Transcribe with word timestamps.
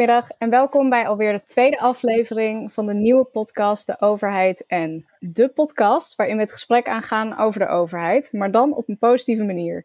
Goedemiddag 0.00 0.30
en 0.38 0.50
welkom 0.50 0.88
bij 0.88 1.08
alweer 1.08 1.32
de 1.32 1.42
tweede 1.42 1.78
aflevering 1.78 2.72
van 2.72 2.86
de 2.86 2.94
nieuwe 2.94 3.24
podcast 3.24 3.86
De 3.86 4.00
Overheid 4.00 4.66
en 4.66 5.06
de 5.18 5.48
podcast 5.48 6.16
waarin 6.16 6.36
we 6.36 6.42
het 6.42 6.52
gesprek 6.52 6.88
aangaan 6.88 7.38
over 7.38 7.60
de 7.60 7.68
overheid, 7.68 8.32
maar 8.32 8.50
dan 8.50 8.74
op 8.74 8.88
een 8.88 8.98
positieve 8.98 9.44
manier. 9.44 9.84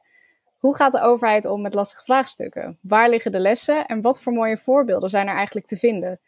Hoe 0.58 0.76
gaat 0.76 0.92
de 0.92 1.02
overheid 1.02 1.46
om 1.46 1.62
met 1.62 1.74
lastige 1.74 2.04
vraagstukken? 2.04 2.78
Waar 2.82 3.10
liggen 3.10 3.32
de 3.32 3.40
lessen 3.40 3.86
en 3.86 4.02
wat 4.02 4.22
voor 4.22 4.34
mooie 4.34 4.58
voorbeelden 4.58 5.10
zijn 5.10 5.28
er 5.28 5.36
eigenlijk 5.36 5.68
te 5.68 5.78
vinden? 5.78 6.20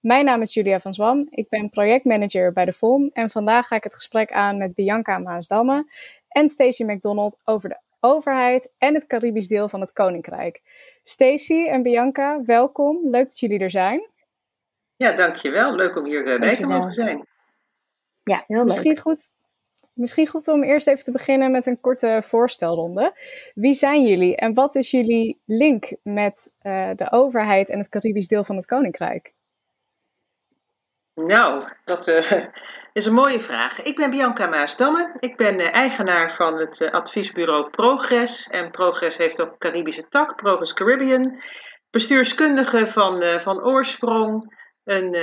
Mijn 0.00 0.24
naam 0.24 0.40
is 0.40 0.54
Julia 0.54 0.80
van 0.80 0.94
Zwam, 0.94 1.26
ik 1.30 1.48
ben 1.48 1.70
projectmanager 1.70 2.52
bij 2.52 2.64
de 2.64 2.72
VOM 2.72 3.10
en 3.12 3.30
vandaag 3.30 3.66
ga 3.66 3.76
ik 3.76 3.84
het 3.84 3.94
gesprek 3.94 4.32
aan 4.32 4.58
met 4.58 4.74
Bianca 4.74 5.18
Maasdamme 5.18 5.92
en 6.28 6.48
Stacey 6.48 6.86
McDonald 6.86 7.40
over 7.44 7.68
de 7.68 7.78
overheid 8.00 8.72
en 8.78 8.94
het 8.94 9.06
Caribisch 9.06 9.48
deel 9.48 9.68
van 9.68 9.80
het 9.80 9.92
Koninkrijk. 9.92 10.62
Stacy 11.02 11.66
en 11.66 11.82
Bianca, 11.82 12.42
welkom. 12.44 13.10
Leuk 13.10 13.28
dat 13.28 13.38
jullie 13.38 13.58
er 13.58 13.70
zijn. 13.70 14.08
Ja, 14.96 15.12
dankjewel. 15.12 15.74
Leuk 15.74 15.96
om 15.96 16.04
hier 16.04 16.38
bij 16.38 16.56
te 16.56 16.66
mogen 16.66 16.92
zijn. 16.92 17.26
Ja, 18.22 18.44
heel 18.46 18.64
misschien 18.64 18.92
leuk. 18.92 19.00
Goed, 19.00 19.28
misschien 19.92 20.26
goed 20.26 20.48
om 20.48 20.62
eerst 20.62 20.86
even 20.86 21.04
te 21.04 21.12
beginnen 21.12 21.50
met 21.50 21.66
een 21.66 21.80
korte 21.80 22.20
voorstelronde. 22.24 23.12
Wie 23.54 23.74
zijn 23.74 24.06
jullie 24.06 24.36
en 24.36 24.54
wat 24.54 24.74
is 24.74 24.90
jullie 24.90 25.40
link 25.44 25.94
met 26.02 26.54
uh, 26.62 26.90
de 26.96 27.12
overheid 27.12 27.70
en 27.70 27.78
het 27.78 27.88
Caribisch 27.88 28.26
deel 28.26 28.44
van 28.44 28.56
het 28.56 28.66
Koninkrijk? 28.66 29.32
Nou, 31.26 31.68
dat 31.84 32.08
uh, 32.08 32.32
is 32.92 33.06
een 33.06 33.12
mooie 33.12 33.40
vraag. 33.40 33.82
Ik 33.82 33.96
ben 33.96 34.10
Bianca 34.10 34.46
Maasdamme. 34.46 35.16
Ik 35.18 35.36
ben 35.36 35.60
uh, 35.60 35.74
eigenaar 35.74 36.34
van 36.34 36.58
het 36.58 36.80
uh, 36.80 36.90
adviesbureau 36.90 37.70
Progress. 37.70 38.46
En 38.48 38.70
Progress 38.70 39.16
heeft 39.16 39.40
ook 39.40 39.58
Caribische 39.58 40.08
tak, 40.08 40.36
Progress 40.36 40.72
Caribbean. 40.72 41.42
Bestuurskundige 41.90 42.86
van, 42.86 43.22
van 43.22 43.64
oorsprong. 43.64 44.58
Een 44.84 45.16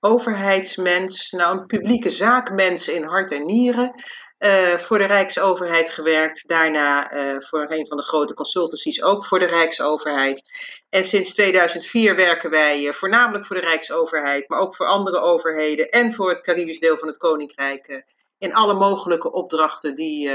overheidsmens, 0.00 1.30
nou 1.30 1.58
een 1.58 1.66
publieke 1.66 2.10
zaakmens 2.10 2.88
in 2.88 3.04
hart 3.04 3.32
en 3.32 3.44
nieren. 3.44 3.94
Uh, 4.40 4.78
voor 4.78 4.98
de 4.98 5.04
Rijksoverheid 5.04 5.90
gewerkt. 5.90 6.48
Daarna 6.48 7.12
uh, 7.12 7.40
voor 7.40 7.70
een 7.70 7.86
van 7.86 7.96
de 7.96 8.02
grote 8.02 8.34
consultancies 8.34 9.02
ook 9.02 9.26
voor 9.26 9.38
de 9.38 9.46
Rijksoverheid. 9.46 10.50
En 10.88 11.04
sinds 11.04 11.34
2004 11.34 12.16
werken 12.16 12.50
wij 12.50 12.84
uh, 12.84 12.92
voornamelijk 12.92 13.46
voor 13.46 13.56
de 13.56 13.62
Rijksoverheid, 13.62 14.48
maar 14.48 14.60
ook 14.60 14.76
voor 14.76 14.86
andere 14.86 15.20
overheden 15.20 15.88
en 15.88 16.12
voor 16.12 16.30
het 16.30 16.40
Caribisch 16.40 16.80
deel 16.80 16.98
van 16.98 17.08
het 17.08 17.18
Koninkrijk. 17.18 18.04
in 18.38 18.54
alle 18.54 18.74
mogelijke 18.74 19.32
opdrachten 19.32 19.96
die 19.96 20.30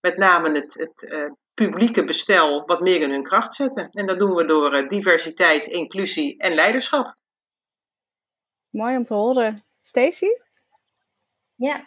met 0.00 0.16
name 0.16 0.50
het, 0.50 0.74
het 0.74 1.32
publieke 1.54 2.04
bestel 2.04 2.66
wat 2.66 2.80
meer 2.80 3.00
in 3.00 3.10
hun 3.10 3.22
kracht 3.22 3.54
zetten. 3.54 3.90
En 3.90 4.06
dat 4.06 4.18
doen 4.18 4.34
we 4.34 4.44
door 4.44 4.88
diversiteit, 4.88 5.66
inclusie 5.66 6.38
en 6.38 6.54
leiderschap. 6.54 7.14
Mooi 8.70 8.96
om 8.96 9.02
te 9.02 9.14
horen. 9.14 9.64
Stacey? 9.80 10.40
Ja, 11.54 11.86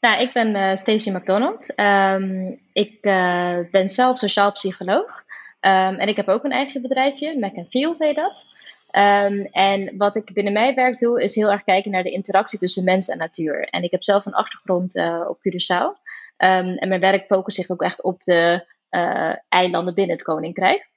nou, 0.00 0.20
ik 0.20 0.32
ben 0.32 0.54
uh, 0.54 0.74
Stacey 0.74 1.12
McDonald. 1.12 1.78
Um, 1.80 2.60
ik 2.72 2.98
uh, 3.00 3.58
ben 3.70 3.88
zelf 3.88 4.18
sociaal 4.18 4.52
psycholoog. 4.52 5.24
Um, 5.60 5.94
en 5.94 6.08
ik 6.08 6.16
heb 6.16 6.28
ook 6.28 6.44
een 6.44 6.52
eigen 6.52 6.82
bedrijfje, 6.82 7.38
Mac 7.38 7.68
Field 7.68 7.98
heet 7.98 8.16
dat. 8.16 8.44
Um, 8.90 9.46
en 9.50 9.96
wat 9.96 10.16
ik 10.16 10.32
binnen 10.32 10.52
mijn 10.52 10.74
werk 10.74 10.98
doe, 10.98 11.22
is 11.22 11.34
heel 11.34 11.50
erg 11.50 11.64
kijken 11.64 11.90
naar 11.90 12.02
de 12.02 12.10
interactie 12.10 12.58
tussen 12.58 12.84
mens 12.84 13.08
en 13.08 13.18
natuur. 13.18 13.68
En 13.68 13.82
ik 13.82 13.90
heb 13.90 14.04
zelf 14.04 14.26
een 14.26 14.34
achtergrond 14.34 14.96
uh, 14.96 15.24
op 15.28 15.38
Curaçao. 15.38 16.02
en 16.36 16.88
mijn 16.88 17.00
werk 17.00 17.26
focust 17.26 17.56
zich 17.56 17.70
ook 17.70 17.82
echt 17.82 18.02
op 18.02 18.22
de 18.22 18.66
eilanden 19.48 19.94
binnen 19.94 20.16
het 20.16 20.24
Koninkrijk. 20.24 20.88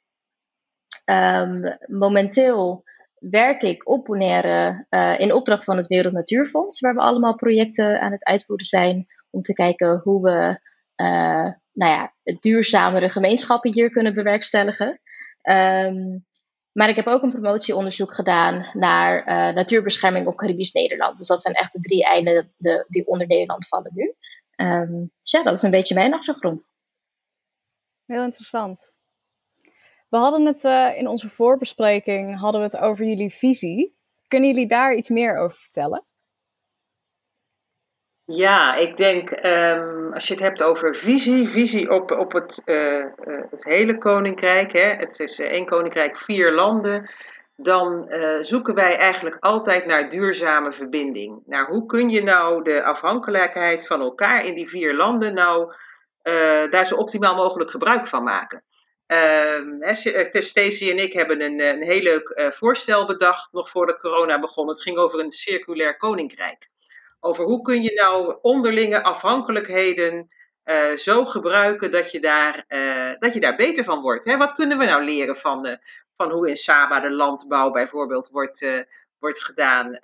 momenteel 1.88 2.84
werk 3.20 3.62
ik 3.62 3.90
op 3.90 4.06
Bonaire 4.06 4.86
uh, 4.90 5.20
in 5.20 5.34
opdracht 5.34 5.64
van 5.64 5.78
het 5.78 5.88
Wereld 5.88 6.14
Natuurfonds, 6.14 6.80
waar 6.80 6.94
we 6.94 7.00
allemaal 7.00 7.36
projecten 7.36 8.02
aan 8.02 8.12
het 8.12 8.24
uitvoeren 8.24 8.66
zijn 8.66 9.08
om 9.30 9.42
te 9.42 9.54
kijken 9.54 10.00
hoe 10.04 10.22
we 10.22 10.60
uh, 11.04 11.54
nou 11.74 11.92
ja, 11.92 12.14
duurzamere 12.40 13.10
gemeenschappen 13.10 13.74
hier 13.74 13.90
kunnen 13.90 14.14
bewerkstelligen. 14.14 15.02
Um, 15.42 16.28
maar 16.72 16.90
ik 16.90 16.96
heb 16.96 17.08
ook 17.08 17.22
een 17.22 17.32
promotieonderzoek 17.32 18.14
gedaan 18.14 18.66
naar 18.74 19.20
uh, 19.20 19.56
natuurbescherming 19.56 20.28
op 20.28 20.38
Caribisch 20.38 20.72
Nederland. 20.72 21.18
Dus 21.18 21.28
dat 21.28 21.42
zijn 21.42 21.56
echt 21.56 21.72
de 21.72 21.80
drie 21.80 22.06
eilanden 22.06 22.86
die 22.88 23.08
onder 23.08 23.28
Nederland 23.28 23.68
vallen 23.68 23.92
nu. 23.94 24.14
Dus 25.22 25.32
ja, 25.32 25.44
dat 25.44 25.56
is 25.56 25.62
een 25.62 25.72
beetje 25.72 25.96
mijn 25.96 26.14
achtergrond. 26.14 26.70
Heel 28.06 28.24
interessant. 28.24 28.94
We 30.10 30.18
hadden 30.18 30.46
het 30.46 30.64
uh, 30.64 30.98
in 30.98 31.08
onze 31.08 31.30
voorbespreking 31.30 32.40
hadden 32.40 32.62
we 32.62 32.68
het 32.68 32.78
over 32.78 33.06
jullie 33.06 33.34
visie. 33.34 33.96
Kunnen 34.28 34.50
jullie 34.50 34.68
daar 34.68 34.94
iets 34.94 35.10
meer 35.10 35.38
over 35.38 35.58
vertellen? 35.58 36.04
Ja, 38.26 38.76
ik 38.76 38.98
denk 38.98 39.46
um, 39.46 40.14
als 40.14 40.28
je 40.28 40.34
het 40.34 40.44
hebt 40.44 40.64
over 40.64 40.96
visie, 40.96 41.48
visie 41.48 41.90
op, 41.90 42.12
op 42.12 42.32
het, 42.32 42.62
uh, 42.66 42.98
uh, 42.98 43.06
het 43.50 43.64
hele 43.64 43.98
koninkrijk, 43.98 44.72
hè, 44.72 44.90
het 44.90 45.20
is 45.20 45.40
één 45.40 45.66
koninkrijk, 45.66 46.18
vier 46.18 46.52
landen, 46.54 47.10
dan 47.56 48.12
zoeken 48.42 48.76
wij 48.76 48.98
eigenlijk 48.98 49.38
altijd 49.40 49.86
naar 49.86 50.10
duurzame 50.10 50.74
verbinding. 50.74 51.42
Naar 51.46 51.68
hoe 51.68 51.86
kun 51.86 52.10
je 52.10 52.24
nou 52.24 52.64
de 52.64 52.84
afhankelijkheid 52.84 53.88
van 53.88 54.02
elkaar 54.02 54.46
in 54.46 54.56
die 54.56 54.70
vier 54.70 54.96
landen 54.96 55.34
nou 55.34 55.74
daar 56.70 56.86
zo 56.86 56.96
optimaal 56.96 57.36
mogelijk 57.36 57.72
gebruik 57.72 58.08
van 58.08 58.24
maken. 58.24 58.64
Uh, 59.12 59.92
Stacey 60.32 60.92
en 60.92 60.98
ik 60.98 61.14
hebben 61.14 61.42
een, 61.42 61.62
een 61.62 61.82
heel 61.82 62.02
leuk 62.02 62.30
uh, 62.36 62.52
voorstel 62.52 63.06
bedacht, 63.06 63.52
nog 63.52 63.70
voordat 63.70 64.00
corona 64.00 64.40
begon. 64.40 64.68
Het 64.68 64.82
ging 64.82 64.98
over 64.98 65.20
een 65.20 65.32
circulair 65.32 65.98
koninkrijk. 65.98 66.66
Over 67.20 67.44
hoe 67.44 67.62
kun 67.62 67.84
je 67.84 67.94
nou 67.94 68.38
onderlinge 68.42 69.04
afhankelijkheden 69.04 70.28
uh, 70.66 70.98
zo 70.98 71.26
gebruiken 71.26 71.92
dat 71.92 72.12
je 72.12 72.20
daar, 72.20 72.66
dat 73.20 73.34
je 73.34 73.40
daar 73.40 73.56
beter 73.56 73.84
van 73.84 74.02
wordt. 74.02 74.26
Hè? 74.26 74.38
Wat 74.38 74.54
kunnen 74.54 74.78
we 74.78 74.86
nou 74.86 75.04
leren 75.04 75.36
van, 75.36 75.80
van 76.18 76.32
hoe 76.32 76.50
in 76.50 76.56
Saba 76.56 77.00
de 77.00 77.12
landbouw 77.12 77.72
bijvoorbeeld 77.72 78.30
wordt, 78.30 78.66
wordt 79.20 79.44
gedaan? 79.44 80.00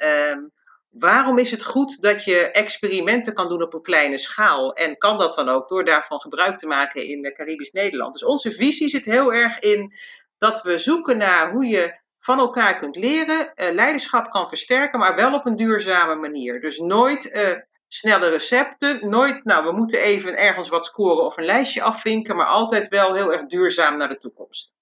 Waarom 0.99 1.37
is 1.37 1.51
het 1.51 1.63
goed 1.63 2.01
dat 2.01 2.23
je 2.23 2.51
experimenten 2.51 3.33
kan 3.33 3.49
doen 3.49 3.61
op 3.61 3.73
een 3.73 3.81
kleine 3.81 4.17
schaal? 4.17 4.73
En 4.73 4.97
kan 4.97 5.17
dat 5.17 5.35
dan 5.35 5.49
ook 5.49 5.67
door 5.67 5.85
daarvan 5.85 6.21
gebruik 6.21 6.57
te 6.57 6.67
maken 6.67 7.07
in 7.07 7.33
Caribisch 7.33 7.71
Nederland? 7.71 8.13
Dus 8.13 8.23
onze 8.23 8.51
visie 8.51 8.89
zit 8.89 9.05
heel 9.05 9.33
erg 9.33 9.59
in 9.59 9.93
dat 10.37 10.61
we 10.61 10.77
zoeken 10.77 11.17
naar 11.17 11.51
hoe 11.51 11.65
je 11.65 11.99
van 12.19 12.39
elkaar 12.39 12.79
kunt 12.79 12.95
leren, 12.95 13.53
eh, 13.53 13.73
leiderschap 13.73 14.29
kan 14.29 14.47
versterken, 14.47 14.99
maar 14.99 15.15
wel 15.15 15.33
op 15.33 15.45
een 15.45 15.55
duurzame 15.55 16.15
manier. 16.15 16.61
Dus 16.61 16.77
nooit 16.77 17.25
uh, 17.25 17.61
snelle 17.87 18.29
recepten, 18.29 19.09
nooit, 19.09 19.43
nou, 19.43 19.65
we 19.65 19.71
moeten 19.71 19.99
even 19.99 20.37
ergens 20.37 20.69
wat 20.69 20.85
scoren 20.85 21.25
of 21.25 21.37
een 21.37 21.45
lijstje 21.45 21.81
afvinken, 21.81 22.35
maar 22.35 22.47
altijd 22.47 22.87
wel 22.87 23.15
heel 23.15 23.33
erg 23.33 23.45
duurzaam 23.45 23.97
naar 23.97 24.09
de 24.09 24.17
toekomst. 24.17 24.73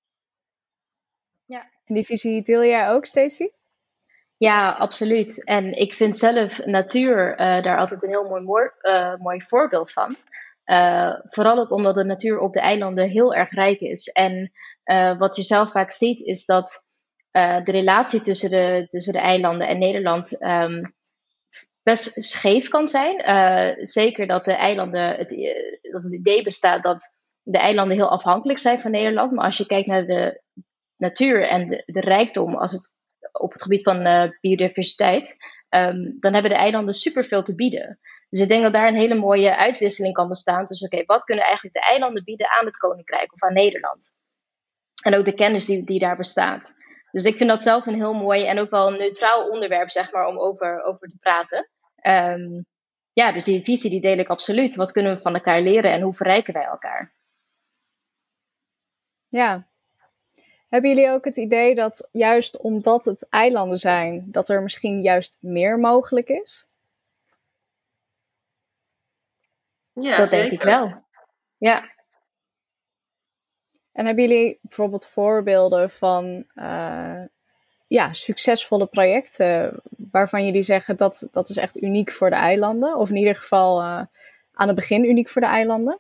Ja, 1.46 1.70
en 1.86 1.96
die 1.96 2.06
visie 2.06 2.44
deel 2.44 2.64
jij 2.64 2.90
ook, 2.90 3.06
Stacey? 3.06 3.52
Ja, 4.44 4.72
absoluut. 4.72 5.44
En 5.44 5.74
ik 5.74 5.94
vind 5.94 6.18
zelf 6.18 6.66
natuur 6.66 7.32
uh, 7.32 7.64
daar 7.64 7.78
altijd 7.78 8.04
een 8.04 8.10
heel 8.10 8.42
mooi, 8.42 8.70
uh, 8.82 9.16
mooi 9.16 9.42
voorbeeld 9.42 9.92
van. 9.92 10.16
Uh, 10.66 11.14
vooral 11.24 11.60
ook 11.60 11.72
omdat 11.72 11.96
de 11.96 12.04
natuur 12.04 12.40
op 12.40 12.54
de 12.54 12.60
eilanden 12.60 13.10
heel 13.10 13.34
erg 13.34 13.52
rijk 13.52 13.80
is. 13.80 14.08
En 14.08 14.52
wat 15.18 15.36
je 15.36 15.44
zelf 15.44 15.72
vaak 15.72 15.92
ziet 15.92 16.22
is 16.22 16.46
dat 16.46 16.86
de 17.32 17.72
relatie 17.72 18.22
tussen 18.22 18.50
de, 18.50 18.86
tussen 18.90 19.14
de 19.14 19.20
eilanden 19.20 19.68
en 19.68 19.80
Nederland 19.80 20.44
um, 20.44 20.96
best 21.84 22.24
scheef 22.24 22.68
kan 22.68 22.88
zijn. 22.88 23.16
zeker 23.86 24.28
dat 24.28 24.46
de 24.46 24.54
eilanden, 24.54 25.16
het, 25.16 25.30
dat 25.82 26.04
het 26.04 26.14
idee 26.14 26.44
bestaat 26.44 26.84
dat 26.84 27.16
de 27.42 27.58
eilanden 27.58 27.96
heel 27.96 28.10
afhankelijk 28.10 28.60
zijn 28.60 28.80
van 28.80 28.92
Nederland. 28.92 29.32
Maar 29.32 29.46
als 29.46 29.58
je 29.58 29.66
kijkt 29.66 29.88
naar 29.88 30.06
de 30.06 30.42
natuur 30.98 31.48
en 31.48 31.68
de, 31.68 31.84
de 31.86 32.02
rijkdom 32.02 32.56
als 32.56 32.72
het 32.72 32.94
op 33.40 33.52
het 33.52 33.62
gebied 33.62 33.84
van 33.84 34.06
uh, 34.06 34.24
biodiversiteit, 34.42 35.38
um, 35.70 36.18
dan 36.20 36.34
hebben 36.34 36.52
de 36.52 36.58
eilanden 36.58 36.94
superveel 36.94 37.44
te 37.44 37.56
bieden. 37.56 38.00
Dus 38.30 38.40
ik 38.40 38.48
denk 38.48 38.64
dat 38.64 38.74
daar 38.74 38.88
een 38.88 38.96
hele 38.96 39.16
mooie 39.16 39.58
uitwisseling 39.58 40.14
kan 40.14 40.28
bestaan 40.28 40.66
tussen, 40.66 40.92
oké, 40.92 41.06
wat 41.06 41.24
kunnen 41.24 41.46
eigenlijk 41.46 41.76
de 41.76 41.82
eilanden 41.82 42.24
bieden 42.24 42.50
aan 42.50 42.66
het 42.66 42.78
Koninkrijk 42.78 43.34
of 43.34 43.44
aan 43.44 43.54
Nederland? 43.54 44.14
En 45.04 45.16
ook 45.16 45.26
de 45.26 45.34
kennis 45.34 45.66
die, 45.66 45.86
die 45.86 46.00
daar 46.00 46.18
bestaat. 46.18 46.76
Dus 47.12 47.26
ik 47.26 47.36
vind 47.36 47.50
dat 47.50 47.64
zelf 47.64 47.86
een 47.86 47.96
heel 47.96 48.14
mooi 48.14 48.46
en 48.46 48.60
ook 48.60 48.70
wel 48.70 48.88
een 48.88 48.98
neutraal 48.98 49.50
onderwerp, 49.50 49.90
zeg 49.90 50.12
maar, 50.12 50.26
om 50.26 50.40
over, 50.40 50.84
over 50.84 51.08
te 51.08 51.18
praten. 51.18 51.70
Um, 52.02 52.66
ja, 53.14 53.32
dus 53.32 53.44
die 53.44 53.64
visie 53.64 53.90
die 53.90 54.02
deel 54.02 54.18
ik 54.18 54.30
absoluut. 54.30 54.76
Wat 54.76 54.92
kunnen 54.92 55.16
we 55.16 55.22
van 55.22 55.34
elkaar 55.34 55.62
leren 55.62 55.92
en 55.92 56.02
hoe 56.02 56.14
verrijken 56.14 56.54
wij 56.54 56.64
elkaar? 56.64 57.14
Ja, 59.28 59.68
hebben 60.74 60.90
jullie 60.90 61.10
ook 61.10 61.26
het 61.26 61.38
idee 61.38 61.76
dat 61.76 62.08
juist 62.12 62.58
omdat 62.58 63.06
het 63.06 63.30
eilanden 63.30 63.78
zijn, 63.78 64.26
dat 64.32 64.50
er 64.50 64.62
misschien 64.62 65.02
juist 65.02 65.38
meer 65.40 65.80
mogelijk 65.80 66.30
is? 66.30 66.68
Ja, 69.92 70.18
dat 70.18 70.30
denk 70.30 70.52
ik 70.52 70.62
wel. 70.62 71.04
Ja. 71.58 71.92
En 73.92 74.06
hebben 74.06 74.24
jullie 74.24 74.60
bijvoorbeeld 74.62 75.06
voorbeelden 75.06 75.90
van 75.90 76.46
uh, 76.56 77.22
ja, 77.88 78.14
succesvolle 78.14 78.86
projecten 78.86 79.82
waarvan 80.12 80.46
jullie 80.46 80.62
zeggen 80.62 80.98
dat 80.98 81.28
dat 81.32 81.50
is 81.50 81.58
echt 81.58 81.82
uniek 81.82 82.12
voor 82.12 82.30
de 82.30 82.36
eilanden? 82.36 82.98
Of 82.98 83.10
in 83.10 83.16
ieder 83.16 83.36
geval 83.36 83.82
uh, 83.82 84.02
aan 84.54 84.68
het 84.68 84.76
begin 84.76 85.06
uniek 85.06 85.30
voor 85.30 85.42
de 85.42 85.48
eilanden? 85.48 86.00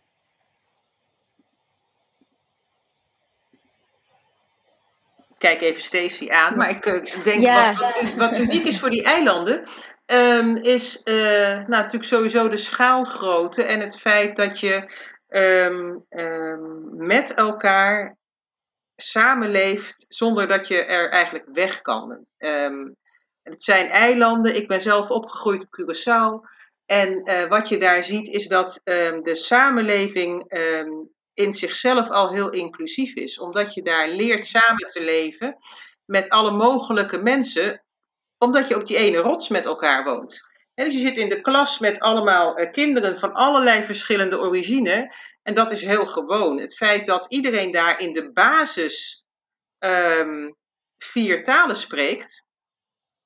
Kijk 5.44 5.62
even 5.62 5.81
Stacy 5.81 6.30
aan. 6.30 6.57
Maar 6.57 6.69
ik 6.69 6.86
uh, 6.86 7.24
denk 7.24 7.48
wat, 7.48 7.80
wat, 7.80 8.13
wat, 8.16 8.40
uniek 8.40 8.68
is 8.68 8.80
voor 8.80 8.90
die 8.90 9.04
eilanden, 9.04 9.68
um, 10.06 10.57
is 10.57 11.01
uh, 11.04 11.16
nou, 11.16 11.68
natuurlijk 11.68 12.04
sowieso 12.04 12.50
de 12.50 12.57
schaalgrootte 12.57 13.63
en 13.63 13.80
het 13.80 14.00
feit 14.00 14.36
dat 14.36 14.60
je 14.60 14.86
um, 15.30 16.06
um, 16.10 16.90
met 17.06 17.34
elkaar 17.34 18.18
samenleeft 18.95 20.06
zonder 20.07 20.48
dat 20.48 20.68
je 20.68 20.84
er 20.84 21.10
eigenlijk 21.10 21.46
weg 21.54 21.81
kan. 21.81 22.25
het 23.44 23.63
zijn 23.63 23.89
eilanden. 23.89 24.56
Ik 24.56 24.68
ben 24.68 24.81
zelf 24.81 25.10
opgegroeid 25.10 25.62
op 25.62 25.80
Curaçao. 25.81 26.51
En 26.86 27.30
uh, 27.30 27.50
wat 27.50 27.69
je 27.69 27.78
daar 27.78 28.04
ziet 28.04 28.28
is 28.28 28.48
dat 28.48 28.81
de 29.24 29.36
samenleving 29.36 30.46
in 31.34 31.54
zichzelf 31.54 32.10
al 32.10 32.30
heel 32.30 32.50
inclusief 32.50 33.14
is. 33.14 33.40
Omdat 33.40 33.74
je 33.74 33.82
daar 33.82 34.10
leert 34.10 34.46
samen 34.46 34.88
te 34.88 35.02
leven 35.04 35.58
met 36.06 36.30
alle 36.30 36.52
mogelijke 36.52 37.18
mensen, 37.18 37.84
omdat 38.38 38.68
je 38.68 38.76
op 38.76 38.86
die 38.86 38.98
ene 38.98 39.18
rots 39.18 39.50
met 39.50 39.66
elkaar 39.66 40.04
woont. 40.04 40.40
En 40.74 40.86
dus 40.86 40.94
je 40.94 41.00
zit 41.00 41.18
in 41.18 41.30
de 41.30 41.42
klas 41.42 41.80
met 41.80 42.00
allemaal 42.00 42.60
uh, 42.60 42.72
kinderen 42.72 43.20
van 43.20 43.34
allerlei 43.34 43.84
verschillende 43.84 44.40
origine. 44.40 45.16
En 45.44 45.54
dat 45.54 45.72
is 45.72 45.82
heel 45.82 46.06
gewoon. 46.06 46.60
Het 46.60 46.76
feit 46.76 47.06
dat 47.06 47.26
iedereen 47.30 47.72
daar 47.72 48.00
in 48.00 48.14
de 48.14 48.32
basis 48.32 49.24
um, 49.80 50.56
vier 50.98 51.44
talen 51.44 51.76
spreekt. 51.76 52.44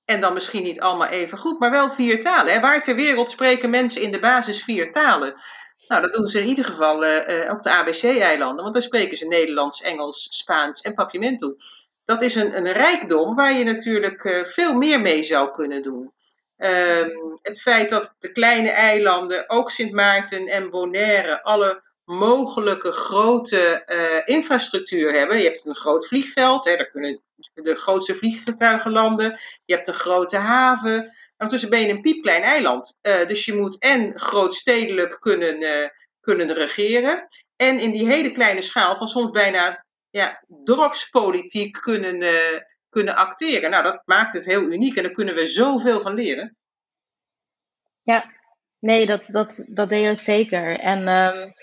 En 0.06 0.22
dan 0.22 0.34
misschien 0.34 0.64
niet 0.64 0.80
allemaal 0.80 1.08
even 1.08 1.38
goed, 1.38 1.60
maar 1.60 1.72
wel 1.72 1.90
vier 1.90 2.22
talen. 2.22 2.54
Hè? 2.54 2.60
Waar 2.60 2.82
ter 2.82 2.96
wereld 2.96 3.30
spreken 3.30 3.70
mensen 3.70 4.02
in 4.02 4.12
de 4.12 4.20
basis 4.20 4.64
vier 4.64 4.92
talen? 4.92 5.40
Nou, 5.88 6.02
dat 6.02 6.14
doen 6.14 6.28
ze 6.28 6.40
in 6.40 6.48
ieder 6.48 6.66
geval 6.66 7.04
uh, 7.04 7.52
op 7.52 7.62
de 7.62 7.70
ABC-eilanden, 7.70 8.62
want 8.64 8.74
daar 8.74 8.84
spreken 8.84 9.18
ze 9.18 9.26
Nederlands, 9.26 9.82
Engels, 9.82 10.28
Spaans 10.30 10.82
en 10.82 10.94
Papiamento. 10.94 11.56
Dat 12.06 12.22
is 12.22 12.36
een, 12.36 12.58
een 12.58 12.72
rijkdom 12.72 13.36
waar 13.36 13.54
je 13.54 13.64
natuurlijk 13.64 14.24
uh, 14.24 14.44
veel 14.44 14.74
meer 14.74 15.02
mee 15.02 15.24
zou 15.24 15.52
kunnen 15.52 15.84
doen. 15.84 16.12
Um, 16.58 17.40
het 17.42 17.62
feit 17.62 17.90
dat 17.90 18.16
de 18.20 18.32
kleine 18.32 18.70
eilanden, 18.70 19.50
ook 19.50 19.72
Sint 19.72 19.92
Maarten 19.92 20.48
en 20.48 20.70
Bonaire, 20.70 21.44
alle 21.44 21.84
mogelijke 22.06 22.92
grote 22.92 23.84
infrastructuur 24.26 25.14
hebben. 25.14 25.38
Je 25.38 25.44
hebt 25.44 25.66
een 25.66 25.76
groot 25.76 26.08
vliegveld, 26.08 26.66
hè, 26.66 26.76
daar 26.76 26.90
kunnen 26.90 27.22
de 27.54 27.76
grootste 27.76 28.16
vliegtuigen 28.16 28.92
landen. 28.92 29.40
Je 29.66 29.74
hebt 29.76 29.88
een 29.88 29.94
grote 29.94 30.38
haven. 30.38 31.16
Ondertussen 31.38 31.70
ben 31.70 31.80
je 31.80 31.90
een 31.90 32.02
piepklein 32.02 32.44
eiland. 32.44 32.94
Uh, 33.02 33.26
dus 33.26 33.46
je 33.46 33.54
moet 33.54 33.78
en 33.78 34.20
grootstedelijk 34.20 35.18
kunnen, 35.20 35.62
uh, 35.62 35.88
kunnen 36.20 36.54
regeren. 36.54 37.28
En 37.56 37.80
in 37.80 37.92
die 37.92 38.08
hele 38.08 38.32
kleine 38.32 38.62
schaal 38.62 38.96
van 38.96 39.08
soms 39.08 39.32
bijna 39.32 39.86
ja, 40.10 40.44
dorpspolitiek 40.48 41.82
kunnen, 41.82 42.24
uh, 42.24 42.60
kunnen 42.90 43.16
acteren. 43.16 43.70
Nou, 43.70 43.84
dat 43.84 44.02
maakt 44.06 44.34
het 44.34 44.46
heel 44.46 44.62
uniek 44.62 44.96
en 44.96 45.04
daar 45.04 45.12
kunnen 45.12 45.36
we 45.36 45.48
zoveel 45.48 46.02
van 46.02 46.14
leren. 46.14 46.58
Ja, 48.02 48.32
nee, 48.80 49.06
dat, 49.06 49.28
dat, 49.32 49.66
dat 49.68 49.90
deel 49.90 50.12
ik 50.12 50.20
zeker. 50.20 50.80
En 50.80 51.08
um, 51.08 51.54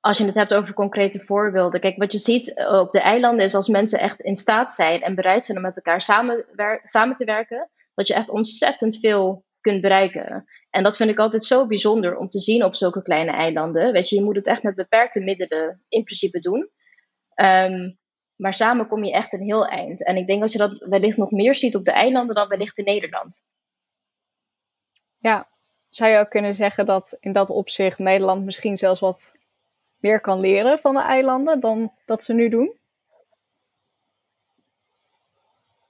als 0.00 0.18
je 0.18 0.24
het 0.24 0.34
hebt 0.34 0.54
over 0.54 0.74
concrete 0.74 1.18
voorbeelden. 1.18 1.80
Kijk, 1.80 1.96
wat 1.96 2.12
je 2.12 2.18
ziet 2.18 2.66
op 2.68 2.92
de 2.92 3.00
eilanden 3.00 3.44
is 3.44 3.54
als 3.54 3.68
mensen 3.68 3.98
echt 3.98 4.20
in 4.20 4.36
staat 4.36 4.72
zijn 4.72 5.02
en 5.02 5.14
bereid 5.14 5.46
zijn 5.46 5.58
om 5.58 5.64
met 5.64 5.76
elkaar 5.76 6.00
samen, 6.00 6.46
samen 6.82 7.14
te 7.14 7.24
werken 7.24 7.70
dat 7.94 8.06
je 8.06 8.14
echt 8.14 8.30
ontzettend 8.30 8.98
veel 8.98 9.44
kunt 9.60 9.80
bereiken. 9.80 10.44
En 10.70 10.82
dat 10.82 10.96
vind 10.96 11.10
ik 11.10 11.18
altijd 11.18 11.44
zo 11.44 11.66
bijzonder 11.66 12.16
om 12.16 12.28
te 12.28 12.40
zien 12.40 12.64
op 12.64 12.74
zulke 12.74 13.02
kleine 13.02 13.32
eilanden. 13.32 13.92
Weet 13.92 14.08
je, 14.08 14.16
je 14.16 14.22
moet 14.22 14.36
het 14.36 14.46
echt 14.46 14.62
met 14.62 14.74
beperkte 14.74 15.20
middelen 15.20 15.82
in 15.88 16.04
principe 16.04 16.38
doen. 16.38 16.70
Um, 17.34 18.00
maar 18.36 18.54
samen 18.54 18.88
kom 18.88 19.04
je 19.04 19.12
echt 19.12 19.32
een 19.32 19.42
heel 19.42 19.66
eind. 19.66 20.04
En 20.06 20.16
ik 20.16 20.26
denk 20.26 20.40
dat 20.40 20.52
je 20.52 20.58
dat 20.58 20.78
wellicht 20.78 21.16
nog 21.16 21.30
meer 21.30 21.54
ziet 21.54 21.76
op 21.76 21.84
de 21.84 21.92
eilanden 21.92 22.34
dan 22.34 22.48
wellicht 22.48 22.78
in 22.78 22.84
Nederland. 22.84 23.42
Ja, 25.18 25.48
zou 25.88 26.10
je 26.10 26.18
ook 26.18 26.30
kunnen 26.30 26.54
zeggen 26.54 26.86
dat 26.86 27.16
in 27.20 27.32
dat 27.32 27.50
opzicht 27.50 27.98
Nederland 27.98 28.44
misschien 28.44 28.78
zelfs 28.78 29.00
wat 29.00 29.34
meer 29.96 30.20
kan 30.20 30.40
leren 30.40 30.78
van 30.78 30.94
de 30.94 31.02
eilanden 31.02 31.60
dan 31.60 31.92
dat 32.06 32.22
ze 32.22 32.34
nu 32.34 32.48
doen? 32.48 32.78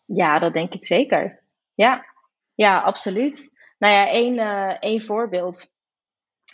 Ja, 0.04 0.38
dat 0.38 0.52
denk 0.52 0.74
ik 0.74 0.86
zeker. 0.86 1.41
Ja, 1.74 2.04
ja 2.54 2.80
absoluut. 2.80 3.50
Nou 3.78 3.94
ja, 3.94 4.08
één, 4.08 4.34
uh, 4.34 4.76
één 4.80 5.00
voorbeeld 5.00 5.70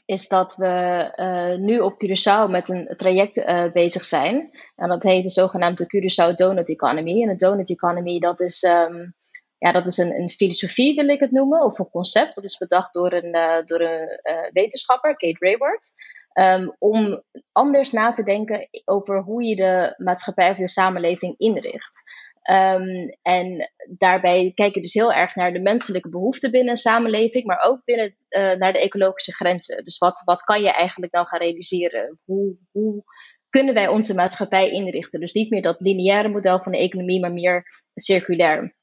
is 0.05 0.29
dat 0.29 0.57
we 0.57 1.13
uh, 1.17 1.59
nu 1.59 1.81
op 1.81 2.05
Curaçao 2.05 2.51
met 2.51 2.69
een 2.69 2.95
traject 2.97 3.37
uh, 3.37 3.73
bezig 3.73 4.05
zijn. 4.05 4.51
En 4.77 4.89
dat 4.89 5.03
heet 5.03 5.23
de 5.23 5.31
zogenaamde 5.31 5.85
Curaçao 5.85 6.35
Donut 6.35 6.69
Economy. 6.69 7.23
En 7.23 7.29
de 7.29 7.37
Donut 7.37 7.71
Economy, 7.71 8.19
dat 8.19 8.41
is, 8.41 8.63
um, 8.63 9.15
ja, 9.59 9.73
dat 9.73 9.87
is 9.87 9.97
een, 9.97 10.21
een 10.21 10.31
filosofie, 10.31 10.95
wil 10.95 11.09
ik 11.09 11.21
het 11.21 11.31
noemen, 11.31 11.65
of 11.65 11.79
een 11.79 11.91
concept. 11.91 12.35
Dat 12.35 12.45
is 12.45 12.59
bedacht 12.59 12.93
door 12.93 13.13
een, 13.13 13.63
door 13.65 13.81
een 13.81 14.21
wetenschapper, 14.53 15.17
Kate 15.17 15.47
Rayward. 15.47 15.95
Um, 16.39 16.77
om 16.79 17.23
anders 17.53 17.93
na 17.93 18.13
te 18.13 18.23
denken 18.23 18.69
over 18.85 19.23
hoe 19.23 19.45
je 19.45 19.57
de 19.57 19.95
maatschappij 19.97 20.51
of 20.51 20.57
de 20.57 20.69
samenleving 20.69 21.35
inricht. 21.39 22.03
Um, 22.51 23.09
en 23.23 23.73
daarbij 23.97 24.53
kijk 24.55 24.75
je 24.75 24.81
dus 24.81 24.93
heel 24.93 25.13
erg 25.13 25.35
naar 25.35 25.53
de 25.53 25.61
menselijke 25.61 26.09
behoeften 26.09 26.51
binnen 26.51 26.71
een 26.71 26.77
samenleving, 26.77 27.45
maar 27.45 27.61
ook 27.61 27.85
binnen 27.85 28.17
uh, 28.29 28.55
naar 28.55 28.73
de 28.73 28.81
ecologische 28.81 29.33
grenzen. 29.33 29.85
Dus 29.85 29.99
wat, 29.99 30.23
wat 30.25 30.43
kan 30.43 30.63
je 30.63 30.71
eigenlijk 30.71 31.13
dan 31.13 31.27
gaan 31.27 31.41
realiseren? 31.41 32.19
Hoe, 32.25 32.57
hoe 32.71 33.05
kunnen 33.49 33.75
wij 33.75 33.89
onze 33.89 34.15
maatschappij 34.15 34.71
inrichten? 34.71 35.21
Dus 35.21 35.33
niet 35.33 35.51
meer 35.51 35.63
dat 35.63 35.81
lineaire 35.81 36.29
model 36.29 36.59
van 36.59 36.73
de 36.73 36.79
economie, 36.79 37.21
maar 37.21 37.33
meer 37.33 37.65
circulair. 37.95 38.77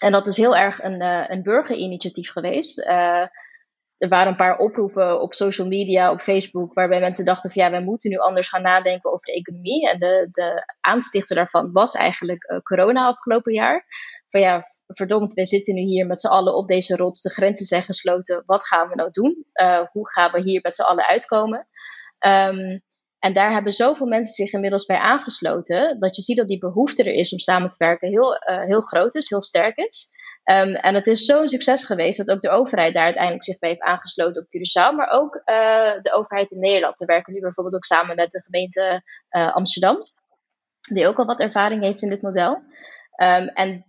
En 0.00 0.12
dat 0.12 0.26
is 0.26 0.36
heel 0.36 0.56
erg 0.56 0.82
een, 0.82 1.02
uh, 1.02 1.24
een 1.28 1.42
burgerinitiatief 1.42 2.30
geweest. 2.30 2.78
Uh, 2.78 3.26
er 3.98 4.08
waren 4.08 4.28
een 4.28 4.36
paar 4.36 4.58
oproepen 4.58 5.20
op 5.20 5.34
social 5.34 5.66
media, 5.66 6.10
op 6.10 6.20
Facebook, 6.20 6.74
waarbij 6.74 7.00
mensen 7.00 7.24
dachten 7.24 7.50
van 7.50 7.62
ja, 7.62 7.70
wij 7.70 7.82
moeten 7.82 8.10
nu 8.10 8.16
anders 8.16 8.48
gaan 8.48 8.62
nadenken 8.62 9.12
over 9.12 9.26
de 9.26 9.32
economie. 9.32 9.90
En 9.90 9.98
de, 9.98 10.28
de 10.30 10.74
aanstichter 10.80 11.36
daarvan 11.36 11.72
was 11.72 11.94
eigenlijk 11.94 12.50
uh, 12.50 12.58
corona 12.58 13.06
afgelopen 13.06 13.52
jaar. 13.52 13.84
Van 14.28 14.40
ja, 14.40 14.62
verdomd, 14.86 15.32
wij 15.34 15.46
zitten 15.46 15.74
nu 15.74 15.80
hier 15.80 16.06
met 16.06 16.20
z'n 16.20 16.26
allen 16.26 16.54
op 16.54 16.68
deze 16.68 16.96
rots, 16.96 17.22
de 17.22 17.30
grenzen 17.30 17.66
zijn 17.66 17.82
gesloten, 17.82 18.42
wat 18.46 18.66
gaan 18.66 18.88
we 18.88 18.94
nou 18.94 19.10
doen? 19.10 19.44
Uh, 19.54 19.80
hoe 19.92 20.10
gaan 20.10 20.32
we 20.32 20.40
hier 20.40 20.60
met 20.62 20.74
z'n 20.74 20.82
allen 20.82 21.06
uitkomen? 21.06 21.68
Um, 22.26 22.82
en 23.18 23.32
daar 23.34 23.52
hebben 23.52 23.72
zoveel 23.72 24.06
mensen 24.06 24.34
zich 24.34 24.52
inmiddels 24.52 24.84
bij 24.84 24.98
aangesloten, 24.98 26.00
dat 26.00 26.16
je 26.16 26.22
ziet 26.22 26.36
dat 26.36 26.48
die 26.48 26.58
behoefte 26.58 27.02
er 27.02 27.12
is 27.12 27.32
om 27.32 27.38
samen 27.38 27.70
te 27.70 27.76
werken 27.78 28.08
heel, 28.08 28.34
uh, 28.34 28.64
heel 28.64 28.80
groot 28.80 29.14
is, 29.14 29.28
heel 29.28 29.42
sterk 29.42 29.76
is. 29.76 30.10
Um, 30.50 30.74
en 30.74 30.94
het 30.94 31.06
is 31.06 31.24
zo'n 31.24 31.48
succes 31.48 31.84
geweest 31.84 32.18
dat 32.18 32.30
ook 32.30 32.42
de 32.42 32.50
overheid 32.50 32.94
daar 32.94 33.04
uiteindelijk 33.04 33.44
zich 33.44 33.58
bij 33.58 33.68
heeft 33.68 33.82
aangesloten 33.82 34.42
op 34.42 34.48
Curaçao, 34.48 34.96
maar 34.96 35.10
ook 35.10 35.34
uh, 35.34 36.00
de 36.00 36.12
overheid 36.12 36.50
in 36.50 36.58
Nederland. 36.58 36.98
We 36.98 37.04
werken 37.04 37.32
nu 37.32 37.40
bijvoorbeeld 37.40 37.74
ook 37.74 37.84
samen 37.84 38.16
met 38.16 38.30
de 38.30 38.42
gemeente 38.42 39.02
uh, 39.30 39.54
Amsterdam, 39.54 39.96
die 40.80 41.06
ook 41.06 41.18
al 41.18 41.26
wat 41.26 41.40
ervaring 41.40 41.82
heeft 41.82 42.02
in 42.02 42.08
dit 42.08 42.22
model. 42.22 42.54
Um, 43.16 43.48
en 43.48 43.86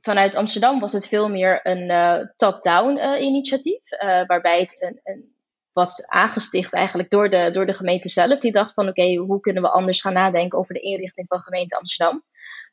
vanuit 0.00 0.34
Amsterdam 0.34 0.80
was 0.80 0.92
het 0.92 1.08
veel 1.08 1.30
meer 1.30 1.60
een 1.62 1.90
uh, 1.90 2.26
top-down 2.36 2.98
initiatief, 3.22 3.88
waarbij 4.26 4.60
het 4.60 4.76
een, 4.78 5.00
een, 5.02 5.34
was 5.72 6.08
aangesticht 6.08 6.74
eigenlijk 6.74 7.10
door 7.10 7.30
de, 7.30 7.50
door 7.50 7.66
de 7.66 7.74
gemeente 7.74 8.08
zelf. 8.08 8.38
Die 8.38 8.52
dacht 8.52 8.72
van 8.72 8.88
oké, 8.88 9.14
hoe 9.14 9.40
kunnen 9.40 9.62
we 9.62 9.68
anders 9.68 10.00
gaan 10.00 10.12
nadenken 10.12 10.58
over 10.58 10.74
de 10.74 10.80
inrichting 10.80 11.26
van 11.26 11.42
gemeente 11.42 11.76
Amsterdam. 11.76 12.24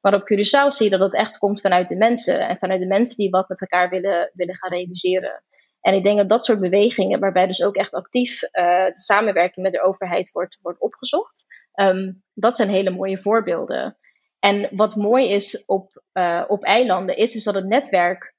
Maar 0.01 0.13
op 0.13 0.21
Curaçao 0.21 0.67
zie 0.67 0.83
je 0.83 0.97
dat 0.97 0.99
het 0.99 1.13
echt 1.13 1.37
komt 1.37 1.61
vanuit 1.61 1.87
de 1.87 1.97
mensen. 1.97 2.47
En 2.47 2.57
vanuit 2.57 2.81
de 2.81 2.87
mensen 2.87 3.15
die 3.15 3.29
wat 3.29 3.49
met 3.49 3.61
elkaar 3.61 3.89
willen, 3.89 4.31
willen 4.33 4.55
gaan 4.55 4.71
realiseren. 4.71 5.43
En 5.81 5.93
ik 5.93 6.03
denk 6.03 6.17
dat 6.17 6.29
dat 6.29 6.45
soort 6.45 6.59
bewegingen, 6.59 7.19
waarbij 7.19 7.47
dus 7.47 7.63
ook 7.63 7.75
echt 7.75 7.93
actief 7.93 8.43
uh, 8.43 8.85
de 8.85 8.99
samenwerking 8.99 9.65
met 9.65 9.73
de 9.73 9.81
overheid 9.81 10.31
wordt, 10.31 10.57
wordt 10.61 10.79
opgezocht, 10.79 11.45
um, 11.73 12.23
dat 12.33 12.55
zijn 12.55 12.69
hele 12.69 12.89
mooie 12.89 13.17
voorbeelden. 13.17 13.97
En 14.39 14.69
wat 14.71 14.95
mooi 14.95 15.29
is 15.29 15.65
op, 15.65 16.03
uh, 16.13 16.43
op 16.47 16.63
eilanden, 16.63 17.17
is, 17.17 17.35
is 17.35 17.43
dat 17.43 17.55
het 17.55 17.65
netwerk 17.65 18.35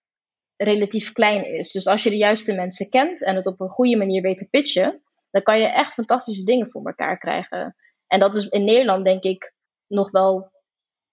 relatief 0.57 1.13
klein 1.13 1.47
is. 1.47 1.73
Dus 1.73 1.87
als 1.87 2.03
je 2.03 2.11
de 2.11 2.17
juiste 2.17 2.55
mensen 2.55 2.91
kent 2.91 3.25
en 3.25 3.37
het 3.37 3.47
op 3.47 3.61
een 3.61 3.69
goede 3.69 3.97
manier 3.97 4.23
weet 4.23 4.39
te 4.39 4.49
pitchen, 4.49 5.03
dan 5.31 5.43
kan 5.43 5.59
je 5.59 5.67
echt 5.67 5.93
fantastische 5.93 6.45
dingen 6.45 6.71
voor 6.71 6.87
elkaar 6.87 7.19
krijgen. 7.19 7.77
En 8.07 8.21
dat 8.21 8.35
is 8.35 8.49
in 8.49 8.65
Nederland, 8.65 9.05
denk 9.05 9.23
ik, 9.23 9.55
nog 9.87 10.11
wel 10.11 10.53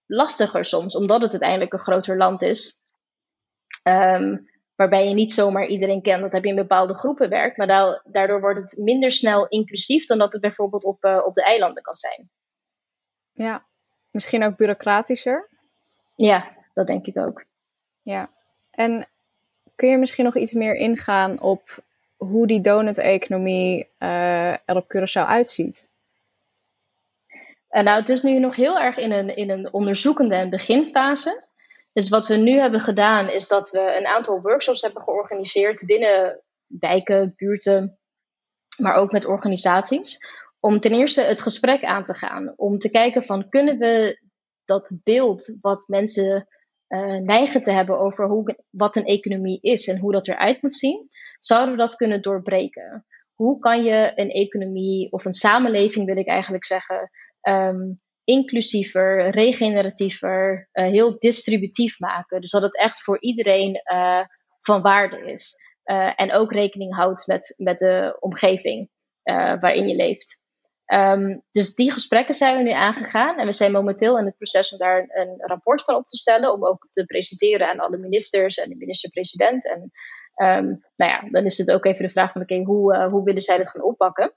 lastiger 0.08 0.64
soms, 0.64 0.96
omdat 0.96 1.22
het 1.22 1.30
uiteindelijk 1.30 1.72
een 1.72 1.78
groter 1.78 2.16
land 2.16 2.42
is. 2.42 2.84
Um, 3.88 4.48
waarbij 4.76 5.08
je 5.08 5.14
niet 5.14 5.32
zomaar 5.32 5.66
iedereen 5.66 6.02
kent, 6.02 6.22
dat 6.22 6.32
heb 6.32 6.44
je 6.44 6.50
in 6.50 6.56
bepaalde 6.56 6.94
groepen 6.94 7.28
werkt, 7.28 7.56
maar 7.56 8.00
daardoor 8.04 8.40
wordt 8.40 8.60
het 8.60 8.78
minder 8.78 9.10
snel 9.10 9.48
inclusief 9.48 10.06
dan 10.06 10.18
dat 10.18 10.32
het 10.32 10.42
bijvoorbeeld 10.42 10.84
op, 10.84 11.04
uh, 11.04 11.20
op 11.24 11.34
de 11.34 11.44
eilanden 11.44 11.82
kan 11.82 11.94
zijn. 11.94 12.30
Ja, 13.32 13.66
Misschien 14.10 14.44
ook 14.44 14.56
bureaucratischer? 14.56 15.48
Ja, 16.16 16.48
dat 16.74 16.86
denk 16.86 17.06
ik 17.06 17.16
ook. 17.16 17.44
Ja, 18.02 18.30
en 18.70 19.08
kun 19.74 19.88
je 19.88 19.96
misschien 19.96 20.24
nog 20.24 20.36
iets 20.36 20.52
meer 20.52 20.74
ingaan 20.74 21.40
op 21.40 21.82
hoe 22.16 22.46
die 22.46 22.60
donut-economie 22.60 23.88
uh, 23.98 24.50
er 24.52 24.76
op 24.76 24.96
Curaçao 24.96 25.26
uitziet? 25.26 25.88
Uh, 27.70 27.82
nou, 27.82 28.00
het 28.00 28.08
is 28.08 28.22
nu 28.22 28.38
nog 28.38 28.56
heel 28.56 28.78
erg 28.78 28.96
in 28.96 29.12
een, 29.12 29.36
in 29.36 29.50
een 29.50 29.72
onderzoekende 29.72 30.34
en 30.34 30.50
beginfase. 30.50 31.46
Dus 31.92 32.08
wat 32.08 32.26
we 32.26 32.36
nu 32.36 32.58
hebben 32.58 32.80
gedaan, 32.80 33.28
is 33.28 33.48
dat 33.48 33.70
we 33.70 33.96
een 33.96 34.06
aantal 34.06 34.40
workshops 34.40 34.82
hebben 34.82 35.02
georganiseerd 35.02 35.86
binnen 35.86 36.42
wijken, 36.66 37.32
buurten, 37.36 37.98
maar 38.82 38.94
ook 38.94 39.12
met 39.12 39.26
organisaties. 39.26 40.18
Om 40.60 40.80
ten 40.80 40.92
eerste 40.92 41.22
het 41.22 41.40
gesprek 41.40 41.84
aan 41.84 42.04
te 42.04 42.14
gaan. 42.14 42.52
Om 42.56 42.78
te 42.78 42.90
kijken 42.90 43.24
van 43.24 43.48
kunnen 43.48 43.78
we 43.78 44.20
dat 44.64 44.98
beeld 45.02 45.56
wat 45.60 45.88
mensen 45.88 46.48
uh, 46.88 47.16
neigen 47.16 47.62
te 47.62 47.70
hebben 47.70 47.98
over 47.98 48.26
hoe, 48.26 48.64
wat 48.70 48.96
een 48.96 49.04
economie 49.04 49.60
is 49.60 49.88
en 49.88 49.98
hoe 49.98 50.12
dat 50.12 50.28
eruit 50.28 50.62
moet 50.62 50.74
zien, 50.74 51.08
zouden 51.38 51.74
we 51.74 51.80
dat 51.80 51.96
kunnen 51.96 52.22
doorbreken? 52.22 53.06
Hoe 53.32 53.58
kan 53.58 53.84
je 53.84 54.12
een 54.14 54.30
economie 54.30 55.12
of 55.12 55.24
een 55.24 55.32
samenleving, 55.32 56.06
wil 56.06 56.16
ik 56.16 56.26
eigenlijk 56.26 56.64
zeggen, 56.64 57.10
um, 57.48 58.00
inclusiever, 58.24 59.30
regeneratiever, 59.30 60.68
uh, 60.72 60.84
heel 60.84 61.18
distributief 61.18 61.98
maken? 61.98 62.40
Dus 62.40 62.50
dat 62.50 62.62
het 62.62 62.78
echt 62.78 63.02
voor 63.02 63.20
iedereen 63.20 63.80
uh, 63.92 64.20
van 64.60 64.82
waarde 64.82 65.30
is. 65.30 65.54
en 66.16 66.32
ook 66.32 66.52
rekening 66.52 66.94
houdt 66.94 67.26
met, 67.26 67.54
met 67.56 67.78
de 67.78 68.16
omgeving 68.20 68.90
waarin 69.60 69.88
je 69.88 69.94
leeft. 69.94 70.40
Um, 70.92 71.42
dus 71.50 71.74
die 71.74 71.92
gesprekken 71.92 72.34
zijn 72.34 72.56
we 72.56 72.62
nu 72.62 72.70
aangegaan. 72.70 73.38
En 73.38 73.46
we 73.46 73.52
zijn 73.52 73.72
momenteel 73.72 74.18
in 74.18 74.24
het 74.24 74.36
proces 74.36 74.72
om 74.72 74.78
daar 74.78 75.04
een, 75.08 75.34
rapport 75.36 75.82
van 75.82 75.94
op 75.94 76.06
te 76.06 76.16
stellen. 76.16 76.52
Om 76.52 76.66
ook 76.66 76.88
te 76.90 77.04
presenteren 77.04 77.70
aan 77.70 77.78
alle 77.78 77.98
ministers 77.98 78.56
en 78.56 78.68
de 78.68 78.76
minister-president. 78.76 79.66
En 79.66 79.80
um, 80.48 80.84
nou 80.96 81.12
ja, 81.12 81.28
dan 81.30 81.44
is 81.44 81.58
het 81.58 81.70
ook 81.70 81.84
even 81.84 82.02
de 82.02 82.12
vraag 82.12 82.32
van 82.32 82.42
oké, 82.42 82.62
hoe, 82.62 83.08
hoe 83.10 83.24
willen 83.24 83.42
zij 83.42 83.56
dat 83.56 83.68
gaan 83.68 83.82
oppakken? 83.82 84.34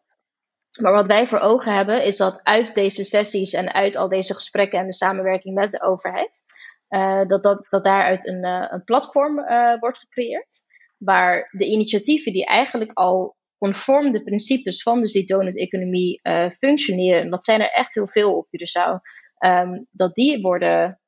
Maar 0.79 0.91
wat 0.91 1.07
wij 1.07 1.27
voor 1.27 1.39
ogen 1.39 1.73
hebben, 1.73 2.03
is 2.03 2.17
dat 2.17 2.39
uit 2.43 2.73
deze 2.73 3.03
sessies 3.03 3.53
en 3.53 3.73
uit 3.73 3.95
al 3.95 4.09
deze 4.09 4.33
gesprekken 4.33 4.79
en 4.79 4.85
de 4.85 4.93
samenwerking 4.93 5.55
met 5.55 5.71
de 5.71 5.81
overheid, 5.81 6.41
uh, 6.89 7.25
dat, 7.27 7.43
dat, 7.43 7.67
dat 7.69 7.83
daaruit 7.83 8.27
een, 8.27 8.45
uh, 8.45 8.67
een 8.69 8.83
platform 8.83 9.35
wordt 9.79 9.99
gecreëerd. 9.99 10.63
Waar 10.97 11.49
de 11.51 11.65
initiatieven 11.65 12.33
die 12.33 12.45
eigenlijk 12.45 12.91
al 12.93 13.35
conform 13.57 14.11
de 14.11 14.23
principes 14.23 14.81
van 14.81 15.01
dus 15.01 15.11
die 15.11 15.25
donut-economie 15.25 16.21
functioneren, 16.57 17.29
dat 17.29 17.43
zijn 17.43 17.61
er 17.61 17.71
echt 17.71 17.93
heel 17.93 18.07
veel 18.07 18.37
op 18.37 18.47
Curaçao, 18.47 18.99
um, 19.45 19.87
dat 19.91 20.15
die 20.15 20.41
worden 20.41 20.99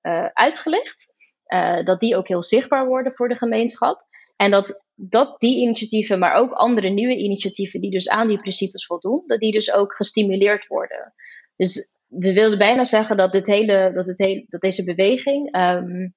uh, 1.54 1.84
dat 1.84 2.00
die 2.00 2.16
ook 2.16 2.28
heel 2.28 2.44
zichtbaar 2.44 2.86
worden 2.86 3.12
voor 3.12 3.30
de 3.30 3.36
gemeenschap. 3.36 4.06
En 4.36 4.52
dat, 4.52 4.83
dat 4.96 5.40
die 5.40 5.62
initiatieven, 5.62 6.20
maar 6.20 6.34
ook 6.34 6.52
andere 6.52 6.90
nieuwe 6.90 7.18
initiatieven 7.18 7.82
die 7.82 7.92
dus 7.92 8.10
aan 8.10 8.28
die 8.28 8.40
principes 8.40 8.86
voldoen, 8.86 9.24
dat 9.26 9.40
die 9.40 9.52
dus 9.52 9.74
ook 9.74 9.96
gestimuleerd 9.96 10.68
worden. 10.68 11.14
Dus 11.56 12.02
we 12.08 12.34
wilden 12.34 12.58
bijna 12.58 12.84
zeggen 12.84 13.18
dat, 13.18 13.32
dit 13.32 13.48
hele, 13.48 13.92
dat, 13.94 14.08
het 14.08 14.20
hele, 14.20 14.46
dat 14.48 14.62
deze 14.62 14.84
beweging 14.84 15.56
um, 15.56 16.14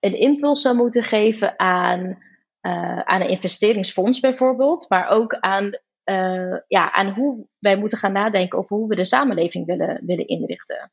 een 0.00 0.18
impuls 0.18 0.60
zou 0.60 0.76
moeten 0.76 1.02
geven 1.02 1.58
aan 1.58 2.26
uh, 2.62 2.98
aan 2.98 3.20
een 3.20 3.28
investeringsfonds 3.28 4.20
bijvoorbeeld, 4.20 4.86
maar 4.88 5.08
ook 5.08 5.34
aan, 5.34 5.78
uh, 6.04 6.56
ja, 6.66 6.92
aan 6.92 7.08
hoe 7.08 7.46
wij 7.58 7.78
moeten 7.78 7.98
gaan 7.98 8.12
nadenken 8.12 8.58
over 8.58 8.76
hoe 8.76 8.88
we 8.88 8.96
de 8.96 9.04
samenleving 9.04 9.66
willen, 9.66 10.02
willen 10.06 10.26
inrichten. 10.26 10.92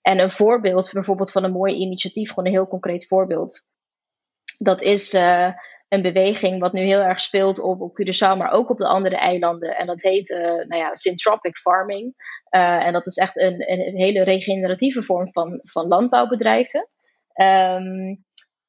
En 0.00 0.18
een 0.18 0.30
voorbeeld 0.30 0.90
bijvoorbeeld 0.92 1.32
van 1.32 1.44
een 1.44 1.52
mooi 1.52 1.74
initiatief, 1.74 2.28
gewoon 2.28 2.46
een 2.46 2.52
heel 2.52 2.68
concreet 2.68 3.06
voorbeeld. 3.06 3.64
Dat 4.62 4.82
is 4.82 5.14
uh, 5.14 5.52
een 5.88 6.02
beweging 6.02 6.60
wat 6.60 6.72
nu 6.72 6.80
heel 6.80 7.00
erg 7.00 7.20
speelt 7.20 7.58
op, 7.58 7.80
op 7.80 8.00
Curaçao, 8.00 8.36
maar 8.36 8.50
ook 8.50 8.70
op 8.70 8.78
de 8.78 8.86
andere 8.86 9.16
eilanden. 9.16 9.76
En 9.76 9.86
dat 9.86 10.02
heet 10.02 10.28
nou 10.68 10.76
ja, 10.76 10.94
syntropic 10.94 11.56
farming. 11.56 12.14
en 12.50 12.92
dat 12.92 13.06
is 13.06 13.16
echt 13.16 13.38
een, 13.38 13.70
een 13.70 13.96
hele 13.96 14.22
regeneratieve 14.22 15.02
vorm 15.02 15.32
van, 15.32 15.60
van 15.62 15.86
landbouwbedrijven. 15.86 16.88
Um, 17.34 18.24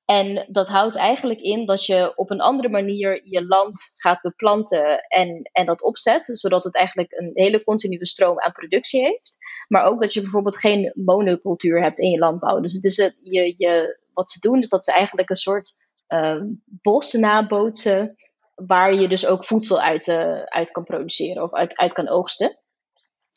en 0.05 0.45
dat 0.49 0.67
houdt 0.67 0.95
eigenlijk 0.95 1.39
in 1.39 1.65
dat 1.65 1.85
je 1.85 2.13
op 2.15 2.31
een 2.31 2.41
andere 2.41 2.69
manier 2.69 3.21
je 3.23 3.45
land 3.45 3.93
gaat 3.95 4.21
beplanten 4.21 4.99
en, 4.99 5.49
en 5.51 5.65
dat 5.65 5.83
opzet, 5.83 6.25
zodat 6.25 6.63
het 6.63 6.75
eigenlijk 6.75 7.11
een 7.11 7.31
hele 7.33 7.63
continue 7.63 8.05
stroom 8.05 8.39
aan 8.39 8.51
productie 8.51 9.01
heeft. 9.01 9.37
Maar 9.67 9.83
ook 9.83 9.99
dat 9.99 10.13
je 10.13 10.21
bijvoorbeeld 10.21 10.57
geen 10.57 10.91
monocultuur 10.95 11.81
hebt 11.81 11.99
in 11.99 12.09
je 12.09 12.17
landbouw. 12.17 12.59
Dus 12.59 12.73
het 12.73 12.83
is 12.83 12.97
het, 12.97 13.19
je, 13.21 13.53
je, 13.57 13.99
wat 14.13 14.31
ze 14.31 14.39
doen, 14.39 14.59
is 14.61 14.69
dat 14.69 14.85
ze 14.85 14.91
eigenlijk 14.91 15.29
een 15.29 15.35
soort 15.35 15.73
uh, 16.13 16.41
bos 16.65 17.13
nabootsen, 17.13 18.15
waar 18.55 18.93
je 18.93 19.07
dus 19.07 19.25
ook 19.25 19.45
voedsel 19.45 19.81
uit, 19.81 20.07
uh, 20.07 20.41
uit 20.43 20.71
kan 20.71 20.83
produceren 20.83 21.43
of 21.43 21.53
uit, 21.53 21.77
uit 21.77 21.93
kan 21.93 22.09
oogsten. 22.09 22.57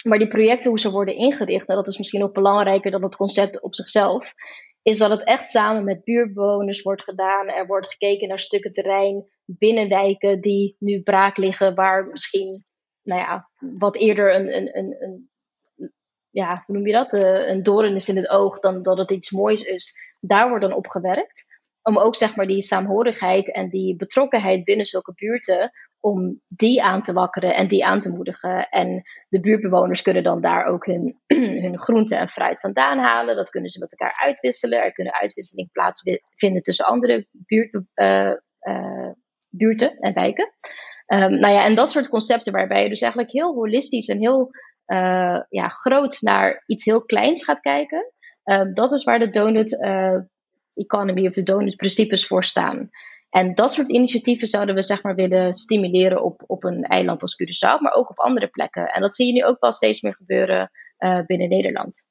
Maar 0.04 0.18
die 0.18 0.28
projecten, 0.28 0.71
hoe 0.71 0.78
ze 0.78 0.90
worden 0.90 1.14
ingericht, 1.14 1.68
en 1.68 1.75
dat 1.75 1.88
is 1.88 1.99
misschien 1.99 2.21
nog 2.21 2.33
belangrijker 2.33 2.90
dan 2.90 3.02
het 3.02 3.16
concept 3.16 3.62
op 3.62 3.75
zichzelf, 3.75 4.33
is 4.83 4.99
dat 4.99 5.11
het 5.11 5.25
echt 5.25 5.49
samen 5.49 5.85
met 5.85 6.04
buurtbewoners 6.04 6.83
wordt 6.83 7.02
gedaan. 7.02 7.49
Er 7.49 7.66
wordt 7.66 7.88
gekeken 7.88 8.28
naar 8.28 8.40
stukken 8.40 8.73
terrein 8.73 9.28
binnen 9.45 9.88
wijken 9.88 10.40
die 10.40 10.76
nu 10.78 11.02
braak 11.02 11.37
liggen, 11.37 11.75
waar 11.75 12.06
misschien, 12.06 12.64
nou 13.02 13.21
ja, 13.21 13.50
wat 13.78 13.97
eerder 13.97 14.35
een, 14.35 14.56
een, 14.56 14.78
een, 14.78 14.97
een 15.02 15.30
ja, 16.30 16.62
hoe 16.66 16.76
noem 16.76 16.87
je 16.87 16.92
dat? 16.92 17.12
Uh, 17.12 17.49
een 17.49 17.62
doorn 17.62 17.95
is 17.95 18.09
in 18.09 18.16
het 18.16 18.28
oog 18.28 18.59
dan 18.59 18.83
dat 18.83 18.99
het 18.99 19.11
iets 19.11 19.30
moois 19.30 19.62
is. 19.62 19.95
Daar 20.21 20.49
wordt 20.49 20.64
dan 20.64 20.75
op 20.75 20.87
gewerkt. 20.87 21.45
Om 21.87 21.99
ook 21.99 22.16
zeg 22.16 22.37
maar 22.37 22.47
die 22.47 22.62
saamhorigheid 22.62 23.52
en 23.52 23.69
die 23.69 23.97
betrokkenheid 23.97 24.64
binnen 24.64 24.87
zulke 24.87 25.12
buurten 25.14 25.71
om 26.00 26.40
die 26.47 26.83
aan 26.83 27.02
te 27.02 27.12
wakkeren 27.12 27.55
en 27.55 27.69
die 27.69 27.87
aan 27.87 28.00
te 28.00 28.11
moedigen. 28.11 28.69
En 28.69 29.02
de 29.28 29.40
buurtbewoners 29.40 30.02
kunnen 30.02 30.23
dan 30.23 30.40
daar 30.40 30.64
ook 30.64 30.87
hun, 30.87 31.21
hun 31.62 32.07
en 32.09 32.28
fruit 32.28 32.61
vandaan 32.61 32.99
halen. 32.99 33.37
Dat 33.37 33.50
kunnen 33.50 33.71
ze 33.71 33.78
met 33.78 33.99
elkaar 33.99 34.16
uitwisselen. 34.19 34.83
Er 34.83 34.93
kunnen 34.93 35.14
uitwisseling 35.14 35.73
plaatsvinden 35.73 36.62
tussen 36.62 36.87
andere 36.87 37.26
buurt, 37.31 37.75
uh, 37.95 38.33
uh, 38.61 39.11
buurten 39.50 39.97
en 39.99 40.14
wijken. 40.14 40.52
Um, 41.07 41.38
nou 41.38 41.55
ja, 41.55 41.64
en 41.64 41.75
dat 41.75 41.90
soort 41.90 42.09
concepten 42.09 42.52
waarbij 42.52 42.83
je 42.83 42.88
dus 42.88 43.00
eigenlijk 43.00 43.33
heel 43.33 43.55
holistisch 43.55 44.09
en 44.09 44.19
heel 44.19 44.50
uh, 44.87 45.40
ja, 45.49 45.69
groot 45.69 46.21
naar 46.21 46.62
iets 46.66 46.85
heel 46.85 47.05
kleins 47.05 47.45
gaat 47.45 47.61
kijken. 47.61 48.12
Um, 48.45 48.75
dat 48.75 48.93
is 48.93 49.05
waar 49.05 49.19
de 49.19 49.31
donut 49.31 49.73
economy 50.76 51.26
of 51.26 51.33
de 51.33 51.42
donut 51.42 51.76
principes 51.76 52.26
voor 52.26 52.45
staan. 52.45 52.90
En 53.30 53.54
dat 53.54 53.73
soort 53.73 53.88
initiatieven 53.88 54.49
zouden 54.49 54.75
we 54.75 54.83
zeg 54.83 55.02
maar 55.02 55.14
willen 55.14 55.52
stimuleren 55.54 56.23
op, 56.23 56.42
op 56.47 56.64
een 56.64 56.85
eiland 56.85 57.23
als 57.23 57.42
Curaçao, 57.42 57.80
maar 57.80 57.92
ook 57.92 58.11
op 58.11 58.18
andere 58.18 58.49
plekken. 58.49 58.88
En 58.88 59.00
dat 59.00 59.14
zie 59.14 59.26
je 59.26 59.33
nu 59.33 59.45
ook 59.45 59.61
wel 59.61 59.73
steeds 59.73 60.00
meer 60.00 60.14
gebeuren 60.14 60.71
uh, 60.99 61.21
binnen 61.26 61.49
Nederland. 61.49 62.09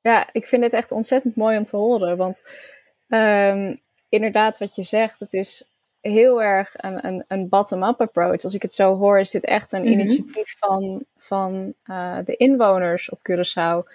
Ja, 0.00 0.32
ik 0.32 0.46
vind 0.46 0.62
het 0.62 0.72
echt 0.72 0.90
ontzettend 0.90 1.36
mooi 1.36 1.56
om 1.56 1.64
te 1.64 1.76
horen. 1.76 2.16
Want 2.16 2.42
um, 3.08 3.80
inderdaad, 4.08 4.58
wat 4.58 4.74
je 4.74 4.82
zegt, 4.82 5.20
het 5.20 5.32
is 5.32 5.70
heel 6.00 6.42
erg 6.42 6.74
een, 6.76 7.06
een, 7.06 7.24
een 7.28 7.48
bottom-up 7.48 8.00
approach. 8.00 8.42
Als 8.42 8.54
ik 8.54 8.62
het 8.62 8.72
zo 8.72 8.96
hoor, 8.96 9.20
is 9.20 9.30
dit 9.30 9.44
echt 9.44 9.72
een 9.72 9.80
mm 9.82 9.86
-hmm. 9.86 9.98
initiatief 10.00 10.58
van, 10.58 11.04
van 11.16 11.74
uh, 11.84 12.18
de 12.24 12.36
inwoners 12.36 13.10
op 13.10 13.18
Curaçao. 13.18 13.92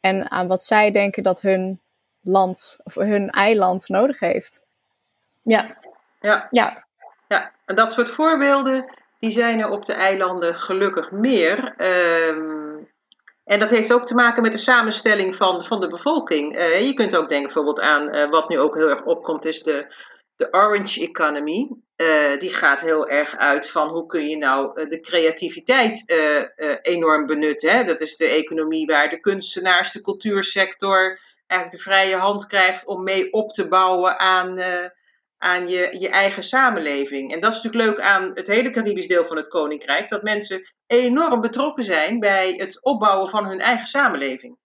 En 0.00 0.30
aan 0.30 0.46
wat 0.46 0.64
zij 0.64 0.90
denken 0.90 1.22
dat 1.22 1.40
hun 1.40 1.80
land 2.28 2.78
of 2.84 2.94
hun 2.94 3.30
eiland 3.30 3.88
nodig 3.88 4.20
heeft. 4.20 4.62
Ja. 5.42 5.76
Ja. 6.20 6.48
ja. 6.50 6.84
ja. 7.28 7.52
En 7.64 7.74
dat 7.74 7.92
soort 7.92 8.10
voorbeelden, 8.10 8.94
die 9.18 9.30
zijn 9.30 9.60
er 9.60 9.70
op 9.70 9.84
de 9.84 9.92
eilanden 9.92 10.54
gelukkig 10.54 11.10
meer. 11.10 11.74
Um, 12.28 12.88
en 13.44 13.58
dat 13.58 13.70
heeft 13.70 13.92
ook 13.92 14.06
te 14.06 14.14
maken 14.14 14.42
met 14.42 14.52
de 14.52 14.58
samenstelling 14.58 15.34
van, 15.34 15.64
van 15.64 15.80
de 15.80 15.88
bevolking. 15.88 16.58
Uh, 16.58 16.86
je 16.86 16.94
kunt 16.94 17.16
ook 17.16 17.28
denken 17.28 17.46
bijvoorbeeld 17.46 17.80
aan, 17.80 18.16
uh, 18.16 18.30
wat 18.30 18.48
nu 18.48 18.58
ook 18.58 18.74
heel 18.74 18.90
erg 18.90 19.04
opkomt, 19.04 19.44
is 19.44 19.62
de, 19.62 19.94
de 20.36 20.48
orange 20.50 21.00
economy. 21.00 21.70
Uh, 21.96 22.38
die 22.38 22.54
gaat 22.54 22.80
heel 22.80 23.08
erg 23.08 23.36
uit 23.36 23.70
van 23.70 23.88
hoe 23.88 24.06
kun 24.06 24.28
je 24.28 24.36
nou 24.36 24.88
de 24.88 25.00
creativiteit 25.00 26.04
enorm 26.82 27.26
benutten. 27.26 27.70
Hè? 27.70 27.84
Dat 27.84 28.00
is 28.00 28.16
de 28.16 28.26
economie 28.26 28.86
waar 28.86 29.08
de 29.08 29.20
kunstenaars, 29.20 29.92
de 29.92 30.00
cultuursector 30.00 31.18
eigenlijk 31.50 31.84
de 31.84 31.90
vrije 31.90 32.16
hand 32.16 32.46
krijgt 32.46 32.86
om 32.86 33.02
mee 33.02 33.32
op 33.32 33.52
te 33.52 33.68
bouwen 33.68 34.18
aan, 34.18 34.60
aan 35.38 35.68
je, 35.68 35.96
je 35.98 36.08
eigen 36.08 36.42
samenleving. 36.42 37.32
En 37.32 37.40
dat 37.40 37.52
is 37.52 37.62
natuurlijk 37.62 37.90
leuk 37.90 38.06
aan 38.06 38.30
het 38.34 38.46
hele 38.46 38.70
Caribisch 38.70 39.08
deel 39.08 39.24
van 39.24 39.36
het 39.36 39.48
Koninkrijk, 39.48 40.08
dat 40.08 40.22
mensen 40.22 40.72
enorm 40.86 41.40
betrokken 41.40 41.84
zijn 41.84 42.18
bij 42.18 42.54
het 42.56 42.82
opbouwen 42.82 43.28
van 43.28 43.46
hun 43.46 43.60
eigen 43.60 43.86
samenleving. 43.86 44.58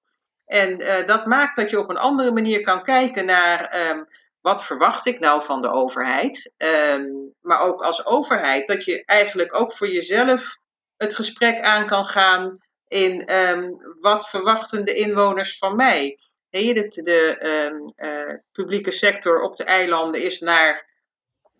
En 0.46 0.82
uh, 0.82 1.06
dat 1.06 1.26
maakt 1.26 1.56
dat 1.56 1.70
je 1.70 1.80
op 1.80 1.90
een 1.90 1.98
andere 1.98 2.32
manier 2.32 2.62
kan 2.62 2.84
kijken 2.84 3.26
naar 3.26 3.90
um, 3.90 4.08
wat 4.42 4.64
verwacht 4.64 5.06
ik 5.06 5.20
nou 5.20 5.44
van 5.44 5.62
de 5.62 5.72
overheid. 5.72 6.52
Um, 6.94 7.34
maar 7.42 7.62
ook 7.62 7.82
als 7.82 8.06
overheid, 8.06 8.68
dat 8.68 8.86
je 8.86 9.06
eigenlijk 9.06 9.56
ook 9.56 9.74
voor 9.74 9.88
jezelf 9.88 10.58
het 10.98 11.16
gesprek 11.16 11.62
aan 11.62 11.88
kan 11.88 12.06
gaan 12.06 12.52
in 12.88 13.26
ehm, 13.26 13.70
wat 14.00 14.30
verwachten 14.30 14.86
de 14.86 14.94
inwoners 14.94 15.58
van 15.58 15.76
mij. 15.76 16.18
De, 16.54 17.02
de 17.04 17.38
ehm, 17.38 18.08
eh, 18.08 18.36
publieke 18.52 18.92
sector 18.92 19.42
op 19.42 19.56
de 19.56 19.64
eilanden 19.64 20.22
is 20.22 20.40
naar 20.40 20.92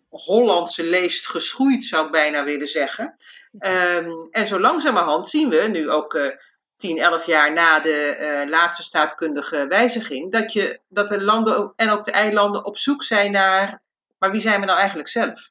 Hollandse 0.08 0.84
leest 0.84 1.26
geschoeid, 1.26 1.84
zou 1.84 2.06
ik 2.06 2.12
bijna 2.12 2.44
willen 2.44 2.66
zeggen. 2.66 3.16
Ehm, 3.58 4.10
en 4.30 4.46
zo 4.46 4.60
langzamerhand 4.60 5.28
zien 5.28 5.48
we, 5.48 5.62
nu 5.62 5.90
ook 5.90 6.14
uh, 6.14 6.30
10, 6.76 6.98
11 6.98 7.26
jaar 7.26 7.52
na 7.52 7.80
de 7.80 8.06
eh, 8.06 8.48
laatste 8.48 8.82
staatkundige 8.82 9.66
wijziging, 9.66 10.32
dat, 10.32 10.52
je, 10.52 10.80
dat 10.88 11.08
de 11.08 11.22
landen 11.22 11.72
en 11.76 11.90
ook 11.90 12.04
de 12.04 12.10
eilanden 12.12 12.64
op 12.64 12.78
zoek 12.78 13.02
zijn 13.02 13.30
naar, 13.30 13.82
maar 14.18 14.30
wie 14.30 14.40
zijn 14.40 14.60
we 14.60 14.66
nou 14.66 14.78
eigenlijk 14.78 15.08
zelf? 15.08 15.48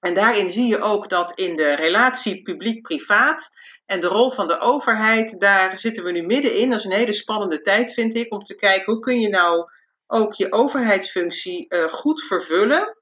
En 0.00 0.14
daarin 0.14 0.48
zie 0.48 0.66
je 0.66 0.80
ook 0.80 1.08
dat 1.08 1.38
in 1.38 1.56
de 1.56 1.74
relatie 1.74 2.42
publiek-privaat 2.42 3.50
en 3.86 4.00
de 4.00 4.06
rol 4.06 4.30
van 4.30 4.48
de 4.48 4.58
overheid, 4.58 5.40
daar 5.40 5.78
zitten 5.78 6.04
we 6.04 6.10
nu 6.10 6.22
middenin. 6.22 6.70
Dat 6.70 6.78
is 6.78 6.84
een 6.84 6.90
hele 6.92 7.12
spannende 7.12 7.60
tijd, 7.60 7.92
vind 7.92 8.14
ik, 8.14 8.32
om 8.32 8.42
te 8.42 8.54
kijken 8.54 8.92
hoe 8.92 9.02
kun 9.02 9.20
je 9.20 9.28
nou 9.28 9.64
ook 10.06 10.34
je 10.34 10.52
overheidsfunctie 10.52 11.66
uh, 11.68 11.84
goed 11.84 12.22
vervullen. 12.22 12.96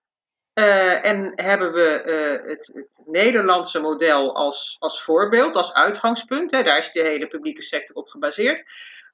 Uh, 0.58 1.04
en 1.04 1.32
hebben 1.34 1.72
we 1.72 2.02
uh, 2.04 2.50
het, 2.50 2.70
het, 2.74 3.02
Nederlandse 3.06 3.80
model 3.80 4.34
als, 4.34 4.76
als 4.78 5.02
voorbeeld, 5.02 5.56
als 5.56 5.72
uitgangspunt. 5.72 6.50
Hè, 6.50 6.62
daar 6.62 6.78
is 6.78 6.92
de 6.92 7.02
hele 7.02 7.26
publieke 7.26 7.62
sector 7.62 7.96
op 7.96 8.08
gebaseerd. 8.08 8.62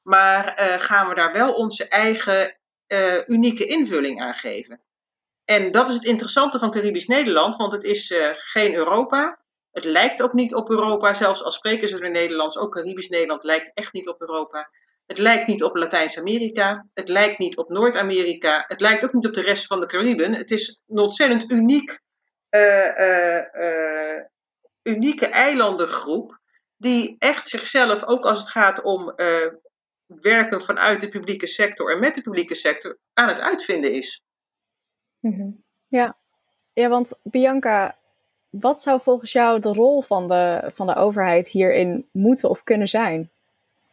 Maar 0.02 0.52
gaan 0.80 1.08
we 1.08 1.14
daar 1.14 1.32
wel 1.32 1.52
onze 1.52 1.88
eigen 1.88 2.58
unieke 3.26 3.64
invulling 3.64 4.22
aan 4.22 4.34
geven? 4.34 4.76
En 5.44 5.72
dat 5.72 5.88
is 5.88 5.94
het 5.94 6.04
interessante 6.04 6.58
van 6.58 6.70
Caribisch 6.70 7.06
Nederland, 7.06 7.56
want 7.56 7.72
het 7.72 7.84
is 7.84 8.14
geen 8.32 8.74
Europa. 8.74 9.38
Het 9.78 9.86
lijkt 9.86 10.22
ook 10.22 10.32
niet 10.32 10.54
op 10.54 10.70
Europa, 10.70 11.14
zelfs 11.14 11.42
al 11.42 11.50
spreken 11.50 11.88
ze 11.88 11.98
er 11.98 12.10
Nederlands. 12.10 12.58
Ook 12.58 12.72
Caribisch 12.72 13.08
Nederland 13.08 13.44
lijkt 13.44 13.70
echt 13.74 13.92
niet 13.92 14.08
op 14.08 14.20
Europa. 14.20 14.62
Het 15.06 15.18
lijkt 15.18 15.46
niet 15.46 15.62
op 15.62 15.76
Latijns-Amerika. 15.76 16.86
Het 16.94 17.08
lijkt 17.08 17.38
niet 17.38 17.56
op 17.56 17.68
Noord-Amerika. 17.68 18.64
Het 18.66 18.80
lijkt 18.80 19.04
ook 19.04 19.12
niet 19.12 19.26
op 19.26 19.34
de 19.34 19.42
rest 19.42 19.66
van 19.66 19.80
de 19.80 19.86
Cariben. 19.86 20.34
Het 20.34 20.50
is 20.50 20.80
een 20.86 20.98
ontzettend 20.98 21.52
uniek, 21.52 22.00
uh, 22.50 22.98
uh, 22.98 24.20
unieke 24.82 25.26
eilandengroep. 25.26 26.38
Die 26.76 27.16
echt 27.18 27.48
zichzelf, 27.48 28.04
ook 28.04 28.24
als 28.24 28.38
het 28.38 28.48
gaat 28.48 28.82
om 28.82 29.14
werken 30.06 30.60
vanuit 30.60 31.00
de 31.00 31.08
publieke 31.08 31.46
sector 31.46 31.92
en 31.92 31.98
met 31.98 32.14
de 32.14 32.20
publieke 32.20 32.54
sector, 32.54 32.98
aan 33.12 33.28
het 33.28 33.40
uitvinden 33.40 33.92
is. 33.92 34.22
Mhm. 35.20 35.50
Ja. 35.88 36.18
ja, 36.72 36.88
want 36.88 37.18
Bianca, 37.22 37.97
wat 38.60 38.80
zou 38.80 39.00
volgens 39.00 39.32
jou 39.32 39.60
de 39.60 39.72
rol 39.72 40.02
van 40.02 40.28
de, 40.28 40.70
van 40.74 40.86
de 40.86 40.94
overheid 40.94 41.48
hierin 41.48 42.08
moeten 42.12 42.48
of 42.48 42.64
kunnen 42.64 42.88
zijn? 42.88 43.30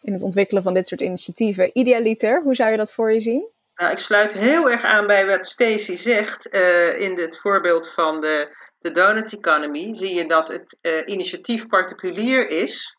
In 0.02 0.14
het 0.14 0.22
ontwikkelen 0.22 0.64
van 0.64 0.74
dit 0.74 0.88
soort 0.88 1.02
initiatieven. 1.02 1.70
Idealiter, 1.74 2.42
hoe 2.42 2.56
zou 2.56 2.72
je 2.72 2.78
dat 2.78 2.92
voor 2.92 3.14
je 3.14 3.22
zien? 3.22 3.48
Nou, 3.76 3.92
ik 3.92 4.00
sluit 4.00 4.34
heel 4.34 4.70
erg 4.70 4.84
aan 4.84 5.08
bij 5.08 5.26
wat 5.26 5.48
Stacey 5.48 5.96
zegt. 5.96 6.48
Uh, 6.54 7.00
in 7.00 7.20
het 7.20 7.40
voorbeeld 7.40 7.92
van 7.92 8.20
de, 8.20 8.56
de 8.80 8.92
donut 8.92 9.34
economy 9.34 9.96
zie 9.96 10.14
je 10.14 10.28
dat 10.28 10.48
het 10.48 10.78
uh, 10.82 11.02
initiatief 11.06 11.68
particulier 11.68 12.50
is. 12.50 12.98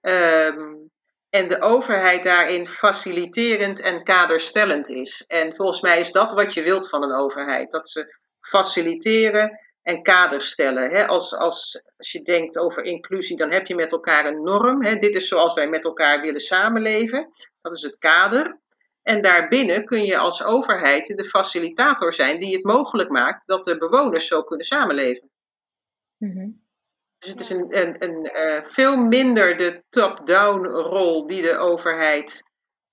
Um, 0.00 0.90
en 1.30 1.48
de 1.48 1.60
overheid 1.60 2.24
daarin 2.24 2.66
faciliterend 2.66 3.80
en 3.80 4.04
kaderstellend 4.04 4.88
is. 4.88 5.24
En 5.26 5.54
volgens 5.54 5.80
mij 5.80 6.00
is 6.00 6.12
dat 6.12 6.32
wat 6.32 6.54
je 6.54 6.62
wilt 6.62 6.88
van 6.88 7.02
een 7.02 7.14
overheid: 7.14 7.70
dat 7.70 7.90
ze 7.90 8.16
faciliteren 8.40 9.58
en 9.88 10.02
kader 10.02 10.42
stellen. 10.42 11.06
als, 11.06 11.34
als, 11.34 11.82
als 11.96 12.12
je 12.12 12.22
denkt 12.22 12.58
over 12.58 12.82
inclusie, 12.82 13.36
dan 13.36 13.50
heb 13.50 13.66
je 13.66 13.74
met 13.74 13.92
elkaar 13.92 14.26
een 14.26 14.42
norm. 14.42 14.82
dit 14.82 15.14
is 15.14 15.28
zoals 15.28 15.54
wij 15.54 15.68
met 15.68 15.84
elkaar 15.84 16.20
willen 16.20 16.40
samenleven. 16.40 17.32
Dat 17.60 17.74
is 17.74 17.82
het 17.82 17.98
kader. 17.98 18.58
En 19.02 19.20
daarbinnen 19.20 19.84
kun 19.84 20.04
je 20.04 20.18
als 20.18 20.44
overheid 20.44 21.06
de 21.06 21.24
facilitator 21.24 22.12
zijn 22.12 22.40
die 22.40 22.54
het 22.54 22.64
mogelijk 22.64 23.10
maakt 23.10 23.46
dat 23.46 23.64
de 23.64 23.78
bewoners 23.78 24.26
zo 24.26 24.42
kunnen 24.42 24.66
samenleven. 24.66 25.30
Mm 26.16 26.66
dus 27.18 27.30
het 27.30 27.40
is 27.40 27.50
een, 27.50 27.66
een, 27.68 27.96
een 27.98 28.30
uh, 28.36 28.70
veel 28.70 28.96
minder 28.96 29.56
de 29.56 29.82
top-down 29.90 30.66
rol 30.66 31.26
die 31.26 31.42
de 31.42 31.56
overheid 31.56 32.42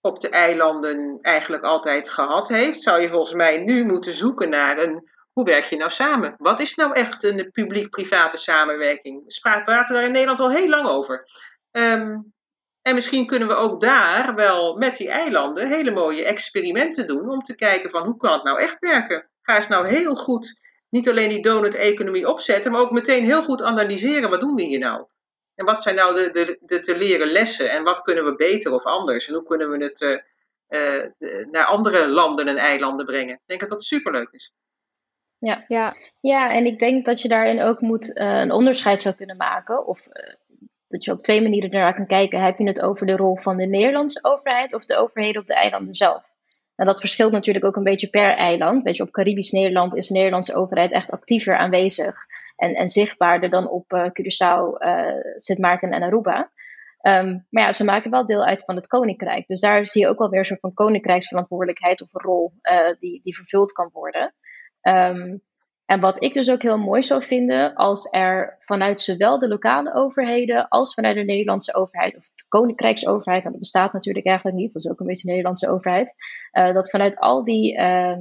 op 0.01 0.19
de 0.19 0.29
eilanden 0.29 1.19
eigenlijk 1.21 1.63
altijd 1.63 2.09
gehad 2.09 2.47
heeft. 2.47 2.81
Zou 2.81 3.01
je 3.01 3.09
volgens 3.09 3.33
mij 3.33 3.57
nu 3.57 3.85
moeten 3.85 4.13
zoeken 4.13 4.49
naar 4.49 4.77
een 4.77 5.09
hoe 5.35 5.45
werk 5.45 5.63
je 5.63 5.75
nou 5.75 5.91
samen? 5.91 6.35
Wat 6.37 6.59
is 6.59 6.75
nou 6.75 6.93
echt 6.93 7.23
een 7.23 7.51
publiek-private 7.51 8.37
samenwerking? 8.37 9.23
We 9.25 9.61
praten 9.63 9.95
daar 9.95 10.03
in 10.03 10.11
Nederland 10.11 10.39
al 10.39 10.51
heel 10.51 10.69
lang 10.69 10.87
over. 10.87 11.27
Um, 11.71 12.33
en 12.81 12.95
misschien 12.95 13.25
kunnen 13.25 13.47
we 13.47 13.53
ook 13.53 13.81
daar 13.81 14.35
wel 14.35 14.77
met 14.77 14.95
die 14.95 15.09
eilanden 15.09 15.67
hele 15.67 15.91
mooie 15.91 16.25
experimenten 16.25 17.07
doen 17.07 17.29
om 17.29 17.41
te 17.41 17.55
kijken 17.55 17.89
van 17.89 18.05
hoe 18.05 18.17
kan 18.17 18.33
het 18.33 18.43
nou 18.43 18.59
echt 18.59 18.79
werken? 18.79 19.29
Ga 19.41 19.55
eens 19.55 19.67
nou 19.67 19.87
heel 19.87 20.15
goed 20.15 20.59
niet 20.89 21.09
alleen 21.09 21.29
die 21.29 21.41
donut-economie 21.41 22.27
opzetten, 22.27 22.71
maar 22.71 22.81
ook 22.81 22.91
meteen 22.91 23.23
heel 23.23 23.43
goed 23.43 23.61
analyseren 23.61 24.29
wat 24.29 24.39
doen 24.39 24.55
we 24.55 24.61
hier 24.61 24.79
nou? 24.79 25.05
En 25.55 25.65
wat 25.65 25.81
zijn 25.81 25.95
nou 25.95 26.31
de, 26.31 26.57
de, 26.61 26.79
te 26.79 26.97
leren 26.97 27.27
lessen 27.27 27.69
en 27.69 27.83
wat 27.83 28.01
kunnen 28.01 28.25
we 28.25 28.35
beter 28.35 28.73
of 28.73 28.83
anders? 28.83 29.27
En 29.27 29.33
hoe 29.33 29.43
kunnen 29.43 29.69
we 29.69 29.83
het 29.83 30.01
uh, 30.01 30.17
uh, 31.19 31.45
naar 31.51 31.65
andere 31.65 32.07
landen 32.07 32.47
en 32.47 32.57
eilanden 32.57 33.05
brengen? 33.05 33.33
Ik 33.33 33.41
denk 33.45 33.59
dat 33.59 33.69
dat 33.69 33.83
superleuk 33.83 34.31
is. 34.31 34.51
Ja. 35.45 35.63
Ja. 35.67 35.93
ja, 36.19 36.51
en 36.51 36.65
ik 36.65 36.79
denk 36.79 37.05
dat 37.05 37.21
je 37.21 37.27
daarin 37.27 37.61
ook 37.61 37.81
moet 37.81 38.07
uh, 38.07 38.39
een 38.39 38.51
onderscheid 38.51 39.01
zou 39.01 39.15
kunnen 39.15 39.37
maken. 39.37 39.87
Of 39.87 40.07
dat 40.87 41.03
je 41.03 41.11
op 41.11 41.21
twee 41.21 41.41
manieren 41.41 41.69
naar 41.69 41.93
kan 41.93 42.07
kijken. 42.07 42.41
Heb 42.41 42.57
je 42.57 42.67
het 42.67 42.81
over 42.81 43.05
de 43.07 43.15
rol 43.15 43.37
van 43.37 43.57
de 43.57 43.65
Nederlandse 43.65 44.23
overheid 44.23 44.73
of 44.73 44.85
de 44.85 44.95
overheden 44.95 45.41
op 45.41 45.47
de 45.47 45.55
eilanden 45.55 45.93
zelf? 45.93 46.23
En 46.75 46.85
dat 46.85 46.99
verschilt 46.99 47.31
natuurlijk 47.31 47.65
ook 47.65 47.75
een 47.75 47.83
beetje 47.83 48.09
per 48.09 48.35
eiland. 48.35 48.83
Weet 48.83 48.97
je, 48.97 49.03
op 49.03 49.11
Caribisch 49.11 49.51
Nederland 49.51 49.95
is 49.95 50.07
de 50.07 50.13
Nederlandse 50.13 50.55
overheid 50.55 50.91
echt 50.91 51.11
actiever 51.11 51.57
aanwezig 51.57 52.15
en, 52.55 52.73
en 52.73 52.89
zichtbaarder 52.89 53.49
dan 53.49 53.69
op 53.69 53.91
uh, 53.93 54.01
Curaçao, 54.03 54.77
Sint 55.35 55.59
Maarten 55.59 55.91
en 55.91 56.01
Aruba. 56.01 56.51
Um, 57.01 57.45
maar 57.49 57.63
ja, 57.63 57.71
ze 57.71 57.83
maken 57.83 58.11
wel 58.11 58.25
deel 58.25 58.45
uit 58.45 58.63
van 58.63 58.75
het 58.75 58.87
koninkrijk. 58.87 59.47
Dus 59.47 59.59
daar 59.59 59.85
zie 59.85 60.01
je 60.01 60.07
ook 60.07 60.17
wel 60.17 60.29
weer 60.29 60.39
een 60.39 60.45
soort 60.45 60.59
van 60.59 60.73
koninkrijksverantwoordelijkheid 60.73 62.01
of 62.01 62.13
een 62.13 62.21
rol 62.21 62.53
die, 62.99 63.21
die 63.23 63.35
vervuld 63.35 63.71
kan 63.71 63.89
worden. 63.93 64.33
Um, 64.87 65.43
en 65.85 65.99
wat 65.99 66.23
ik 66.23 66.33
dus 66.33 66.49
ook 66.49 66.61
heel 66.61 66.77
mooi 66.77 67.03
zou 67.03 67.23
vinden, 67.23 67.75
als 67.75 68.07
er 68.11 68.55
vanuit 68.59 68.99
zowel 68.99 69.39
de 69.39 69.47
lokale 69.47 69.93
overheden 69.93 70.67
als 70.67 70.93
vanuit 70.93 71.15
de 71.15 71.23
Nederlandse 71.23 71.73
overheid, 71.73 72.15
of 72.17 72.25
de 72.35 72.45
koninkrijksoverheid, 72.47 73.41
want 73.41 73.53
dat 73.53 73.63
bestaat 73.63 73.93
natuurlijk 73.93 74.25
eigenlijk 74.25 74.57
niet, 74.57 74.73
dat 74.73 74.83
is 74.83 74.91
ook 74.91 74.99
een 74.99 75.05
beetje 75.05 75.21
de 75.21 75.29
Nederlandse 75.29 75.69
overheid, 75.69 76.13
uh, 76.51 76.73
dat 76.73 76.89
vanuit 76.89 77.17
al 77.17 77.43
die, 77.43 77.77
uh, 77.77 78.17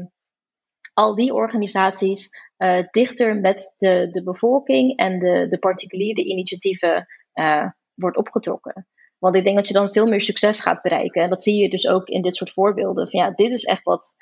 al 0.94 1.14
die 1.14 1.34
organisaties 1.34 2.28
uh, 2.58 2.82
dichter 2.90 3.40
met 3.40 3.74
de, 3.76 4.08
de 4.10 4.22
bevolking 4.22 4.96
en 4.96 5.18
de, 5.18 5.48
de 5.48 5.58
particuliere 5.58 6.24
initiatieven 6.24 7.06
wordt 7.94 8.16
opgetrokken. 8.16 8.88
Want 9.18 9.36
ik 9.36 9.44
denk 9.44 9.56
dat 9.56 9.68
je 9.68 9.74
dan 9.74 9.92
veel 9.92 10.06
meer 10.06 10.20
succes 10.20 10.60
gaat 10.60 10.82
bereiken. 10.82 11.22
En 11.22 11.30
dat 11.30 11.42
zie 11.42 11.62
je 11.62 11.70
dus 11.70 11.88
ook 11.88 12.08
in 12.08 12.22
dit 12.22 12.34
soort 12.34 12.52
voorbeelden. 12.52 13.08
Van 13.08 13.20
ja, 13.20 13.30
dit 13.30 13.50
is 13.52 13.64
echt 13.64 13.82
wat 13.82 14.14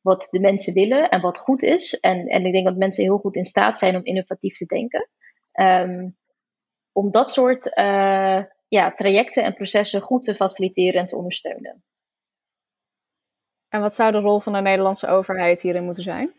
wat 0.00 0.28
de 0.30 0.40
mensen 0.40 0.74
willen 0.74 1.10
en 1.10 1.20
wat 1.20 1.38
goed 1.38 1.62
is. 1.62 2.00
En, 2.00 2.26
en 2.26 2.44
ik 2.44 2.52
denk 2.52 2.66
dat 2.66 2.76
mensen 2.76 3.04
heel 3.04 3.18
goed 3.18 3.36
in 3.36 3.44
staat 3.44 3.78
zijn 3.78 3.96
om 3.96 4.04
innovatief 4.04 4.56
te 4.56 4.66
denken. 4.66 5.08
Um, 5.52 6.16
om 6.92 7.10
dat 7.10 7.30
soort 7.30 7.66
uh, 7.66 8.44
ja, 8.68 8.92
trajecten 8.94 9.44
en 9.44 9.54
processen 9.54 10.00
goed 10.00 10.22
te 10.22 10.34
faciliteren 10.34 11.00
en 11.00 11.06
te 11.06 11.16
ondersteunen. 11.16 11.82
En 13.68 13.80
wat 13.80 13.94
zou 13.94 14.12
de 14.12 14.18
rol 14.18 14.40
van 14.40 14.52
de 14.52 14.60
Nederlandse 14.60 15.06
overheid 15.06 15.60
hierin 15.60 15.84
moeten 15.84 16.02
zijn? 16.02 16.32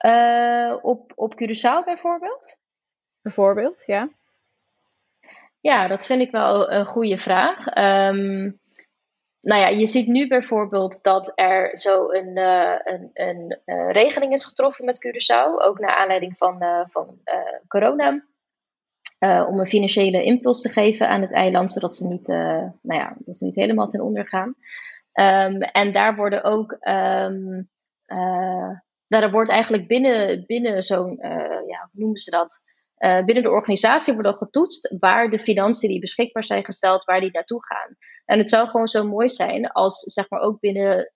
Uh, 0.00 0.76
op, 0.82 1.12
op 1.14 1.34
Curaçao 1.34 1.84
bijvoorbeeld? 1.84 2.58
Bijvoorbeeld, 3.22 3.82
ja. 3.86 4.08
Ja, 5.60 5.88
dat 5.88 6.06
vind 6.06 6.20
ik 6.20 6.30
wel 6.30 6.70
een 6.72 6.86
goede 6.86 7.18
vraag. 7.18 7.76
Um, 7.76 8.60
nou 9.46 9.60
ja, 9.60 9.68
je 9.68 9.86
ziet 9.86 10.06
nu 10.06 10.28
bijvoorbeeld 10.28 11.02
dat 11.02 11.32
er 11.34 11.76
zo 11.76 12.10
een, 12.10 12.36
uh, 12.36 12.74
een, 12.84 13.10
een 13.12 13.58
uh, 13.66 13.90
regeling 13.90 14.32
is 14.32 14.44
getroffen 14.44 14.84
met 14.84 15.06
Curaçao, 15.06 15.64
ook 15.64 15.78
naar 15.78 15.94
aanleiding 15.94 16.36
van, 16.36 16.62
uh, 16.62 16.80
van 16.84 17.18
corona. 17.68 18.24
om 19.48 19.58
een 19.58 19.66
financiële 19.66 20.22
impuls 20.22 20.60
te 20.60 20.68
geven 20.68 21.08
aan 21.08 21.20
het 21.20 21.32
eiland, 21.32 21.70
zodat 21.70 21.94
ze 21.94 22.06
niet, 22.06 22.26
nou 22.26 23.00
ja, 23.00 23.16
dat 23.18 23.36
ze 23.36 23.44
niet 23.44 23.54
helemaal 23.54 23.88
ten 23.88 24.00
onder 24.00 24.28
gaan. 24.28 24.54
Um, 25.12 25.60
en 25.60 25.92
daar 25.92 26.16
worden 26.16 26.44
ook, 26.44 26.76
daar 29.06 29.30
wordt 29.30 29.50
eigenlijk 29.50 29.88
binnen, 29.88 30.44
binnen 30.46 30.82
zo'n, 30.82 31.18
ja, 31.66 31.88
hoe 31.92 32.00
noemen 32.00 32.18
ze 32.18 32.30
dat? 32.30 32.64
Uh, 32.98 33.24
binnen 33.24 33.42
de 33.42 33.50
organisatie 33.50 34.12
wordt 34.14 34.28
al 34.28 34.34
getoetst 34.34 34.98
waar 34.98 35.30
de 35.30 35.38
financiën 35.38 35.88
die 35.88 36.00
beschikbaar 36.00 36.44
zijn 36.44 36.64
gesteld, 36.64 37.04
waar 37.04 37.20
die 37.20 37.32
naartoe 37.32 37.64
gaan. 37.64 37.96
En 38.24 38.38
het 38.38 38.48
zou 38.48 38.68
gewoon 38.68 38.88
zo 38.88 39.06
mooi 39.06 39.28
zijn 39.28 39.70
als, 39.70 39.98
zeg 39.98 40.30
maar, 40.30 40.40
ook 40.40 40.60
binnen 40.60 41.12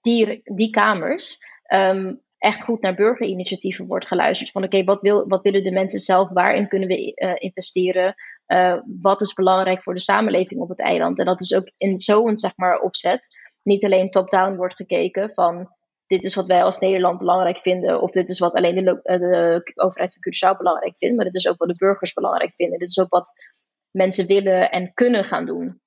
die, 0.00 0.40
die 0.42 0.70
kamers 0.70 1.38
um, 1.72 2.24
echt 2.38 2.62
goed 2.62 2.80
naar 2.82 2.94
burgerinitiatieven 2.94 3.86
wordt 3.86 4.06
geluisterd. 4.06 4.50
Van 4.50 4.64
oké, 4.64 4.84
wat, 4.84 5.00
wil, 5.00 5.28
wat 5.28 5.42
willen 5.42 5.64
de 5.64 5.72
mensen 5.72 6.00
zelf? 6.00 6.28
Waarin 6.28 6.68
kunnen 6.68 6.88
we 6.88 7.12
uh, 7.14 7.34
investeren? 7.34 8.14
Uh, 8.46 8.80
wat 9.00 9.20
is 9.20 9.32
belangrijk 9.32 9.82
voor 9.82 9.94
de 9.94 10.00
samenleving 10.00 10.60
op 10.60 10.68
het 10.68 10.80
eiland? 10.80 11.18
En 11.18 11.24
dat 11.24 11.40
is 11.40 11.54
ook 11.54 11.72
in 11.76 11.98
zo'n 11.98 12.36
zeg 12.36 12.56
maar, 12.56 12.78
opzet 12.78 13.28
niet 13.62 13.84
alleen 13.84 14.10
top-down 14.10 14.56
wordt 14.56 14.74
gekeken 14.74 15.30
van 15.30 15.75
dit 16.06 16.24
is 16.24 16.34
wat 16.34 16.48
wij 16.48 16.62
als 16.62 16.78
Nederland 16.78 17.18
belangrijk 17.18 17.58
vinden, 17.58 18.00
of 18.00 18.10
dit 18.10 18.28
is 18.28 18.38
wat 18.38 18.54
alleen 18.54 18.84
de, 18.84 19.00
de 19.02 19.72
overheid 19.74 20.12
van 20.12 20.22
Curaçao 20.22 20.56
belangrijk 20.56 20.98
vindt, 20.98 21.16
maar 21.16 21.24
dit 21.24 21.34
is 21.34 21.48
ook 21.48 21.58
wat 21.58 21.68
de 21.68 21.76
burgers 21.76 22.12
belangrijk 22.12 22.54
vinden. 22.54 22.78
Dit 22.78 22.88
is 22.88 22.98
ook 22.98 23.12
wat 23.12 23.32
mensen 23.90 24.26
willen 24.26 24.70
en 24.70 24.94
kunnen 24.94 25.24
gaan 25.24 25.46
doen. 25.46 25.80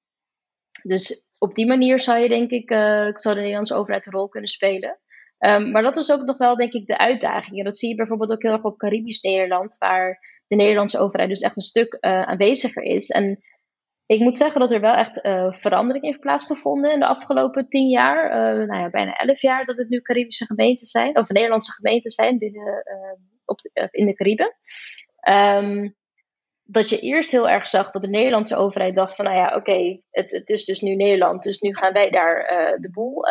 Dus 0.84 1.30
op 1.40 1.56
die 1.56 1.68
manier 1.68 2.00
zou 2.00 2.20
je, 2.20 2.30
denk 2.30 2.50
ik, 2.52 2.72
uh, 2.72 3.10
zou 3.14 3.36
de 3.36 3.42
Nederlandse 3.42 3.76
overheid 3.76 4.06
een 4.06 4.12
rol 4.12 4.30
kunnen 4.30 4.50
spelen. 4.50 5.00
Um, 5.40 5.72
maar 5.72 5.82
dat 5.82 5.98
is 5.98 6.12
ook 6.12 6.26
nog 6.26 6.38
wel, 6.38 6.56
denk 6.56 6.74
ik, 6.74 6.88
de 6.88 6.98
uitdaging. 6.98 7.58
En 7.58 7.64
dat 7.64 7.78
zie 7.78 7.90
je 7.90 7.96
bijvoorbeeld 7.96 8.32
ook 8.32 8.42
heel 8.42 8.52
erg 8.52 8.64
op 8.64 8.78
Caribisch 8.78 9.22
Nederland, 9.22 9.78
waar 9.78 10.20
de 10.48 10.56
Nederlandse 10.56 11.00
overheid 11.00 11.30
dus 11.30 11.42
echt 11.42 11.56
een 11.56 11.62
stuk 11.62 11.98
uh, 12.00 12.22
aanweziger 12.22 12.84
is. 12.84 13.10
En 13.10 13.44
ik 14.10 14.20
moet 14.20 14.38
zeggen 14.38 14.60
dat 14.60 14.72
er 14.72 14.82
wel 14.82 14.94
echt 14.94 15.26
uh, 15.26 15.54
verandering 15.54 16.06
heeft 16.06 16.20
plaatsgevonden 16.20 16.92
in 16.92 17.00
de 17.00 17.06
afgelopen 17.06 17.68
tien 17.68 17.90
jaar. 17.90 18.26
Uh, 18.26 18.68
nou 18.68 18.82
ja, 18.82 18.90
bijna 18.90 19.14
elf 19.14 19.42
jaar 19.42 19.66
dat 19.66 19.78
het 19.78 19.90
nu 19.90 20.02
Caribische 20.02 20.46
gemeenten 20.46 20.88
zijn, 20.88 21.18
of 21.18 21.30
Nederlandse 21.30 21.72
gemeenten 21.72 22.12
zijn 22.12 22.38
binnen, 22.38 22.84
op 23.46 23.60
de, 23.60 23.88
in 23.92 24.06
de 24.06 24.14
Cariben. 24.14 24.56
Um, 25.30 25.96
dat 26.64 26.90
je 26.90 27.00
eerst 27.00 27.32
heel 27.32 27.50
erg 27.50 27.68
zag 27.68 27.92
dat 27.92 28.02
de 28.02 28.08
Nederlandse 28.08 28.56
overheid 28.56 28.96
dacht 28.96 29.16
van, 29.16 29.26
nou 29.26 29.38
ja, 29.38 29.56
oké, 29.56 30.02
het, 30.10 30.32
het, 30.32 30.50
is 30.50 30.66
dus 30.66 30.82
nu 30.82 30.96
Nederland, 30.96 31.44
dus 31.44 31.60
nu 31.60 31.76
gaan 31.76 31.94
wij 31.94 32.10
daar 32.10 32.46
de 32.80 32.92
boel 32.92 33.26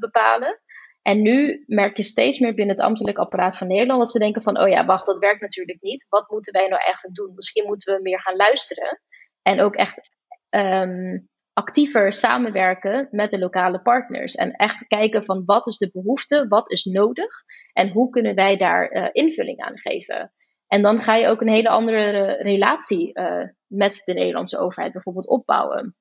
bepalen. 0.00 0.60
En 1.02 1.22
nu 1.22 1.64
merk 1.66 1.96
je 1.96 2.02
steeds 2.02 2.38
meer 2.38 2.54
binnen 2.54 2.76
het 2.76 2.84
ambtelijk 2.84 3.18
apparaat 3.18 3.56
van 3.56 3.66
Nederland 3.66 4.00
dat 4.00 4.10
ze 4.10 4.18
denken 4.18 4.42
van, 4.42 4.60
oh 4.60 4.68
ja, 4.68 4.84
wacht, 4.84 5.06
dat 5.06 5.18
werkt 5.18 5.40
natuurlijk 5.40 5.80
niet. 5.80 6.06
Wat 6.08 6.30
moeten 6.30 6.52
wij 6.52 6.68
nou 6.68 6.82
eigenlijk 6.82 7.16
doen? 7.16 7.34
Misschien 7.34 7.66
moeten 7.66 7.94
we 7.94 8.02
meer 8.02 8.20
gaan 8.20 8.36
luisteren 8.36 9.00
en 9.42 9.60
ook 9.60 9.74
echt 9.74 10.13
um, 10.56 11.28
actiever 11.52 12.12
samenwerken 12.12 13.08
met 13.10 13.30
de 13.30 13.38
lokale 13.38 13.82
partners. 13.82 14.34
En 14.34 14.52
echt 14.52 14.86
kijken 14.86 15.24
van, 15.24 15.42
wat 15.44 15.66
is 15.66 15.78
de 15.78 15.90
behoefte, 15.92 16.46
wat 16.48 16.70
is 16.70 16.84
nodig 16.84 17.30
en 17.72 17.90
hoe 17.90 18.10
kunnen 18.10 18.34
wij 18.34 18.56
daar 18.56 18.92
uh, 18.92 19.08
invulling 19.12 19.60
aan 19.60 19.78
geven. 19.78 20.32
En 20.66 20.82
dan 20.82 21.00
ga 21.00 21.14
je 21.14 21.28
ook 21.28 21.40
een 21.40 21.48
hele 21.48 21.68
andere 21.68 22.26
relatie 22.42 23.18
uh, 23.18 23.42
met 23.66 24.02
de 24.04 24.12
Nederlandse 24.12 24.58
overheid 24.58 24.92
bijvoorbeeld 24.92 25.28
opbouwen. 25.28 25.96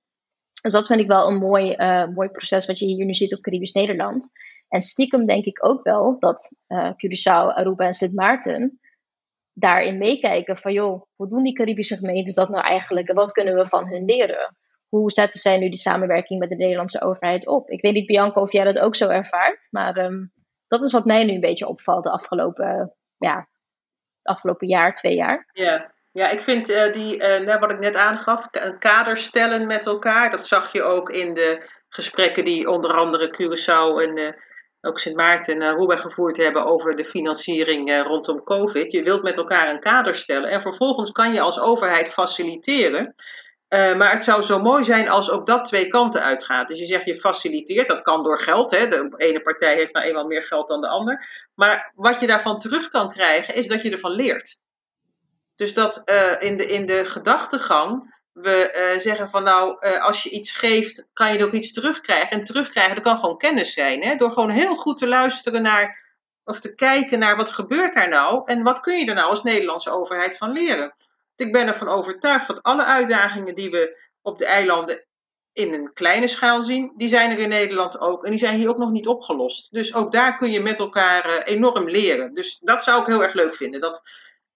Dus 0.62 0.74
dat 0.74 0.88
vind 0.88 1.00
ik 1.00 1.08
wel 1.08 1.28
een 1.28 1.38
mooi, 1.38 1.76
uh, 1.76 2.08
mooi 2.08 2.30
proces 2.30 2.66
wat 2.66 2.80
je 2.80 2.86
hier 2.86 3.06
nu 3.06 3.14
ziet 3.14 3.36
op 3.36 3.42
Caribisch 3.42 3.72
Nederland. 3.72 4.30
En 4.68 4.82
stiekem 4.82 5.26
denk 5.26 5.46
ik 5.46 5.66
ook 5.66 5.84
wel 5.84 6.20
dat 6.20 6.56
Curaçao, 6.74 7.54
Aruba 7.54 7.86
en 7.86 7.94
Sint 7.94 8.14
Maarten 8.14 8.80
daarin 9.54 9.98
meekijken 9.98 10.58
van 10.58 10.74
joh, 10.74 11.02
hoe 11.16 11.30
doen 11.30 11.44
die 11.44 11.54
Caribische 11.54 11.98
gemeentes 11.98 12.36
dat 12.36 12.50
nou 12.50 12.64
eigenlijk 12.64 13.08
en 13.08 13.16
wat 13.16 13.32
kunnen 13.32 13.56
we 13.56 13.66
van 13.66 13.88
hun 13.88 14.06
leren? 14.06 14.56
Hoe 14.88 15.12
zetten 15.12 15.40
zij 15.40 15.58
nu 15.58 15.70
die 15.70 15.80
samenwerking 15.80 16.40
met 16.40 16.50
de 16.50 16.56
Nederlandse 16.56 17.02
overheid 17.02 17.48
op? 17.48 17.70
Ik 17.70 17.82
weet 17.82 17.94
niet, 17.94 18.06
Bianca, 18.06 18.42
of 18.42 18.52
jij 18.52 18.64
dat 18.64 18.80
ook 18.80 18.96
zo 18.96 19.10
ervaart, 19.10 19.68
maar 19.72 19.98
um, 19.98 20.32
dat 20.68 20.84
is 20.84 20.92
wat 20.92 21.06
mij 21.06 21.24
nu 21.24 21.34
een 21.34 21.40
beetje 21.40 21.68
opvalt 21.68 22.04
de 22.04 22.12
afgelopen 22.12 22.96
ja, 23.18 23.48
afgelopen 24.22 24.68
jaar, 24.68 24.96
twee 24.96 25.16
jaar. 25.16 25.50
Ja, 25.54 25.92
ja 26.12 26.30
ik 26.30 26.42
vind 26.42 26.70
uh, 26.70 26.92
die, 26.92 27.42
uh, 27.42 27.60
wat 27.60 27.72
ik 27.72 27.80
net 27.80 27.96
aangaf, 27.96 28.48
een 28.52 28.80
kader 28.80 29.18
stellen 29.18 29.68
met 29.68 29.86
elkaar. 29.86 30.30
Dat 30.30 30.48
zag 30.48 30.72
je 30.72 30.84
ook 30.84 31.10
in 31.10 31.34
de 31.34 31.70
gesprekken 31.90 32.46
die 32.46 32.70
onder 32.70 32.94
andere 32.94 33.28
Curaçao 33.28 34.08
en 34.08 34.18
uh, 34.18 34.32
ook 34.86 35.00
Sint 35.00 35.16
Maarten 35.16 35.56
en 35.56 35.62
Aruba 35.62 35.98
gevoerd 35.98 36.38
hebben 36.38 36.66
over 36.66 36.96
de 36.96 37.06
financiering 37.06 38.04
rondom 38.04 38.44
COVID. 38.44 38.92
Je 38.92 39.04
wilt 39.04 39.24
met 39.24 39.38
elkaar 39.38 39.70
een 39.70 39.80
kader 39.80 40.16
stellen 40.16 40.50
en 40.50 40.62
vervolgens 40.62 41.12
kan 41.12 41.34
je 41.34 41.42
als 41.42 41.60
overheid 41.60 42.10
faciliteren. 42.10 43.16
Uh, 43.70 43.96
maar 43.96 44.12
het 44.12 44.24
zou 44.24 44.42
zo 44.42 44.60
mooi 44.60 44.84
zijn 44.84 45.10
als 45.10 45.30
ook 45.30 45.46
dat 45.46 45.66
twee 45.66 45.88
kanten 45.88 46.24
uitgaat. 46.24 46.68
Dus 46.68 46.80
je 46.80 46.86
zegt 46.86 47.06
je 47.06 47.16
faciliteert, 47.16 47.88
dat 47.88 48.02
kan 48.02 48.24
door 48.24 48.40
geld. 48.40 48.72
Hè? 48.72 48.88
De 48.88 49.14
ene 49.18 49.42
partij 49.42 49.76
heeft 49.76 49.94
nou 49.94 50.06
eenmaal 50.06 50.26
meer 50.26 50.44
geld 50.44 50.68
dan 50.68 50.82
de 50.82 50.90
ander. 50.90 51.48
Maar 51.56 51.92
wat 51.96 52.20
je 52.20 52.28
daarvan 52.28 52.60
terug 52.60 52.88
kan 52.88 53.10
krijgen, 53.10 53.56
is 53.56 53.68
dat 53.68 53.82
je 53.82 53.92
ervan 53.92 54.12
leert. 54.12 54.60
Dus 55.56 55.74
dat 55.74 56.02
uh, 56.06 56.32
in, 56.40 56.58
de, 56.58 56.66
in 56.66 56.86
de 56.86 57.06
gedachtegang 57.06 58.14
we 58.34 58.92
uh, 58.94 59.00
zeggen 59.00 59.30
van 59.30 59.44
nou, 59.44 59.80
als 60.00 60.24
je 60.24 60.30
iets 60.30 60.52
geeft, 60.52 61.06
kan 61.14 61.34
je 61.34 61.46
ook 61.46 61.52
iets 61.52 61.74
terugkrijgen. 61.74 62.30
En 62.30 62.44
terugkrijgen, 62.44 62.96
dat 62.96 63.04
kan 63.04 63.18
gewoon 63.18 63.38
kennis 63.38 63.74
zijn. 63.74 64.04
Hè? 64.04 64.16
Door 64.16 64.32
gewoon 64.32 64.50
heel 64.50 64.76
goed 64.76 64.98
te 64.98 65.08
luisteren 65.08 65.62
naar, 65.62 66.04
of 66.44 66.60
te 66.60 66.76
kijken 66.76 67.20
naar 67.20 67.36
wat 67.36 67.50
gebeurt 67.50 67.94
daar 67.94 68.10
nou. 68.10 68.42
En 68.46 68.64
wat 68.64 68.80
kun 68.80 69.00
je 69.00 69.06
er 69.06 69.16
nou 69.16 69.30
als 69.30 69.44
Nederlandse 69.44 69.92
overheid 69.92 70.38
van 70.38 70.52
leren. 70.52 70.94
Ik 71.36 71.52
ben 71.52 71.68
ervan 71.68 71.88
overtuigd 71.88 72.48
dat 72.48 72.64
alle 72.64 72.84
uitdagingen 72.84 73.56
die 73.56 73.70
we 73.70 73.98
op 74.22 74.38
de 74.38 74.46
eilanden 74.46 75.06
in 75.54 75.74
een 75.74 75.94
kleine 75.94 76.28
schaal 76.28 76.64
zien, 76.64 76.94
die 76.96 77.08
zijn 77.08 77.32
er 77.32 77.40
in 77.40 77.50
Nederland 77.50 78.00
ook. 78.00 78.24
En 78.24 78.30
die 78.30 78.40
zijn 78.40 78.58
hier 78.58 78.70
ook 78.70 78.78
nog 78.78 78.92
niet 78.92 79.08
opgelost. 79.08 79.72
Dus 79.72 79.94
ook 79.94 80.12
daar 80.12 80.38
kun 80.38 80.52
je 80.52 80.62
met 80.62 80.80
elkaar 80.80 81.30
uh, 81.30 81.40
enorm 81.44 81.90
leren. 81.90 82.34
Dus 82.34 82.58
dat 82.62 82.84
zou 82.84 83.02
ik 83.02 83.08
heel 83.08 83.24
erg 83.24 83.34
leuk 83.34 83.56
vinden. 83.56 83.82
Dat, 83.82 84.02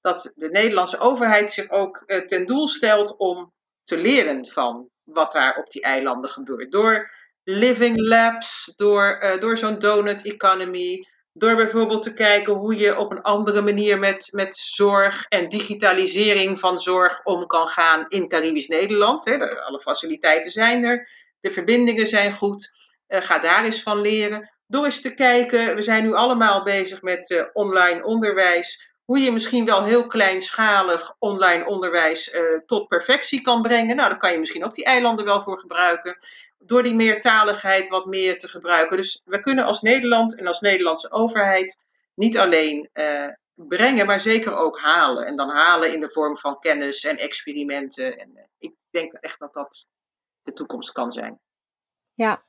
dat 0.01 0.31
de 0.35 0.49
Nederlandse 0.49 0.99
overheid 0.99 1.51
zich 1.51 1.69
ook 1.69 2.03
ten 2.25 2.45
doel 2.45 2.67
stelt 2.67 3.17
om 3.17 3.53
te 3.88 3.97
leren 3.97 4.47
van 4.47 4.89
wat 5.04 5.32
daar 5.32 5.58
op 5.58 5.69
die 5.69 5.82
eilanden 5.82 6.30
gebeurt. 6.30 6.71
Door 6.71 7.12
living 7.43 8.00
labs, 8.00 8.73
door, 8.76 9.19
uh, 9.23 9.39
door 9.39 9.58
zo'n 9.58 9.80
donut 9.80 10.26
economy, 10.26 11.04
door 11.34 11.56
bijvoorbeeld 11.56 12.04
te 12.04 12.13
kijken 12.13 12.54
hoe 12.54 12.78
je 12.78 12.97
op 12.97 13.12
een 13.12 13.21
andere 13.21 13.62
manier 13.62 14.00
met, 14.00 14.28
met 14.32 14.56
zorg 14.56 15.26
en 15.30 15.50
digitalisering 15.50 16.60
van 16.60 16.80
zorg 16.80 17.23
om 17.23 17.45
kan 17.45 17.67
gaan 17.67 18.06
in 18.08 18.28
Caribisch 18.28 18.67
Nederland. 18.67 19.26
Hè. 19.26 19.62
Alle 19.62 19.80
faciliteiten 19.80 20.52
zijn 20.52 20.84
er, 20.84 21.10
de 21.39 21.52
verbindingen 21.52 22.08
zijn 22.08 22.32
goed. 22.32 22.88
Uh, 23.08 23.21
ga 23.21 23.39
daar 23.39 23.63
eens 23.63 23.82
van 23.82 24.02
leren. 24.02 24.52
Door 24.67 24.86
eens 24.86 25.02
te 25.02 25.13
kijken, 25.13 25.76
we 25.76 25.82
zijn 25.82 26.04
nu 26.04 26.13
allemaal 26.13 26.63
bezig 26.63 27.02
met 27.02 27.30
uh, 27.30 27.43
online 27.54 28.04
onderwijs. 28.04 28.89
Hoe 29.07 29.19
je 29.19 29.31
misschien 29.31 29.65
wel 29.65 29.83
heel 29.83 30.07
kleinschalig 30.07 31.15
online 31.19 31.65
onderwijs 31.65 32.33
uh, 32.33 32.59
tot 32.65 32.87
perfectie 32.87 33.41
kan 33.41 33.61
brengen. 33.61 33.95
Nou, 33.95 34.09
daar 34.09 34.17
kan 34.17 34.31
je 34.31 34.39
misschien 34.39 34.65
ook 34.65 34.73
die 34.73 34.85
eilanden 34.85 35.25
wel 35.25 35.43
voor 35.43 35.59
gebruiken 35.59 36.17
door 36.57 36.83
die 36.83 36.93
meertaligheid 36.93 37.87
wat 37.87 38.05
meer 38.05 38.37
te 38.37 38.47
gebruiken. 38.47 38.97
Dus 38.97 39.21
we 39.25 39.39
kunnen 39.39 39.65
als 39.65 39.81
Nederland 39.81 40.35
en 40.35 40.47
als 40.47 40.59
Nederlandse 40.59 41.11
overheid 41.11 41.85
niet 42.13 42.37
alleen 42.37 42.89
uh, 42.93 43.29
brengen, 43.53 44.05
maar 44.05 44.19
zeker 44.19 44.55
ook 44.55 44.79
halen. 44.79 45.25
En 45.25 45.35
dan 45.35 45.49
halen 45.49 45.93
in 45.93 45.99
de 45.99 46.09
vorm 46.09 46.37
van 46.37 46.59
kennis 46.59 47.03
en 47.03 47.17
experimenten. 47.17 48.17
En 48.17 48.31
uh, 48.35 48.43
ik 48.57 48.73
denk 48.89 49.13
echt 49.13 49.39
dat 49.39 49.53
dat 49.53 49.87
de 50.43 50.53
toekomst 50.53 50.91
kan 50.91 51.11
zijn. 51.11 51.39
Ja. 52.13 52.43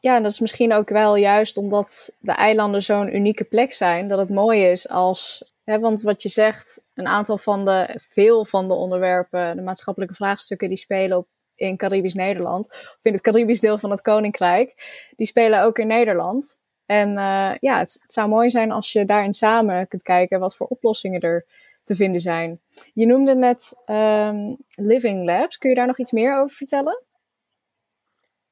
Ja, 0.00 0.20
dat 0.20 0.32
is 0.32 0.40
misschien 0.40 0.72
ook 0.72 0.88
wel 0.88 1.16
juist 1.16 1.56
omdat 1.56 2.18
de 2.20 2.32
eilanden 2.32 2.82
zo'n 2.82 3.16
unieke 3.16 3.44
plek 3.44 3.72
zijn, 3.72 4.08
dat 4.08 4.18
het 4.18 4.28
mooi 4.28 4.64
is 4.64 4.88
als 4.88 5.42
He, 5.68 5.78
want 5.78 6.00
wat 6.00 6.22
je 6.22 6.28
zegt, 6.28 6.84
een 6.94 7.06
aantal 7.06 7.38
van 7.38 7.64
de, 7.64 7.94
veel 7.98 8.44
van 8.44 8.68
de 8.68 8.74
onderwerpen, 8.74 9.56
de 9.56 9.62
maatschappelijke 9.62 10.14
vraagstukken 10.14 10.68
die 10.68 10.78
spelen 10.78 11.16
op 11.16 11.28
in 11.54 11.76
Caribisch 11.76 12.14
Nederland, 12.14 12.68
of 12.70 12.98
in 13.02 13.12
het 13.12 13.22
Caribisch 13.22 13.60
deel 13.60 13.78
van 13.78 13.90
het 13.90 14.00
Koninkrijk, 14.00 14.74
die 15.16 15.26
spelen 15.26 15.62
ook 15.62 15.78
in 15.78 15.86
Nederland. 15.86 16.60
En 16.86 17.08
uh, 17.08 17.52
ja, 17.60 17.78
het, 17.78 18.04
zou 18.06 18.28
mooi 18.28 18.50
zijn 18.50 18.70
als 18.70 18.92
je 18.92 19.04
daarin 19.04 19.34
samen 19.34 19.88
kunt 19.88 20.02
kijken 20.02 20.40
wat 20.40 20.56
voor 20.56 20.66
oplossingen 20.66 21.20
er 21.20 21.46
te 21.84 21.96
vinden 21.96 22.20
zijn. 22.20 22.60
Je 22.94 23.06
noemde 23.06 23.34
net 23.34 23.74
um, 23.90 24.56
Living 24.74 25.24
Labs. 25.24 25.58
Kun 25.58 25.70
je 25.70 25.76
daar 25.76 25.86
nog 25.86 25.98
iets 25.98 26.12
meer 26.12 26.38
over 26.38 26.56
vertellen? 26.56 27.04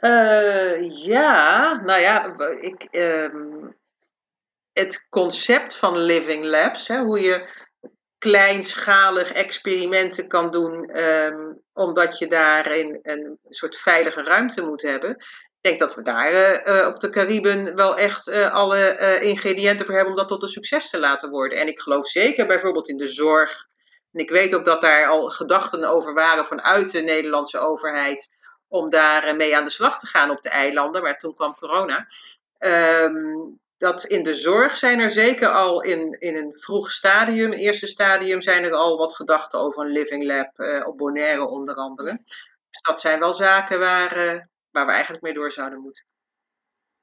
Uh, 0.00 0.96
ja, 1.04 1.72
nou 1.82 2.00
ja, 2.00 2.36
ik, 2.60 2.88
um, 2.90 3.76
het 4.72 5.06
concept 5.08 5.76
van 5.76 5.98
Living 5.98 6.44
Labs, 6.44 6.88
hè, 6.88 6.98
hoe 6.98 7.20
je 7.20 7.48
kleinschalig 8.18 9.32
experimenten 9.32 10.28
kan 10.28 10.50
doen, 10.50 11.04
um, 11.04 11.62
omdat 11.72 12.18
je 12.18 12.26
daarin 12.26 12.98
een 13.02 13.38
soort 13.48 13.76
veilige 13.76 14.22
ruimte 14.22 14.62
moet 14.62 14.82
hebben. 14.82 15.10
Ik 15.10 15.72
denk 15.72 15.80
dat 15.80 15.94
we 15.94 16.02
daar 16.02 16.68
uh, 16.68 16.86
op 16.86 17.00
de 17.00 17.10
Cariben 17.10 17.74
wel 17.74 17.96
echt 17.96 18.28
alle 18.50 18.98
ingrediënten 19.20 19.86
voor 19.86 19.94
hebben 19.94 20.12
om 20.12 20.18
dat 20.18 20.28
tot 20.28 20.42
een 20.42 20.48
succes 20.48 20.90
te 20.90 20.98
laten 20.98 21.30
worden. 21.30 21.58
En 21.58 21.66
ik 21.66 21.80
geloof 21.80 22.08
zeker 22.08 22.46
bijvoorbeeld 22.46 22.88
in 22.88 22.96
de 22.96 23.06
zorg. 23.06 23.64
En 24.12 24.20
ik 24.20 24.30
weet 24.30 24.54
ook 24.54 24.64
dat 24.64 24.80
daar 24.80 25.06
al 25.06 25.28
gedachten 25.28 25.84
over 25.84 26.14
waren 26.14 26.46
vanuit 26.46 26.92
de 26.92 27.00
Nederlandse 27.00 27.58
overheid 27.58 28.36
om 28.68 28.90
daar 28.90 29.36
mee 29.36 29.56
aan 29.56 29.64
de 29.64 29.70
slag 29.70 29.98
te 29.98 30.06
gaan 30.06 30.30
op 30.30 30.42
de 30.42 30.48
eilanden. 30.48 31.02
Maar 31.02 31.18
toen 31.18 31.34
kwam 31.34 31.54
corona. 31.54 32.06
Um, 32.58 33.60
dat 33.78 34.04
in 34.04 34.22
de 34.22 34.34
zorg 34.34 34.76
zijn 34.76 35.00
er 35.00 35.10
zeker 35.10 35.48
al 35.48 35.82
in, 35.82 36.16
in 36.18 36.36
een 36.36 36.52
vroeg 36.56 36.90
stadium, 36.90 37.52
een 37.52 37.58
eerste 37.58 37.86
stadium, 37.86 38.42
zijn 38.42 38.64
er 38.64 38.72
al 38.72 38.96
wat 38.96 39.14
gedachten 39.14 39.58
over 39.58 39.84
een 39.84 39.92
living 39.92 40.24
lab 40.24 40.58
uh, 40.58 40.86
op 40.86 40.96
Bonaire 40.96 41.48
onder 41.48 41.74
andere. 41.74 42.12
Dus 42.70 42.80
dat 42.80 43.00
zijn 43.00 43.18
wel 43.18 43.32
zaken 43.32 43.78
waar, 43.78 44.16
uh, 44.16 44.40
waar 44.70 44.86
we 44.86 44.92
eigenlijk 44.92 45.22
mee 45.22 45.34
door 45.34 45.52
zouden 45.52 45.80
moeten. 45.80 46.04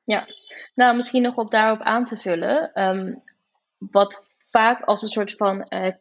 Ja, 0.03 0.27
nou 0.75 0.95
misschien 0.95 1.21
nog 1.21 1.35
op 1.35 1.51
daarop 1.51 1.81
aan 1.81 2.05
te 2.05 2.17
vullen. 2.17 2.73
Ehm, 2.73 3.15
wat 3.77 4.25
vaak 4.39 4.83
als 4.83 5.01
een 5.01 5.09
soort 5.09 5.31
van 5.31 5.65
uh, 5.69 5.91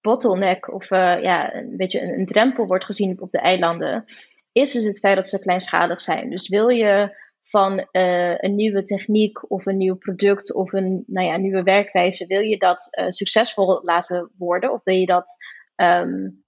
bottleneck 0.00 0.72
of 0.72 0.88
ja, 0.88 1.54
een 1.54 1.76
beetje 1.76 2.00
een, 2.00 2.18
een, 2.18 2.26
drempel 2.26 2.66
wordt 2.66 2.84
gezien 2.84 3.20
op 3.20 3.30
de 3.30 3.40
eilanden, 3.40 4.04
is 4.54 4.72
dus 4.72 4.84
het 4.84 4.98
feit 4.98 5.14
dat 5.14 5.28
ze 5.28 5.38
kleinschalig 5.38 6.00
zijn. 6.00 6.30
Dus 6.30 6.48
wil 6.48 6.68
je 6.68 7.22
van 7.42 7.88
uh, 7.92 8.38
een 8.38 8.54
nieuwe 8.54 8.82
techniek 8.82 9.50
of 9.50 9.66
een 9.66 9.76
nieuw 9.76 9.96
product 9.96 10.54
of 10.54 10.72
een 10.72 11.04
nou 11.06 11.26
ja, 11.26 11.36
nieuwe 11.36 11.62
werkwijze, 11.62 12.26
wil 12.26 12.40
je 12.40 12.58
dat 12.58 12.88
succesvol 13.08 13.80
laten 13.82 14.30
worden? 14.38 14.72
Of 14.72 14.80
wil 14.84 14.94
je 14.94 15.06
dat, 15.06 15.36
um, 15.76 16.44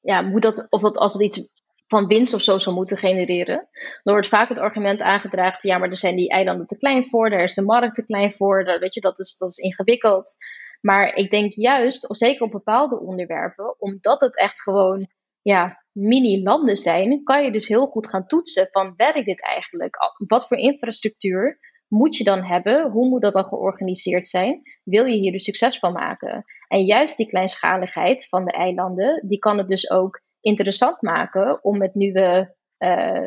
ja, 0.00 0.22
moet 0.22 0.42
dat, 0.42 0.66
of 0.70 0.80
dat 0.80 0.96
als 0.96 1.12
het 1.12 1.22
iets 1.22 1.52
van 1.86 2.06
winst 2.06 2.34
of 2.34 2.42
zo 2.42 2.58
zou 2.58 2.76
moeten 2.76 2.96
genereren. 2.96 3.68
Dan 4.02 4.12
wordt 4.14 4.28
vaak 4.28 4.48
het 4.48 4.58
argument 4.58 5.00
aangedragen 5.00 5.60
van 5.60 5.70
ja, 5.70 5.78
maar 5.78 5.90
er 5.90 5.96
zijn 5.96 6.16
die 6.16 6.30
eilanden 6.30 6.66
te 6.66 6.76
klein 6.76 7.04
voor, 7.04 7.30
daar 7.30 7.42
is 7.42 7.54
de 7.54 7.62
markt 7.62 7.94
te 7.94 8.06
klein 8.06 8.32
voor, 8.32 8.64
daar, 8.64 8.78
weet 8.78 8.94
je, 8.94 9.00
dat 9.00 9.18
is, 9.18 9.36
dat 9.36 9.50
is 9.50 9.56
ingewikkeld. 9.56 10.36
Maar 10.80 11.14
ik 11.14 11.30
denk 11.30 11.52
juist, 11.52 12.04
zeker 12.08 12.42
op 12.42 12.50
bepaalde 12.50 13.00
onderwerpen, 13.00 13.80
omdat 13.80 14.20
het 14.20 14.38
echt 14.38 14.62
gewoon 14.62 15.08
ja, 15.48 15.84
mini-landen 15.92 16.76
zijn, 16.76 17.22
kan 17.22 17.44
je 17.44 17.52
dus 17.52 17.68
heel 17.68 17.86
goed 17.86 18.08
gaan 18.08 18.26
toetsen 18.26 18.68
van 18.70 18.94
werkt 18.96 19.24
dit 19.24 19.42
eigenlijk? 19.42 19.96
Wat 20.26 20.46
voor 20.46 20.56
infrastructuur 20.56 21.58
moet 21.88 22.16
je 22.16 22.24
dan 22.24 22.44
hebben? 22.44 22.90
Hoe 22.90 23.08
moet 23.08 23.22
dat 23.22 23.32
dan 23.32 23.44
georganiseerd 23.44 24.28
zijn? 24.28 24.62
Wil 24.84 25.04
je 25.04 25.16
hier 25.16 25.32
dus 25.32 25.44
succes 25.44 25.78
van 25.78 25.92
maken? 25.92 26.44
En 26.68 26.84
juist 26.84 27.16
die 27.16 27.28
kleinschaligheid 27.28 28.28
van 28.28 28.44
de 28.44 28.52
eilanden, 28.52 29.28
die 29.28 29.38
kan 29.38 29.58
het 29.58 29.68
dus 29.68 29.90
ook 29.90 30.22
interessant 30.40 31.02
maken 31.02 31.64
om 31.64 31.78
met 31.78 31.94
nieuwe 31.94 32.56
uh, 32.78 33.26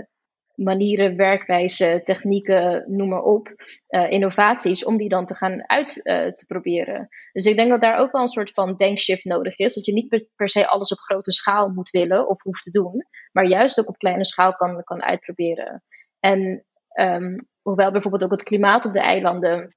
manieren, 0.64 1.16
werkwijzen, 1.16 2.04
technieken, 2.04 2.84
noem 2.88 3.10
maar 3.10 3.22
op, 3.22 3.48
uh, 3.90 4.12
innovaties, 4.12 4.86
om 4.86 4.98
die 4.98 5.10
dan 5.10 5.26
te 5.26 5.36
gaan 5.36 5.70
uit 5.70 5.96
uh, 5.96 6.28
te 6.28 6.46
proberen. 6.48 7.08
Dus 7.32 7.46
ik 7.46 7.56
denk 7.56 7.70
dat 7.70 7.82
daar 7.82 7.98
ook 7.98 8.12
wel 8.12 8.22
een 8.22 8.28
soort 8.28 8.52
van 8.52 8.76
denkshift 8.76 9.26
nodig 9.26 9.58
is. 9.58 9.74
Dat 9.74 9.86
je 9.86 9.94
niet 9.94 10.26
per, 10.36 10.50
se 10.50 10.68
alles 10.68 10.92
op 10.92 10.98
grote 10.98 11.32
schaal 11.32 11.70
moet 11.70 11.90
willen 11.90 12.28
of 12.28 12.42
hoeft 12.42 12.64
te 12.64 12.72
doen, 12.72 13.06
maar 13.32 13.46
juist 13.46 13.80
ook 13.80 13.90
op 13.90 13.98
kleine 13.98 14.26
schaal 14.26 14.56
kan, 14.56 14.84
kan 14.84 15.04
uitproberen. 15.04 15.84
En 16.20 16.66
um, 17.00 17.48
hoewel 17.62 17.92
bijvoorbeeld 17.92 18.24
ook 18.24 18.32
het 18.32 18.44
klimaat 18.44 18.86
op 18.86 18.94
de 18.94 19.02
eilanden 19.02 19.76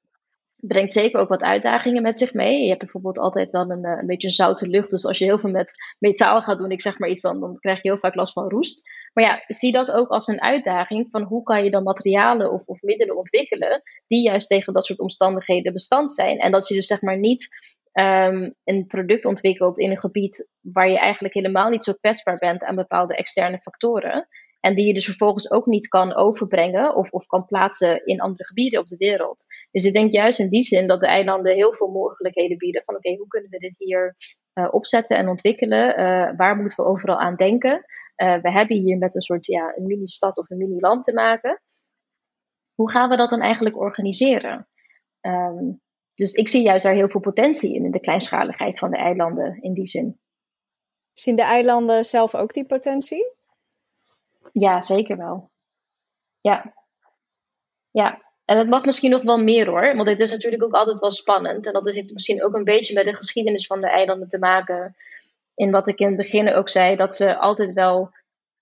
brengt 0.67 0.93
zeker 0.93 1.21
ook 1.21 1.29
wat 1.29 1.43
uitdagingen 1.43 2.03
met 2.03 2.19
zich 2.19 2.35
mee. 2.35 2.63
Je 2.63 2.69
hebt 2.69 2.81
bijvoorbeeld 2.81 3.19
altijd 3.19 3.51
wel 3.51 3.71
een, 3.71 3.85
eh, 3.85 3.99
een 4.01 4.07
beetje 4.07 4.31
zoute 4.31 4.69
lucht. 4.69 4.91
Dus 4.91 5.07
als 5.07 5.19
je 5.19 5.25
heel 5.25 5.39
veel 5.39 5.51
met 5.51 5.75
metaal 5.99 6.43
gaat 6.43 6.59
doen, 6.59 6.71
ik 6.71 6.81
zeg 6.81 6.99
maar 6.99 7.09
iets, 7.09 7.23
dan, 7.23 7.41
dan 7.41 7.59
krijg 7.59 7.83
je 7.83 7.89
heel 7.89 7.99
vaak 7.99 8.15
last 8.15 8.33
van 8.33 8.49
roest. 8.49 8.83
Maar 9.13 9.25
ja, 9.25 9.45
zie 9.47 9.73
dat 9.73 9.93
ook 9.93 10.09
als 10.09 10.27
een 10.27 10.43
uitdaging 10.43 11.11
van 11.11 11.23
hoe 11.23 11.43
kan 11.43 11.65
je 11.65 11.71
dan 11.71 11.83
materialen 11.83 12.53
of, 12.53 12.67
of 12.67 12.83
middelen 12.83 13.17
ontwikkelen 13.17 13.83
die 14.07 14.23
juist 14.23 14.49
tegen 14.49 14.73
dat 14.73 14.85
soort 14.85 15.01
omstandigheden 15.01 15.73
bestand 15.73 16.13
zijn. 16.13 16.39
En 16.39 16.53
dat 16.53 16.69
je 16.69 16.75
dus 16.75 16.87
zeg 16.87 17.03
maar 17.03 17.19
niet 17.19 17.49
um, 17.93 18.55
een 18.65 18.87
product 18.87 19.25
ontwikkelt 19.25 19.79
in 19.79 19.91
een 19.91 20.01
gebied 20.01 20.49
waar 20.61 20.91
je 20.91 20.99
eigenlijk 20.99 21.35
helemaal 21.35 21.69
niet 21.69 21.85
zo 21.85 21.93
kwetsbaar 21.93 22.37
bent 22.37 22.63
aan 22.63 22.75
bepaalde 22.75 23.17
externe 23.17 23.61
factoren. 23.61 24.29
En 24.65 24.75
die 24.75 24.87
je 24.87 24.95
dus 24.95 25.05
vervolgens 25.05 25.51
ook 25.51 25.67
niet 25.67 25.89
kan 25.89 26.15
overbrengen 26.15 26.95
of, 26.95 27.11
of 27.11 27.27
kan 27.27 27.47
plaatsen 27.47 28.07
in 28.07 28.21
andere 28.21 28.45
gebieden 28.45 28.81
op 28.81 28.87
de 28.87 28.97
wereld. 28.97 29.45
Dus 29.71 29.85
ik 29.85 29.93
denk 29.93 30.13
juist 30.13 30.39
in 30.39 30.49
die 30.49 30.63
zin 30.63 30.87
dat 30.87 31.01
de 31.01 31.07
eilanden 31.07 31.55
heel 31.55 31.75
veel 31.75 31.89
mogelijkheden 31.89 32.59
bieden. 32.59 32.83
Van 32.85 32.97
oké, 32.97 33.17
hoe 33.17 33.27
kunnen 33.27 33.51
we 33.51 33.59
dit 33.59 33.75
hier 33.79 34.17
uh, 34.55 34.69
opzetten 34.71 35.17
en 35.17 35.29
ontwikkelen? 35.29 35.89
Uh, 35.89 36.37
waar 36.37 36.57
moeten 36.57 36.85
we 36.85 36.91
overal 36.91 37.21
aan 37.21 37.37
denken? 37.37 37.85
Uh, 38.17 38.41
we 38.41 38.51
hebben 38.51 38.77
hier 38.77 38.99
met 38.99 39.15
een 39.15 39.21
soort 39.21 39.47
ja, 39.47 39.73
een 39.77 39.87
mini-stad 39.87 40.39
of 40.39 40.51
een 40.51 40.59
mini-land 40.59 41.05
te 41.05 41.13
maken. 41.13 41.63
Hoe 42.75 42.91
gaan 42.91 43.09
we 43.09 43.17
dat 43.17 43.31
dan 43.31 43.41
eigenlijk 43.41 43.77
organiseren? 43.79 44.69
Um, 45.21 45.81
dus 46.15 46.33
ik 46.33 46.49
zie 46.49 46.63
juist 46.63 46.85
daar 46.85 46.95
heel 46.95 47.09
veel 47.09 47.21
potentie 47.21 47.75
in, 47.75 47.85
in 47.85 47.91
de 47.91 48.01
kleinschaligheid 48.01 48.79
van 48.79 48.91
de 48.91 48.97
eilanden 48.97 49.63
in 49.63 49.73
die 49.73 49.87
zin. 49.87 50.21
Zien 51.13 51.37
de 51.37 51.43
eilanden 51.43 52.05
zelf 52.05 52.35
ook 52.35 52.53
die 52.53 52.67
potentie? 52.67 53.33
Ja, 54.61 54.81
zeker 54.81 55.17
wel. 55.17 55.51
Ja. 56.41 56.75
Ja. 57.91 58.23
En 58.45 58.59
het 58.59 58.69
mag 58.69 58.85
misschien 58.85 59.11
nog 59.11 59.23
wel 59.23 59.43
meer 59.43 59.67
hoor. 59.67 59.97
Want 59.97 60.09
het 60.09 60.21
is 60.21 60.31
natuurlijk 60.31 60.63
ook 60.63 60.75
altijd 60.75 61.01
wel 61.01 61.11
spannend. 61.11 61.67
En 61.67 61.73
dat 61.73 61.91
heeft 61.91 62.13
misschien 62.13 62.45
ook 62.45 62.55
een 62.55 62.65
beetje 62.65 62.95
met 62.95 63.05
de 63.05 63.15
geschiedenis 63.15 63.67
van 63.67 63.81
de 63.81 63.89
eilanden 63.89 64.29
te 64.29 64.39
maken. 64.39 64.97
In 65.55 65.71
wat 65.71 65.89
ik 65.89 65.99
in 65.99 66.07
het 66.07 66.17
begin 66.17 66.55
ook 66.55 66.69
zei, 66.69 66.97
dat 66.97 67.17
ze 67.17 67.37
altijd 67.37 67.73
wel 67.73 68.11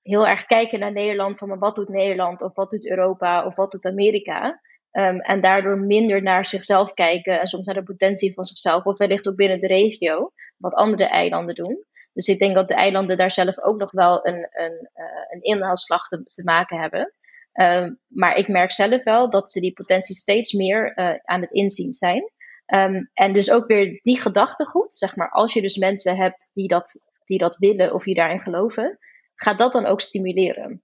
heel 0.03 0.27
erg 0.27 0.47
kijken 0.47 0.79
naar 0.79 0.93
Nederland. 0.93 1.39
Van 1.39 1.49
maar 1.49 1.59
wat 1.59 1.75
doet 1.75 1.89
Nederland? 1.89 2.43
Of 2.43 2.55
wat 2.55 2.71
doet 2.71 2.89
Europa? 2.89 3.47
Of 3.47 3.55
wat 3.55 3.71
doet 3.71 3.87
Amerika? 3.87 4.61
Um, 4.93 5.21
en 5.21 5.41
daardoor 5.41 5.79
minder 5.79 6.23
naar 6.23 6.47
zichzelf 6.47 6.95
kijken. 6.95 7.41
En 7.41 7.47
soms 7.47 7.67
naar 7.67 7.75
de 7.75 7.83
potentie 7.83 8.35
van 8.35 8.45
zichzelf. 8.45 8.85
Of 8.85 8.99
wellicht 8.99 9.29
ook 9.29 9.37
binnen 9.37 9.61
de 9.61 9.67
regio. 9.67 10.33
Wat 10.57 10.75
andere 10.75 11.05
eilanden 11.05 11.55
doen. 11.55 11.85
Dus 12.13 12.27
ik 12.27 12.39
denk 12.39 12.55
dat 12.55 12.69
de 12.69 12.75
eilanden 12.75 13.17
daar 13.17 13.31
zelf 13.31 13.63
ook 13.63 13.79
nog 13.79 13.91
wel 13.91 14.27
een, 14.27 14.49
een, 14.51 14.91
uh, 14.95 15.05
een 15.31 15.43
inhaalslag 15.43 16.09
te, 16.09 16.23
te, 16.23 16.45
maken 16.45 16.81
hebben. 16.81 17.13
Um, 17.53 17.99
maar 18.09 18.37
ik 18.37 18.49
merk 18.49 18.73
zelf 18.73 19.05
wel 19.05 19.31
dat 19.31 19.51
ze 19.51 19.61
die 19.61 19.73
potentie 19.73 20.15
steeds 20.15 20.53
meer 20.53 20.99
uh, 20.99 21.15
aan 21.23 21.41
het 21.41 21.51
inzien 21.51 21.93
zijn. 21.93 22.31
Um, 22.67 23.11
en 23.15 23.33
dus 23.33 23.51
ook 23.51 23.67
weer 23.67 23.99
die 24.03 24.21
gedachtegoed, 24.21 24.95
zeg 24.95 25.17
maar, 25.17 25.31
als 25.31 25.53
je 25.53 25.61
dus 25.61 25.77
mensen 25.77 26.17
hebt 26.17 26.51
die 26.55 26.69
dat, 26.69 27.07
die 27.25 27.39
dat 27.39 27.57
willen 27.57 27.95
of 27.95 28.05
die 28.05 28.15
daarin 28.15 28.41
geloven, 28.41 28.99
gaat 29.35 29.59
dat 29.59 29.73
dan 29.73 29.87
ook 29.87 30.01
stimuleren. 30.01 30.83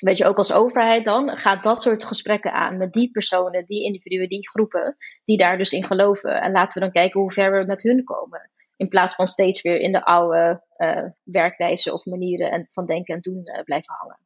Weet 0.00 0.18
je, 0.18 0.24
ook 0.24 0.36
als 0.36 0.52
overheid 0.52 1.04
dan, 1.04 1.36
gaat 1.36 1.62
dat 1.62 1.82
soort 1.82 2.04
gesprekken 2.04 2.52
aan 2.52 2.76
met 2.76 2.92
die 2.92 3.10
personen, 3.10 3.64
die 3.66 3.84
individuen, 3.84 4.28
die 4.28 4.48
groepen, 4.48 4.96
die 5.24 5.36
daar 5.36 5.58
dus 5.58 5.72
in 5.72 5.84
geloven. 5.84 6.40
En 6.40 6.52
laten 6.52 6.78
we 6.78 6.84
dan 6.84 6.94
kijken 6.94 7.20
hoe 7.20 7.32
ver 7.32 7.58
we 7.58 7.66
met 7.66 7.82
hun 7.82 8.04
komen. 8.04 8.50
In 8.76 8.88
plaats 8.88 9.14
van 9.14 9.26
steeds 9.26 9.62
weer 9.62 9.78
in 9.78 9.92
de 9.92 10.04
oude 10.04 10.62
uh, 10.76 11.04
werkwijze 11.22 11.92
of 11.92 12.04
manieren 12.04 12.50
en 12.50 12.66
van 12.68 12.86
denken 12.86 13.14
en 13.14 13.20
doen 13.20 13.40
uh, 13.44 13.62
blijven 13.62 13.94
hangen. 13.94 14.18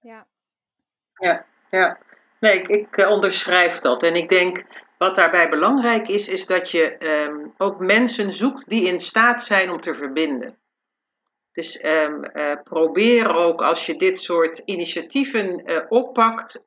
Ja. 0.00 0.26
Ja, 1.14 1.46
ja. 1.70 1.98
Nee, 2.40 2.60
ik, 2.60 2.68
ik 2.68 2.96
uh, 2.96 3.10
onderschrijf 3.10 3.78
dat. 3.78 4.02
En 4.02 4.14
ik 4.14 4.28
denk 4.28 4.64
wat 4.98 5.14
daarbij 5.14 5.48
belangrijk 5.48 6.08
is, 6.08 6.28
is 6.28 6.46
dat 6.46 6.70
je 6.70 7.06
um, 7.08 7.54
ook 7.58 7.78
mensen 7.78 8.32
zoekt 8.32 8.68
die 8.68 8.86
in 8.86 9.00
staat 9.00 9.42
zijn 9.42 9.70
om 9.70 9.80
te 9.80 9.94
verbinden. 9.94 10.58
Dus 11.52 11.84
um, 11.84 12.30
probeer 12.62 13.34
ook 13.34 13.62
als 13.62 13.86
je 13.86 13.96
dit 13.96 14.18
soort 14.18 14.58
initiatieven 14.58 15.64
oppakt, 15.88 16.62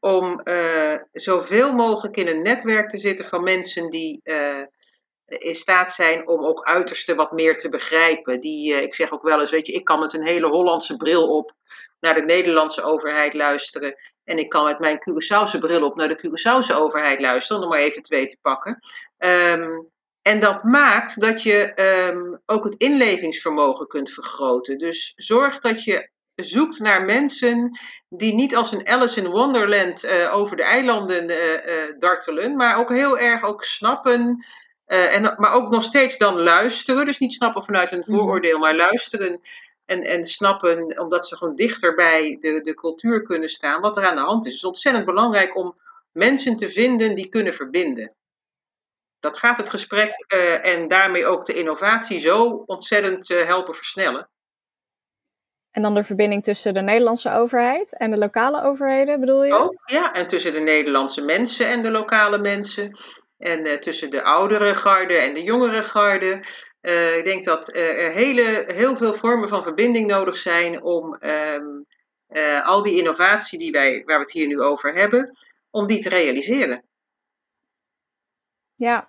om 0.00 0.42
zoveel 1.12 1.72
mogelijk 1.72 2.16
in 2.16 2.28
een 2.28 2.42
netwerk 2.42 2.90
te 2.90 2.98
zitten 2.98 3.24
van 3.24 3.42
mensen 3.42 3.90
die 3.90 4.20
in 5.38 5.54
staat 5.54 5.90
zijn 5.90 6.28
om 6.28 6.44
ook 6.44 6.64
uiterste 6.64 7.14
wat 7.14 7.32
meer 7.32 7.56
te 7.56 7.68
begrijpen. 7.68 8.40
Die, 8.40 8.72
uh, 8.72 8.82
ik 8.82 8.94
zeg 8.94 9.10
ook 9.10 9.22
wel 9.22 9.40
eens, 9.40 9.50
weet 9.50 9.66
je, 9.66 9.72
ik 9.72 9.84
kan 9.84 10.00
met 10.00 10.12
een 10.12 10.26
hele 10.26 10.46
Hollandse 10.46 10.96
bril 10.96 11.36
op 11.36 11.52
naar 12.00 12.14
de 12.14 12.22
Nederlandse 12.22 12.82
overheid 12.82 13.34
luisteren. 13.34 13.94
En 14.24 14.38
ik 14.38 14.48
kan 14.48 14.64
met 14.64 14.78
mijn 14.78 14.98
Curaçaose 14.98 15.58
bril 15.58 15.84
op 15.84 15.96
naar 15.96 16.08
de 16.08 16.26
Curaçaose 16.26 16.76
overheid 16.76 17.20
luisteren, 17.20 17.62
om 17.62 17.68
maar 17.68 17.78
even 17.78 18.02
twee 18.02 18.26
te 18.26 18.36
pakken. 18.42 18.78
Um, 19.18 19.84
en 20.22 20.40
dat 20.40 20.64
maakt 20.64 21.20
dat 21.20 21.42
je 21.42 21.72
um, 22.12 22.40
ook 22.46 22.64
het 22.64 22.74
inlevingsvermogen 22.74 23.86
kunt 23.86 24.10
vergroten. 24.10 24.78
Dus 24.78 25.12
zorg 25.16 25.58
dat 25.58 25.84
je 25.84 26.10
zoekt 26.34 26.78
naar 26.78 27.04
mensen 27.04 27.78
die 28.08 28.34
niet 28.34 28.56
als 28.56 28.72
een 28.72 28.88
Alice 28.88 29.20
in 29.20 29.30
Wonderland 29.30 30.04
uh, 30.04 30.34
over 30.34 30.56
de 30.56 30.62
eilanden 30.62 31.30
uh, 31.30 31.98
dartelen, 31.98 32.56
maar 32.56 32.76
ook 32.76 32.88
heel 32.88 33.18
erg 33.18 33.42
ook 33.42 33.64
snappen 33.64 34.46
uh, 34.90 35.14
en, 35.14 35.34
maar 35.36 35.52
ook 35.52 35.68
nog 35.68 35.82
steeds 35.82 36.18
dan 36.18 36.40
luisteren. 36.40 37.06
Dus 37.06 37.18
niet 37.18 37.32
snappen 37.32 37.64
vanuit 37.64 37.92
een 37.92 37.98
mhm. 37.98 38.12
vooroordeel, 38.12 38.58
maar 38.58 38.76
luisteren. 38.76 39.40
En, 39.84 40.02
en 40.02 40.24
snappen, 40.24 41.00
omdat 41.00 41.26
ze 41.26 41.36
gewoon 41.36 41.56
dichter 41.56 41.94
bij 41.94 42.38
de, 42.40 42.60
de 42.60 42.74
cultuur 42.74 43.22
kunnen 43.22 43.48
staan, 43.48 43.80
wat 43.80 43.96
er 43.96 44.06
aan 44.06 44.16
de 44.16 44.22
hand 44.22 44.46
is. 44.46 44.52
Het 44.52 44.60
is 44.60 44.68
ontzettend 44.68 45.04
belangrijk 45.04 45.56
om 45.56 45.74
mensen 46.12 46.56
te 46.56 46.70
vinden 46.70 47.14
die 47.14 47.28
kunnen 47.28 47.54
verbinden. 47.54 48.14
Dat 49.20 49.38
gaat 49.38 49.56
het 49.56 49.70
gesprek 49.70 50.24
uh, 50.34 50.66
en 50.66 50.88
daarmee 50.88 51.26
ook 51.26 51.46
de 51.46 51.54
innovatie 51.54 52.18
zo 52.18 52.62
ontzettend 52.66 53.30
uh, 53.30 53.44
helpen 53.44 53.74
versnellen. 53.74 54.28
En 55.70 55.82
dan 55.82 55.94
de 55.94 56.04
verbinding 56.04 56.42
tussen 56.42 56.74
de 56.74 56.80
Nederlandse 56.80 57.32
overheid 57.32 57.96
en 57.96 58.10
de 58.10 58.18
lokale 58.18 58.62
overheden, 58.62 59.20
bedoel 59.20 59.44
je? 59.44 59.58
Oh, 59.58 59.70
ja, 59.84 60.12
en 60.12 60.26
tussen 60.26 60.52
de 60.52 60.60
Nederlandse 60.60 61.22
mensen 61.22 61.68
en 61.68 61.82
de 61.82 61.90
lokale 61.90 62.38
mensen. 62.38 62.98
En 63.40 63.66
uh, 63.66 63.72
tussen 63.72 64.10
de 64.10 64.22
oudere 64.22 64.74
garde 64.74 65.14
en 65.14 65.34
de 65.34 65.42
jongere 65.42 65.82
garde. 65.82 66.46
Uh, 66.82 67.16
ik 67.16 67.24
denk 67.24 67.44
dat 67.44 67.74
uh, 67.76 68.04
er 68.04 68.12
hele, 68.12 68.64
heel 68.66 68.96
veel 68.96 69.14
vormen 69.14 69.48
van 69.48 69.62
verbinding 69.62 70.06
nodig 70.06 70.36
zijn 70.36 70.82
om 70.82 71.16
um, 71.20 71.82
al 72.62 72.82
die 72.82 72.98
innovatie 72.98 73.58
die 73.58 73.70
wij, 73.70 74.02
waar 74.04 74.16
we 74.16 74.22
het 74.22 74.32
hier 74.32 74.46
nu 74.46 74.60
over 74.60 74.94
hebben, 74.94 75.36
om 75.70 75.86
die 75.86 76.02
te 76.02 76.08
realiseren. 76.08 76.84
Ja. 78.74 79.08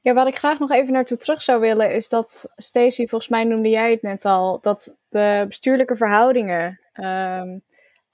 Ja, 0.00 0.12
wat 0.12 0.26
ik 0.26 0.38
graag 0.38 0.58
nog 0.58 0.70
even 0.70 0.92
naartoe 0.92 1.16
terug 1.16 1.42
zou 1.42 1.60
willen, 1.60 1.94
is 1.94 2.08
dat 2.08 2.52
Stacey, 2.56 3.06
volgens 3.06 3.30
mij 3.30 3.44
noemde 3.44 3.68
jij 3.68 3.90
het 3.90 4.02
net 4.02 4.24
al, 4.24 4.60
dat 4.60 4.98
de 5.08 5.44
bestuurlijke 5.48 5.96
verhoudingen 5.96 6.80
um, 6.94 7.62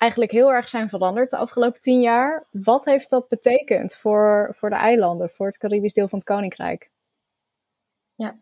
eigenlijk 0.00 0.30
heel 0.30 0.52
erg 0.52 0.68
zijn 0.68 0.88
veranderd 0.88 1.30
de 1.30 1.36
afgelopen 1.36 1.80
tien 1.80 2.00
jaar. 2.00 2.46
Wat 2.50 2.84
heeft 2.84 3.10
dat 3.10 3.28
betekend 3.28 3.94
voor, 3.94 4.48
voor 4.50 4.70
de 4.70 4.76
eilanden, 4.76 5.30
voor 5.30 5.46
het 5.46 5.58
Caribisch 5.58 5.92
deel 5.92 6.08
van 6.08 6.18
het 6.18 6.26
Koninkrijk? 6.26 6.90
Ja, 8.14 8.38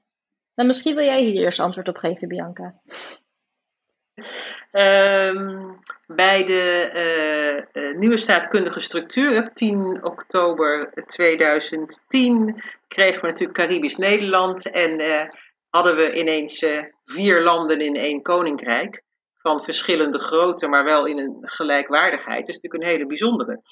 nou, 0.54 0.68
misschien 0.68 0.94
wil 0.94 1.04
jij 1.04 1.22
hier 1.22 1.42
eerst 1.42 1.58
antwoord 1.58 1.88
op 1.88 1.96
geven, 1.96 2.28
Bianca. 2.28 2.74
Um, 4.72 5.78
bij 6.06 6.44
de 6.44 7.66
uh, 7.72 7.98
nieuwe 7.98 8.16
staatkundige 8.16 8.80
structuur, 8.80 9.44
op 9.44 9.54
10 9.54 10.04
oktober 10.04 10.92
2010, 11.06 12.62
kregen 12.88 13.20
we 13.20 13.26
natuurlijk 13.26 13.58
Caribisch 13.58 13.96
Nederland 13.96 14.70
en 14.70 15.00
uh, 15.00 15.22
hadden 15.68 15.96
we 15.96 16.18
ineens 16.18 16.66
vier 17.04 17.42
landen 17.42 17.80
in 17.80 17.96
één 17.96 18.22
koninkrijk. 18.22 19.02
Van 19.48 19.64
verschillende 19.64 20.20
grootte, 20.20 20.68
maar 20.68 20.84
wel 20.84 21.06
in 21.06 21.18
een 21.18 21.36
gelijkwaardigheid. 21.40 22.38
Dat 22.38 22.48
is 22.48 22.54
natuurlijk 22.54 22.82
een 22.82 22.90
hele 22.90 23.06
bijzondere. 23.06 23.62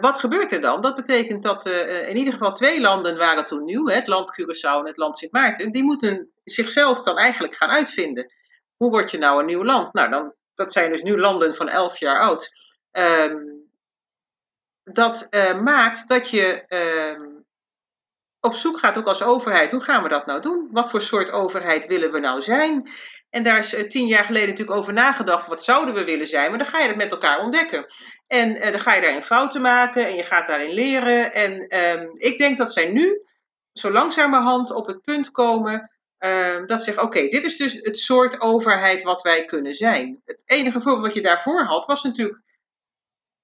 wat 0.00 0.20
gebeurt 0.20 0.52
er 0.52 0.60
dan? 0.60 0.80
Dat 0.80 0.94
betekent 0.94 1.42
dat 1.42 1.66
in 2.06 2.16
ieder 2.16 2.32
geval 2.32 2.52
twee 2.52 2.80
landen 2.80 3.16
waren 3.16 3.44
toen 3.44 3.64
nieuw, 3.64 3.86
het 3.86 4.06
land 4.06 4.40
Curaçao 4.40 4.78
en 4.78 4.86
het 4.86 4.96
land 4.96 5.18
Sint 5.18 5.32
Maarten. 5.32 5.72
Die 5.72 5.84
moeten 5.84 6.30
zichzelf 6.44 7.00
dan 7.00 7.18
eigenlijk 7.18 7.54
gaan 7.54 7.70
uitvinden 7.70 8.34
hoe 8.80 8.90
word 8.90 9.10
je 9.10 9.18
nou 9.18 9.40
een 9.40 9.46
nieuw 9.46 9.64
land? 9.64 9.92
Nou, 9.92 10.10
dan, 10.10 10.34
dat 10.54 10.72
zijn 10.72 10.90
dus 10.90 11.02
nu 11.02 11.18
landen 11.18 11.54
van 11.54 11.68
11 11.68 11.98
jaar 11.98 12.20
oud. 12.20 12.50
Um, 12.92 13.68
dat 14.82 15.26
maakt 15.62 16.08
dat 16.08 16.30
je 16.30 16.64
um, 17.18 17.44
op 18.40 18.54
zoek 18.54 18.78
gaat, 18.78 18.98
ook 18.98 19.06
als 19.06 19.22
overheid, 19.22 19.70
hoe 19.70 19.80
gaan 19.80 20.02
we 20.02 20.08
dat 20.08 20.26
nou 20.26 20.40
doen? 20.40 20.68
Wat 20.70 20.90
voor 20.90 21.00
soort 21.00 21.30
overheid 21.30 21.86
willen 21.86 22.12
we 22.12 22.18
nou 22.18 22.42
zijn? 22.42 22.90
En 23.30 23.42
daar 23.42 23.58
is 23.58 23.74
uh, 23.74 23.88
tien 23.88 24.06
jaar 24.06 24.24
geleden 24.24 24.48
natuurlijk 24.48 24.78
over 24.78 24.92
nagedacht, 24.92 25.46
wat 25.46 25.64
zouden 25.64 25.94
we 25.94 26.04
willen 26.04 26.26
zijn? 26.26 26.50
Maar 26.50 26.58
dan 26.58 26.68
ga 26.68 26.78
je 26.80 26.88
het 26.88 26.96
met 26.96 27.12
elkaar 27.12 27.38
ontdekken. 27.38 27.86
En 28.26 28.56
uh, 28.56 28.62
dan 28.62 28.80
ga 28.80 28.94
je 28.94 29.00
daarin 29.00 29.22
fouten 29.22 29.62
maken 29.62 30.06
en 30.06 30.14
je 30.14 30.22
gaat 30.22 30.46
daarin 30.46 30.72
leren. 30.72 31.32
En 31.32 31.78
um, 31.98 32.12
ik 32.14 32.38
denk 32.38 32.58
dat 32.58 32.72
zij 32.72 32.90
nu 32.90 33.24
zo 33.72 33.90
langzamerhand 33.90 34.70
op 34.70 34.86
het 34.86 35.00
punt 35.00 35.30
komen 35.30 35.90
Uh, 36.24 36.66
dat 36.66 36.82
zegt, 36.82 36.98
oké, 36.98 37.28
dit 37.28 37.44
is 37.44 37.56
dus 37.56 37.72
het 37.72 37.98
soort 37.98 38.40
overheid 38.40 39.02
wat 39.02 39.22
wij 39.22 39.44
kunnen 39.44 39.74
zijn. 39.74 40.20
Het 40.24 40.42
enige 40.44 40.80
voorbeeld 40.80 41.06
wat 41.06 41.14
je 41.14 41.22
daarvoor 41.22 41.64
had, 41.64 41.86
was 41.86 42.02
natuurlijk 42.02 42.40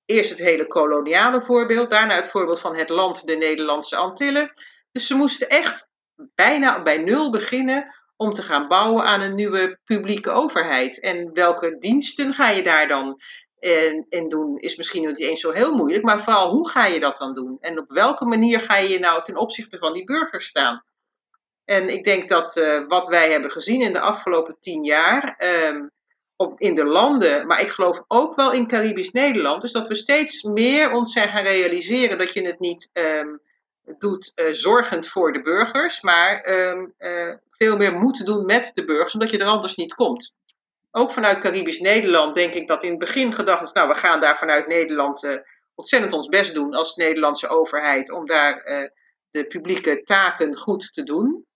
eerst 0.04 0.30
het 0.30 0.38
hele 0.38 0.66
koloniale 0.66 1.40
voorbeeld, 1.40 1.90
daarna 1.90 2.14
het 2.14 2.26
voorbeeld 2.26 2.60
van 2.60 2.76
het 2.76 2.88
land, 2.88 3.26
de 3.26 3.36
Nederlandse 3.36 3.96
Antillen. 3.96 4.52
Dus 4.92 5.06
ze 5.06 5.14
moesten 5.14 5.48
echt 5.48 5.88
bijna 6.34 6.82
bij 6.82 6.98
nul 6.98 7.30
beginnen 7.30 7.92
om 8.16 8.32
te 8.32 8.42
gaan 8.42 8.68
bouwen 8.68 9.04
aan 9.04 9.20
een 9.20 9.34
nieuwe 9.34 9.78
publieke 9.84 10.30
overheid. 10.30 11.00
En 11.00 11.30
welke 11.32 11.78
diensten 11.78 12.32
ga 12.32 12.50
je 12.50 12.62
daar 12.62 12.88
dan 12.88 13.20
in, 13.58 14.06
in 14.08 14.28
doen, 14.28 14.58
is 14.58 14.76
misschien 14.76 15.06
niet 15.06 15.20
eens 15.20 15.40
zo 15.40 15.50
heel 15.50 15.74
moeilijk, 15.74 16.04
maar 16.04 16.22
vooral 16.22 16.50
hoe 16.50 16.70
ga 16.70 16.86
je 16.86 17.00
dat 17.00 17.16
dan 17.16 17.34
doen? 17.34 17.58
En 17.60 17.78
op 17.78 17.90
welke 17.90 18.24
manier 18.24 18.60
ga 18.60 18.76
je 18.76 18.98
nou 18.98 19.22
ten 19.22 19.36
opzichte 19.36 19.78
van 19.78 19.92
die 19.92 20.04
burgers 20.04 20.46
staan? 20.46 20.82
En 21.64 21.88
ik 21.88 22.04
denk 22.04 22.28
dat 22.28 22.56
uh, 22.56 22.86
wat 22.88 23.06
wij 23.06 23.30
hebben 23.30 23.50
gezien 23.50 23.80
in 23.80 23.92
de 23.92 24.00
afgelopen 24.00 24.56
tien 24.60 24.84
jaar, 24.84 25.44
um, 25.68 25.90
op, 26.36 26.60
in 26.60 26.74
de 26.74 26.84
landen, 26.84 27.46
maar 27.46 27.60
ik 27.60 27.68
geloof 27.68 28.02
ook 28.08 28.36
wel 28.36 28.52
in 28.52 28.66
Caribisch 28.66 29.10
Nederland, 29.10 29.64
is 29.64 29.72
dat 29.72 29.88
we 29.88 29.94
steeds 29.94 30.42
meer 30.42 30.92
ons 30.92 31.12
zijn 31.12 31.28
gaan 31.28 31.42
realiseren 31.42 32.18
dat 32.18 32.32
je 32.32 32.46
het 32.46 32.60
niet 32.60 32.90
um, 32.92 33.40
doet 33.98 34.32
uh, 34.34 34.52
zorgend 34.52 35.08
voor 35.08 35.32
de 35.32 35.42
burgers, 35.42 36.00
maar 36.00 36.48
uh, 36.98 37.34
veel 37.58 37.76
meer 37.76 37.92
moet 37.92 38.26
doen 38.26 38.46
met 38.46 38.70
de 38.74 38.84
burgers, 38.84 39.12
omdat 39.14 39.30
je 39.30 39.38
er 39.38 39.46
anders 39.46 39.76
niet 39.76 39.94
komt. 39.94 40.36
Ook 40.90 41.10
vanuit 41.10 41.38
Caribisch 41.38 41.80
Nederland 41.80 42.34
denk 42.34 42.54
ik 42.54 42.66
dat 42.66 42.82
in 42.82 42.90
het 42.90 42.98
begin 42.98 43.32
gedacht 43.32 43.62
is, 43.62 43.72
nou 43.72 43.88
we 43.88 43.94
gaan 43.94 44.20
daar 44.20 44.36
vanuit 44.36 44.66
Nederland 44.66 45.40
ontzettend 45.74 46.12
ons 46.12 46.26
best 46.26 46.54
doen 46.54 46.74
als 46.74 46.94
Nederlandse 46.94 47.48
overheid 47.48 48.10
om 48.10 48.26
daar 48.26 48.62
de 49.30 49.46
publieke 49.46 50.02
taken 50.02 50.56
goed 50.56 50.92
te 50.92 51.02
doen. 51.02 51.46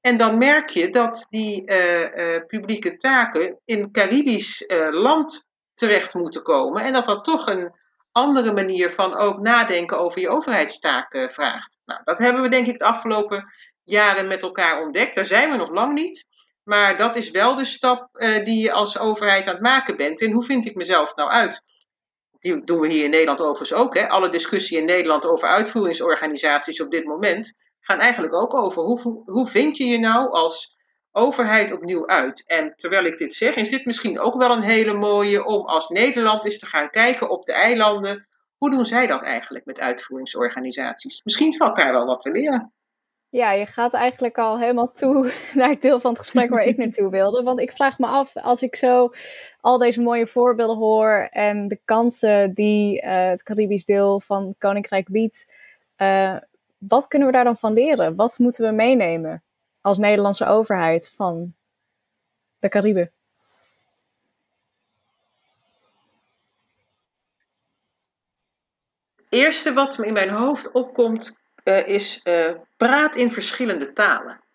En 0.00 0.16
dan 0.16 0.38
merk 0.38 0.68
je 0.68 0.90
dat 0.90 1.26
die 1.28 1.70
uh, 1.70 2.38
publieke 2.46 2.96
taken 2.96 3.60
in 3.64 3.92
Caribisch 3.92 4.64
land 4.90 5.44
terecht 5.74 6.14
moeten 6.14 6.42
komen. 6.42 6.82
En 6.82 6.92
dat 6.92 7.06
dat 7.06 7.24
toch 7.24 7.48
een 7.48 7.70
andere 8.12 8.52
manier 8.52 8.92
van 8.94 9.16
ook 9.16 9.38
nadenken 9.38 9.98
over 9.98 10.20
je 10.20 10.28
overheidstaken 10.28 11.32
vraagt. 11.32 11.76
Nou, 11.84 12.00
dat 12.04 12.18
hebben 12.18 12.42
we 12.42 12.48
denk 12.48 12.66
ik 12.66 12.78
de 12.78 12.84
afgelopen 12.84 13.50
jaren 13.90 14.26
met 14.26 14.42
elkaar 14.42 14.82
ontdekt. 14.82 15.14
Daar 15.14 15.26
zijn 15.26 15.50
we 15.50 15.56
nog 15.56 15.70
lang 15.70 15.94
niet. 15.94 16.26
Maar 16.64 16.96
dat 16.96 17.16
is 17.16 17.30
wel 17.30 17.54
de 17.54 17.64
stap 17.64 18.08
die 18.44 18.62
je 18.62 18.72
als 18.72 18.98
overheid 18.98 19.46
aan 19.46 19.52
het 19.52 19.62
maken 19.62 19.96
bent. 19.96 20.20
En 20.20 20.32
hoe 20.32 20.44
vind 20.44 20.66
ik 20.66 20.74
mezelf 20.74 21.14
nou 21.14 21.30
uit? 21.30 21.60
Die 22.38 22.64
doen 22.64 22.80
we 22.80 22.88
hier 22.88 23.04
in 23.04 23.10
Nederland 23.10 23.40
overigens 23.40 23.72
ook. 23.72 23.94
Hè? 23.96 24.08
Alle 24.08 24.30
discussie 24.30 24.78
in 24.78 24.84
Nederland 24.84 25.24
over 25.24 25.48
uitvoeringsorganisaties 25.48 26.80
op 26.80 26.90
dit 26.90 27.04
moment 27.04 27.52
gaan 27.80 27.98
eigenlijk 27.98 28.34
ook 28.34 28.54
over 28.54 28.82
hoe, 28.82 29.22
hoe 29.24 29.46
vind 29.46 29.76
je 29.76 29.84
je 29.84 29.98
nou 29.98 30.30
als 30.30 30.76
overheid 31.12 31.72
opnieuw 31.72 32.06
uit. 32.06 32.44
En 32.46 32.72
terwijl 32.76 33.04
ik 33.04 33.18
dit 33.18 33.34
zeg, 33.34 33.56
is 33.56 33.70
dit 33.70 33.84
misschien 33.84 34.20
ook 34.20 34.34
wel 34.34 34.50
een 34.50 34.62
hele 34.62 34.94
mooie 34.94 35.44
om 35.44 35.66
als 35.66 35.88
Nederland 35.88 36.44
eens 36.44 36.58
te 36.58 36.66
gaan 36.66 36.90
kijken 36.90 37.30
op 37.30 37.44
de 37.44 37.52
eilanden. 37.52 38.26
Hoe 38.56 38.70
doen 38.70 38.86
zij 38.86 39.06
dat 39.06 39.22
eigenlijk 39.22 39.64
met 39.64 39.80
uitvoeringsorganisaties? 39.80 41.20
Misschien 41.24 41.56
valt 41.56 41.76
daar 41.76 41.92
wel 41.92 42.06
wat 42.06 42.20
te 42.20 42.30
leren. 42.30 42.72
Ja, 43.30 43.52
je 43.52 43.66
gaat 43.66 43.94
eigenlijk 43.94 44.38
al 44.38 44.58
helemaal 44.58 44.92
toe 44.92 45.32
naar 45.54 45.68
het 45.68 45.82
deel 45.82 46.00
van 46.00 46.10
het 46.10 46.20
gesprek 46.20 46.50
waar 46.50 46.64
ik 46.64 46.76
naartoe 46.86 47.10
wilde. 47.10 47.42
Want 47.42 47.60
ik 47.60 47.72
vraag 47.72 47.98
me 47.98 48.06
af, 48.06 48.36
als 48.36 48.62
ik 48.62 48.76
zo 48.76 49.12
al 49.60 49.78
deze 49.78 50.00
mooie 50.00 50.26
voorbeelden 50.26 50.76
hoor 50.76 51.28
en 51.30 51.68
de 51.68 51.80
kansen 51.84 52.54
die 52.54 53.02
uh, 53.02 53.28
het 53.28 53.42
Caribisch 53.42 53.84
deel 53.84 54.20
van 54.20 54.46
het 54.46 54.58
Koninkrijk 54.58 55.08
biedt, 55.08 55.54
uh, 55.98 56.36
wat 56.78 57.08
kunnen 57.08 57.28
we 57.28 57.34
daar 57.34 57.44
dan 57.44 57.56
van 57.56 57.72
leren? 57.72 58.14
Wat 58.14 58.38
moeten 58.38 58.64
we 58.64 58.72
meenemen 58.72 59.42
als 59.80 59.98
Nederlandse 59.98 60.46
overheid 60.46 61.08
van 61.08 61.54
de 62.58 62.68
Cariben? 62.68 63.10
eerste 69.28 69.72
wat 69.72 69.98
me 69.98 70.06
in 70.06 70.12
mijn 70.12 70.30
hoofd 70.30 70.70
opkomt 70.72 71.36
uh, 71.68 71.88
is 71.88 72.20
uh, 72.24 72.50
praat 72.76 73.16
in 73.16 73.30
verschillende 73.30 73.92
talen. 73.92 74.46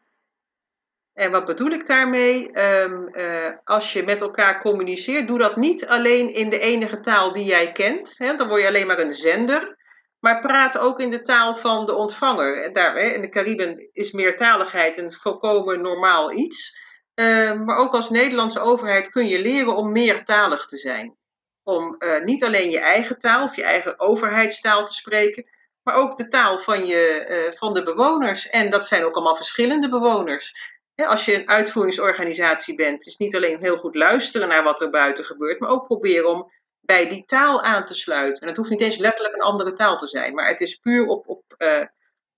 En 1.13 1.31
wat 1.31 1.45
bedoel 1.45 1.69
ik 1.69 1.87
daarmee? 1.87 2.59
Um, 2.59 3.09
uh, 3.15 3.49
als 3.63 3.93
je 3.93 4.03
met 4.03 4.21
elkaar 4.21 4.61
communiceert, 4.61 5.27
doe 5.27 5.37
dat 5.37 5.55
niet 5.55 5.87
alleen 5.87 6.33
in 6.33 6.49
de 6.49 6.59
enige 6.59 6.99
taal 6.99 7.31
die 7.31 7.45
jij 7.45 7.71
kent. 7.71 8.13
Hè, 8.17 8.35
dan 8.35 8.47
word 8.47 8.61
je 8.61 8.67
alleen 8.67 8.87
maar 8.87 8.99
een 8.99 9.11
zender 9.11 9.81
maar 10.23 10.41
praat 10.41 10.77
ook 10.77 10.99
in 10.99 11.09
de 11.09 11.21
taal 11.21 11.55
van 11.55 11.85
de 11.85 11.95
ontvanger. 11.95 12.73
Daar, 12.73 12.95
hè, 12.95 13.07
in 13.07 13.21
de 13.21 13.29
Cariben 13.29 13.89
is 13.91 14.11
meertaligheid 14.11 14.97
een 14.97 15.13
volkomen 15.13 15.81
normaal 15.81 16.31
iets. 16.31 16.77
Uh, 17.15 17.53
maar 17.53 17.77
ook 17.77 17.93
als 17.93 18.09
Nederlandse 18.09 18.59
overheid 18.59 19.09
kun 19.09 19.27
je 19.27 19.41
leren 19.41 19.75
om 19.75 19.91
meertalig 19.91 20.65
te 20.65 20.77
zijn. 20.77 21.17
Om 21.63 21.97
niet 22.23 22.43
alleen 22.43 22.69
je 22.69 22.79
eigen 22.79 23.17
taal 23.17 23.43
of 23.43 23.55
je 23.55 23.63
eigen 23.63 23.99
overheidstaal 23.99 24.85
te 24.85 24.93
spreken, 24.93 25.49
maar 25.83 25.95
ook 25.95 26.17
de 26.17 26.27
taal 26.27 26.57
van, 26.57 26.85
je, 26.85 27.27
uh, 27.29 27.57
van 27.57 27.73
de 27.73 27.83
bewoners. 27.83 28.49
En 28.49 28.69
dat 28.69 28.87
zijn 28.87 29.03
ook 29.03 29.15
allemaal 29.15 29.35
verschillende 29.35 29.89
bewoners. 29.89 30.71
als 30.95 31.25
je 31.25 31.35
een 31.35 31.49
uitvoeringsorganisatie 31.49 32.75
bent, 32.75 33.05
is 33.05 33.17
niet 33.17 33.35
alleen 33.35 33.59
heel 33.59 33.77
goed 33.77 33.95
luisteren 33.95 34.47
naar 34.47 34.63
wat 34.63 34.81
er 34.81 34.89
buiten 34.89 35.25
gebeurt, 35.25 35.59
maar 35.59 35.69
ook 35.69 35.85
proberen 35.85 36.29
om 36.29 36.45
bij 36.81 37.09
die 37.09 37.25
taal 37.25 37.61
aan 37.61 37.85
te 37.85 37.93
sluiten. 37.93 38.41
En 38.41 38.47
het 38.47 38.57
hoeft 38.57 38.69
niet 38.69 38.81
eens 38.81 38.97
letterlijk 38.97 39.35
een 39.35 39.41
andere 39.41 39.73
taal 39.73 39.97
te 39.97 40.07
zijn, 40.07 40.33
maar 40.33 40.47
het 40.47 40.61
is 40.61 40.75
puur 40.75 41.05
op, 41.05 41.27
op 41.27 41.43
uh, 41.57 41.83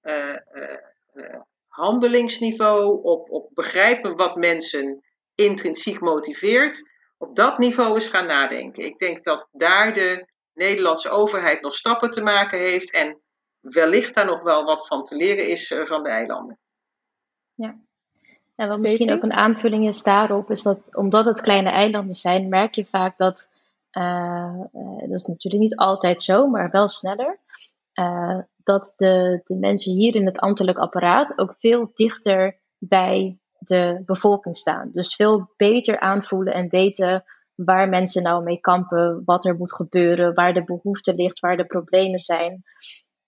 uh, 0.04 0.36
handelingsniveau, 1.68 3.04
op, 3.04 3.30
op 3.30 3.50
begrijpen 3.54 4.16
wat 4.16 4.36
mensen 4.36 5.04
intrinsiek 5.36 6.00
motiveert. 6.00 6.92
Op 7.18 7.36
dat 7.36 7.58
niveau 7.58 7.98
is 7.98 8.08
gaan 8.08 8.28
nadenken. 8.28 8.86
Ik 8.86 8.98
denk 8.98 9.24
dat 9.24 9.48
daar 9.52 9.94
de 9.94 10.28
Nederlandse 10.54 11.10
overheid 11.10 11.62
nog 11.62 11.76
stappen 11.76 12.12
te 12.12 12.22
maken 12.22 12.60
heeft 12.60 12.92
en 12.92 13.22
wellicht 13.70 14.14
daar 14.14 14.26
nog 14.26 14.42
wel 14.42 14.64
wat 14.64 14.88
van 14.88 15.04
te 15.04 15.16
leren 15.16 15.50
is 15.50 15.76
van 15.86 16.04
de 16.04 16.10
eilanden. 16.10 16.60
Ja. 17.54 17.76
En 18.56 18.68
wat 18.68 18.80
misschien 18.80 19.14
ook 19.14 19.24
een 19.24 19.34
aanvulling 19.34 19.88
is 19.88 20.04
daarop, 20.04 20.50
is 20.50 20.62
dat 20.62 20.96
omdat 20.96 21.26
het 21.26 21.42
kleine 21.42 21.70
eilanden 21.70 22.16
zijn, 22.16 22.50
merk 22.50 22.76
je 22.76 22.86
vaak 22.86 23.18
dat 23.18 23.50
uh, 23.92 24.60
dat 25.00 25.20
is 25.20 25.26
natuurlijk 25.26 25.64
niet 25.64 25.76
altijd 25.76 26.22
zo, 26.22 26.48
maar 26.48 26.72
wel 26.72 26.88
sneller. 26.88 27.40
Uh, 27.94 28.40
dat 28.64 28.94
de, 28.98 29.42
de 29.44 29.56
mensen 29.56 29.92
hier 29.92 30.16
in 30.16 30.26
het 30.26 30.40
ambtelijk 30.40 30.78
apparaat 30.78 31.38
ook 31.38 31.56
veel 31.58 31.92
dichter 31.94 32.60
bij 32.78 33.40
de 33.58 34.02
bevolking 34.06 34.58
staan. 34.58 34.90
Dus 34.94 35.16
veel 35.16 35.54
beter 35.58 36.00
aanvoelen 36.00 36.54
en 36.54 36.70
weten 36.70 37.24
waar 37.56 37.90
mensen 37.90 38.24
nou 38.24 38.44
mee 38.44 38.60
kampen, 38.60 39.22
wat 39.26 39.46
er 39.46 39.56
moet 39.56 39.74
gebeuren, 39.74 40.34
waar 40.34 40.54
de 40.54 40.64
behoefte 40.64 41.14
ligt, 41.14 41.40
waar 41.40 41.58
de 41.58 41.66
problemen 41.66 42.20
zijn. 42.20 42.64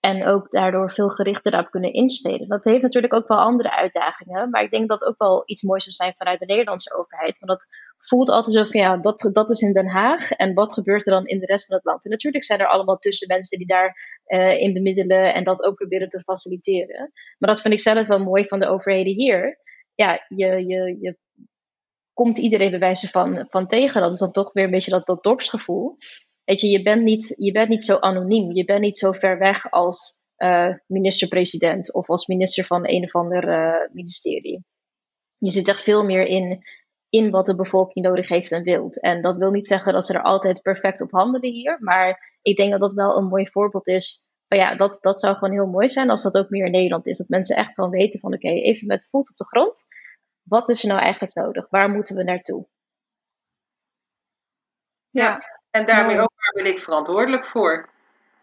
En 0.08 0.26
ook 0.26 0.50
daardoor 0.50 0.90
veel 0.90 1.08
gerichter 1.08 1.52
daarop 1.52 1.70
kunnen 1.70 1.92
inspelen. 1.92 2.48
Dat 2.48 2.64
heeft 2.64 2.82
natuurlijk 2.82 3.14
ook 3.14 3.28
wel 3.28 3.38
andere 3.38 3.76
uitdagingen. 3.76 4.50
Maar 4.50 4.62
ik 4.62 4.70
denk 4.70 4.88
dat 4.88 5.04
ook 5.04 5.18
wel 5.18 5.42
iets 5.46 5.62
moois 5.62 5.82
zou 5.82 5.94
zijn 5.94 6.16
vanuit 6.16 6.38
de 6.38 6.46
Nederlandse 6.46 6.94
overheid. 6.94 7.38
Want 7.38 7.58
dat 7.58 7.68
voelt 7.98 8.28
altijd 8.28 8.54
zo 8.54 8.64
van 8.64 8.80
ja, 8.80 8.96
dat, 8.96 9.30
dat 9.32 9.50
is 9.50 9.60
in 9.60 9.72
Den 9.72 9.88
Haag. 9.88 10.30
En 10.30 10.54
wat 10.54 10.72
gebeurt 10.72 11.06
er 11.06 11.12
dan 11.12 11.26
in 11.26 11.38
de 11.38 11.46
rest 11.46 11.66
van 11.66 11.76
het 11.76 11.84
land? 11.84 12.04
En 12.04 12.10
natuurlijk 12.10 12.44
zijn 12.44 12.60
er 12.60 12.68
allemaal 12.68 12.98
tussen 12.98 13.28
mensen 13.28 13.58
die 13.58 13.66
daar 13.66 14.20
uh, 14.26 14.60
in 14.60 14.72
bemiddelen 14.72 15.34
en 15.34 15.44
dat 15.44 15.62
ook 15.62 15.74
proberen 15.74 16.08
te 16.08 16.20
faciliteren. 16.20 17.12
Maar 17.38 17.50
dat 17.50 17.60
vind 17.60 17.74
ik 17.74 17.80
zelf 17.80 18.06
wel 18.06 18.18
mooi 18.18 18.44
van 18.44 18.58
de 18.58 18.68
overheden 18.68 19.12
hier. 19.12 19.58
Ja, 19.94 20.24
je, 20.28 20.66
je, 20.66 20.96
je 21.00 21.16
komt 22.12 22.38
iedereen 22.38 22.70
bij 22.70 22.78
wijze 22.78 23.08
van, 23.08 23.46
van 23.50 23.66
tegen. 23.66 24.00
Dat 24.00 24.12
is 24.12 24.18
dan 24.18 24.32
toch 24.32 24.52
weer 24.52 24.64
een 24.64 24.70
beetje 24.70 24.90
dat, 24.90 25.06
dat 25.06 25.22
dorpsgevoel. 25.22 25.96
Weet 26.48 26.60
je, 26.60 26.68
je 26.68 26.82
bent, 26.82 27.02
niet, 27.02 27.34
je 27.36 27.52
bent 27.52 27.68
niet 27.68 27.84
zo 27.84 27.96
anoniem. 27.96 28.52
Je 28.52 28.64
bent 28.64 28.80
niet 28.80 28.98
zo 28.98 29.12
ver 29.12 29.38
weg 29.38 29.70
als 29.70 30.16
uh, 30.36 30.74
minister-president 30.86 31.92
of 31.92 32.08
als 32.08 32.26
minister 32.26 32.64
van 32.64 32.88
een 32.88 33.02
of 33.02 33.14
ander 33.14 33.48
uh, 33.48 33.92
ministerie. 33.92 34.64
Je 35.38 35.50
zit 35.50 35.68
echt 35.68 35.82
veel 35.82 36.04
meer 36.04 36.26
in, 36.26 36.62
in 37.08 37.30
wat 37.30 37.46
de 37.46 37.56
bevolking 37.56 38.06
nodig 38.06 38.28
heeft 38.28 38.52
en 38.52 38.62
wilt. 38.62 39.00
En 39.00 39.22
dat 39.22 39.36
wil 39.36 39.50
niet 39.50 39.66
zeggen 39.66 39.92
dat 39.92 40.06
ze 40.06 40.14
er 40.14 40.22
altijd 40.22 40.62
perfect 40.62 41.00
op 41.00 41.10
handelen 41.10 41.52
hier. 41.52 41.76
Maar 41.80 42.38
ik 42.42 42.56
denk 42.56 42.70
dat 42.70 42.80
dat 42.80 42.94
wel 42.94 43.16
een 43.16 43.28
mooi 43.28 43.46
voorbeeld 43.46 43.86
is. 43.86 44.26
Van 44.46 44.58
ja, 44.58 44.74
dat, 44.74 44.98
dat 45.00 45.20
zou 45.20 45.34
gewoon 45.34 45.54
heel 45.54 45.70
mooi 45.70 45.88
zijn 45.88 46.10
als 46.10 46.22
dat 46.22 46.38
ook 46.38 46.50
meer 46.50 46.64
in 46.64 46.72
Nederland 46.72 47.06
is. 47.06 47.18
Dat 47.18 47.28
mensen 47.28 47.56
echt 47.56 47.74
gewoon 47.74 47.90
weten 47.90 48.20
van 48.20 48.34
oké, 48.34 48.48
even 48.48 48.86
met 48.86 49.08
voet 49.08 49.30
op 49.30 49.36
de 49.36 49.46
grond. 49.46 49.86
Wat 50.42 50.68
is 50.68 50.82
er 50.82 50.88
nou 50.88 51.00
eigenlijk 51.00 51.34
nodig? 51.34 51.70
Waar 51.70 51.90
moeten 51.90 52.16
we 52.16 52.22
naartoe? 52.22 52.66
Ja, 55.10 55.57
en 55.70 55.86
daarmee 55.86 56.20
ook 56.20 56.32
waar 56.34 56.52
ben 56.64 56.72
ik 56.72 56.80
verantwoordelijk 56.80 57.46
voor. 57.46 57.88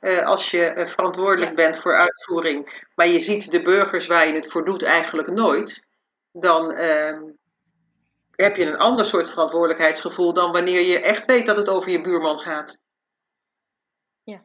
Uh, 0.01 0.25
als 0.25 0.51
je 0.51 0.73
uh, 0.75 0.87
verantwoordelijk 0.87 1.55
bent 1.55 1.77
voor 1.77 1.95
uitvoering, 1.95 2.87
maar 2.95 3.07
je 3.07 3.19
ziet 3.19 3.51
de 3.51 3.61
burgers 3.61 4.07
waar 4.07 4.27
je 4.27 4.33
het 4.33 4.51
voor 4.51 4.65
doet 4.65 4.83
eigenlijk 4.83 5.29
nooit, 5.29 5.83
dan 6.31 6.79
uh, 6.79 7.21
heb 8.31 8.55
je 8.55 8.65
een 8.65 8.77
ander 8.77 9.05
soort 9.05 9.29
verantwoordelijkheidsgevoel 9.29 10.33
dan 10.33 10.51
wanneer 10.51 10.81
je 10.81 10.99
echt 10.99 11.25
weet 11.25 11.45
dat 11.45 11.57
het 11.57 11.69
over 11.69 11.91
je 11.91 12.01
buurman 12.01 12.39
gaat. 12.39 12.79
Ja. 14.23 14.43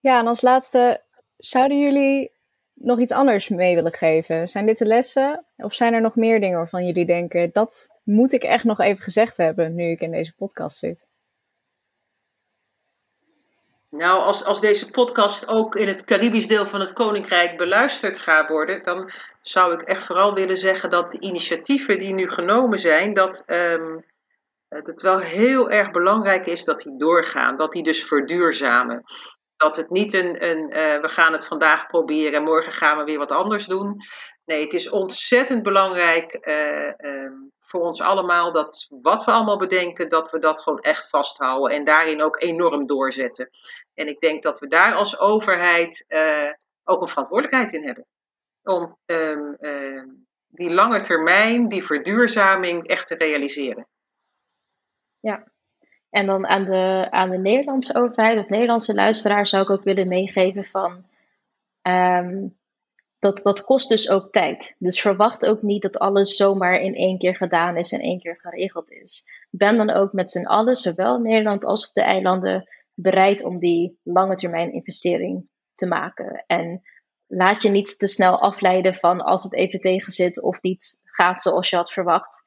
Ja, 0.00 0.18
en 0.18 0.26
als 0.26 0.40
laatste, 0.40 1.04
zouden 1.36 1.78
jullie 1.78 2.39
nog 2.82 3.00
iets 3.00 3.12
anders 3.12 3.48
mee 3.48 3.74
willen 3.74 3.92
geven? 3.92 4.48
Zijn 4.48 4.66
dit 4.66 4.78
de 4.78 4.86
lessen? 4.86 5.44
Of 5.56 5.74
zijn 5.74 5.94
er 5.94 6.00
nog 6.00 6.16
meer 6.16 6.40
dingen 6.40 6.56
waarvan 6.56 6.86
jullie 6.86 7.06
denken, 7.06 7.50
dat 7.52 7.88
moet 8.04 8.32
ik 8.32 8.42
echt 8.42 8.64
nog 8.64 8.80
even 8.80 9.02
gezegd 9.02 9.36
hebben 9.36 9.74
nu 9.74 9.90
ik 9.90 10.00
in 10.00 10.10
deze 10.10 10.34
podcast 10.34 10.78
zit? 10.78 11.06
Nou, 13.90 14.22
als, 14.22 14.44
als 14.44 14.60
deze 14.60 14.90
podcast 14.90 15.48
ook 15.48 15.76
in 15.76 15.88
het 15.88 16.04
Caribisch 16.04 16.48
deel 16.48 16.66
van 16.66 16.80
het 16.80 16.92
Koninkrijk 16.92 17.56
beluisterd 17.56 18.18
gaat 18.18 18.48
worden, 18.48 18.82
dan 18.82 19.10
zou 19.42 19.72
ik 19.72 19.82
echt 19.82 20.04
vooral 20.04 20.34
willen 20.34 20.56
zeggen 20.56 20.90
dat 20.90 21.12
de 21.12 21.20
initiatieven 21.20 21.98
die 21.98 22.14
nu 22.14 22.28
genomen 22.28 22.78
zijn, 22.78 23.14
dat 23.14 23.42
um, 23.46 24.04
het 24.68 25.00
wel 25.00 25.18
heel 25.18 25.70
erg 25.70 25.90
belangrijk 25.90 26.46
is 26.46 26.64
dat 26.64 26.80
die 26.80 26.96
doorgaan, 26.96 27.56
dat 27.56 27.72
die 27.72 27.82
dus 27.82 28.04
verduurzamen. 28.04 29.00
Dat 29.60 29.76
het 29.76 29.90
niet 29.90 30.12
een, 30.12 30.48
een 30.48 30.68
uh, 30.68 31.00
we 31.00 31.08
gaan 31.08 31.32
het 31.32 31.46
vandaag 31.46 31.86
proberen 31.86 32.32
en 32.32 32.42
morgen 32.42 32.72
gaan 32.72 32.98
we 32.98 33.04
weer 33.04 33.18
wat 33.18 33.30
anders 33.30 33.66
doen. 33.66 33.94
Nee, 34.44 34.62
het 34.62 34.72
is 34.72 34.90
ontzettend 34.90 35.62
belangrijk 35.62 36.46
uh, 36.46 36.86
uh, 36.86 37.30
voor 37.60 37.80
ons 37.80 38.00
allemaal 38.00 38.52
dat 38.52 38.86
wat 39.02 39.24
we 39.24 39.30
allemaal 39.30 39.58
bedenken, 39.58 40.08
dat 40.08 40.30
we 40.30 40.38
dat 40.38 40.62
gewoon 40.62 40.78
echt 40.78 41.08
vasthouden 41.08 41.76
en 41.76 41.84
daarin 41.84 42.22
ook 42.22 42.42
enorm 42.42 42.86
doorzetten. 42.86 43.50
En 43.94 44.08
ik 44.08 44.20
denk 44.20 44.42
dat 44.42 44.58
we 44.58 44.66
daar 44.66 44.94
als 44.94 45.18
overheid 45.18 46.04
uh, 46.08 46.52
ook 46.84 47.02
een 47.02 47.08
verantwoordelijkheid 47.08 47.72
in 47.72 47.84
hebben. 47.84 48.04
Om 48.62 48.98
um, 49.06 49.56
uh, 49.58 50.04
die 50.46 50.70
lange 50.70 51.00
termijn, 51.00 51.68
die 51.68 51.84
verduurzaming 51.84 52.86
echt 52.86 53.06
te 53.06 53.14
realiseren. 53.14 53.90
Ja, 55.18 55.44
en 56.10 56.26
dan 56.26 56.46
aan 56.46 56.64
de, 56.64 57.06
aan 57.10 57.30
de 57.30 57.38
Nederlandse 57.38 57.94
overheid 57.94 58.38
of 58.38 58.48
Nederlandse 58.48 58.94
luisteraar 58.94 59.46
zou 59.46 59.62
ik 59.62 59.70
ook 59.70 59.84
willen 59.84 60.08
meegeven 60.08 60.64
van 60.64 61.04
um, 61.82 62.58
dat, 63.20 63.40
dat 63.42 63.64
kost 63.64 63.88
dus 63.88 64.10
ook 64.10 64.32
tijd. 64.32 64.76
Dus 64.78 65.00
verwacht 65.00 65.46
ook 65.46 65.62
niet 65.62 65.82
dat 65.82 65.98
alles 65.98 66.36
zomaar 66.36 66.80
in 66.80 66.94
één 66.94 67.18
keer 67.18 67.36
gedaan 67.36 67.76
is 67.76 67.92
en 67.92 68.00
één 68.00 68.20
keer 68.20 68.38
geregeld 68.40 68.90
is. 68.90 69.24
Ben 69.50 69.76
dan 69.76 69.90
ook 69.90 70.12
met 70.12 70.30
z'n 70.30 70.46
allen, 70.46 70.76
zowel 70.76 71.16
in 71.16 71.22
Nederland 71.22 71.64
als 71.64 71.88
op 71.88 71.94
de 71.94 72.02
eilanden, 72.02 72.68
bereid 72.94 73.44
om 73.44 73.58
die 73.58 73.98
lange 74.02 74.34
termijn 74.34 74.72
investering 74.72 75.48
te 75.74 75.86
maken. 75.86 76.44
En 76.46 76.82
laat 77.26 77.62
je 77.62 77.68
niet 77.68 77.98
te 77.98 78.06
snel 78.06 78.40
afleiden 78.40 78.94
van 78.94 79.20
als 79.20 79.42
het 79.42 79.54
even 79.54 79.80
tegen 79.80 80.12
zit 80.12 80.42
of 80.42 80.62
niet 80.62 81.02
gaat 81.04 81.42
zoals 81.42 81.70
je 81.70 81.76
had 81.76 81.92
verwacht. 81.92 82.42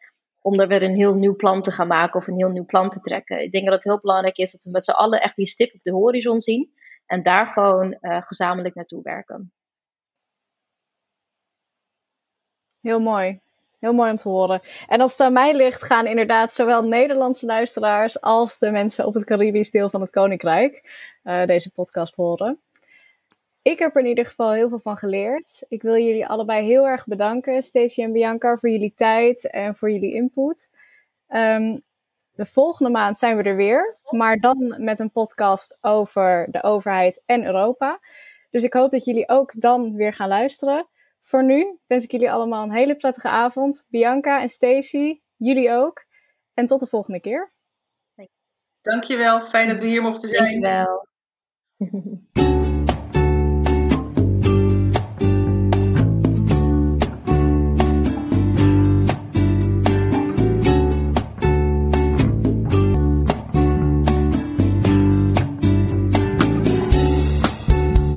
Om 0.46 0.60
er 0.60 0.68
weer 0.68 0.84
een 0.84 0.96
heel 0.96 1.16
nieuw 1.16 1.36
plan 1.36 1.62
te 1.62 1.72
gaan 1.72 1.88
maken 1.88 2.20
of 2.20 2.28
een 2.28 2.38
heel 2.38 2.50
nieuw 2.50 2.66
plan 2.66 2.89
te 2.89 3.00
trekken. 3.00 3.41
Ik 3.41 3.52
denk 3.52 3.66
dat 3.66 3.74
het 3.74 3.84
heel 3.84 4.00
belangrijk 4.00 4.38
is 4.38 4.52
dat 4.52 4.64
we 4.64 4.72
met 4.72 4.84
z'n 4.84 4.91
allen 4.91 5.22
echt 5.22 5.36
die 5.36 5.46
stip 5.46 5.74
op 5.74 5.84
de 5.84 5.91
horizon 5.91 6.41
zien. 6.41 6.74
En 7.06 7.22
daar 7.22 7.48
gewoon 7.48 7.98
uh, 8.02 8.22
gezamenlijk 8.22 8.76
naartoe 8.76 9.02
werken. 9.04 9.52
Heel 12.82 13.00
mooi. 13.00 13.39
Heel 13.80 13.94
mooi 13.94 14.10
om 14.12 14.16
te 14.16 14.30
horen. 14.30 14.62
En 14.88 15.02
als 15.02 15.12
het 15.12 15.22
aan 15.22 15.34
mij 15.34 15.56
ligt, 15.56 15.84
gaan 15.84 16.06
inderdaad 16.06 16.54
zowel 16.54 16.84
Nederlandse 16.84 17.46
luisteraars 17.46 18.22
als 18.22 18.60
de 18.60 18.72
mensen 18.72 19.06
op 19.06 19.14
het 19.14 19.24
Caribisch 19.24 19.72
deel 19.72 19.89
van 19.89 20.02
het 20.02 20.10
Koninkrijk 20.10 20.82
uh, 21.24 21.46
deze 21.46 21.72
podcast 21.72 22.16
horen. 22.16 22.60
Ik 23.64 23.80
heb 23.80 23.95
er 23.95 24.01
in 24.01 24.07
ieder 24.07 24.26
geval 24.26 24.51
heel 24.51 24.70
veel 24.70 24.80
van 24.80 24.97
geleerd. 24.97 25.66
Ik 25.68 25.82
wil 25.82 25.97
jullie 25.97 26.28
allebei 26.28 26.66
heel 26.66 26.88
erg 26.88 27.05
bedanken, 27.05 27.61
Stacey 27.61 28.03
en 28.03 28.11
Bianca, 28.11 28.57
voor 28.57 28.70
jullie 28.70 28.93
tijd 28.95 29.49
en 29.49 29.76
voor 29.76 29.91
jullie 29.91 30.14
input. 30.14 30.70
Um, 31.30 31.84
de 32.32 32.45
volgende 32.45 32.91
maand 32.91 33.18
zijn 33.18 33.38
we 33.38 33.43
er 33.43 33.55
weer, 33.55 33.97
maar 34.09 34.38
dan 34.38 34.76
met 34.78 34.99
een 34.99 35.11
podcast 35.11 35.78
over 35.82 36.47
de 36.51 36.64
overheid 36.64 37.22
en 37.26 37.45
Europa. 37.45 37.99
Dus 38.49 38.64
ik 38.64 38.74
hoop 38.74 38.91
dat 38.91 39.05
jullie 39.05 39.30
ook 39.30 39.51
dan 39.55 39.95
weer 39.95 40.14
gaan 40.14 40.28
luisteren. 40.28 40.88
Voor 41.22 41.43
nu 41.43 41.80
wens 41.88 42.03
ik 42.03 42.11
jullie 42.11 42.32
allemaal 42.32 42.64
een 42.64 42.72
hele 42.72 42.95
prettige 42.95 43.30
avond. 43.30 43.86
Bianca 43.89 44.41
en 44.41 44.49
Stacy, 44.49 45.20
jullie 45.36 45.72
ook. 45.72 46.05
En 46.53 46.66
tot 46.66 46.80
de 46.80 46.88
volgende 46.88 47.20
keer. 47.20 47.51
Dankjewel, 48.82 49.41
fijn 49.41 49.68
dat 49.68 49.80
we 49.80 49.88
hier 49.88 50.01
mochten 50.01 50.30
zijn. 50.30 50.61
Dankjewel. 50.61 51.07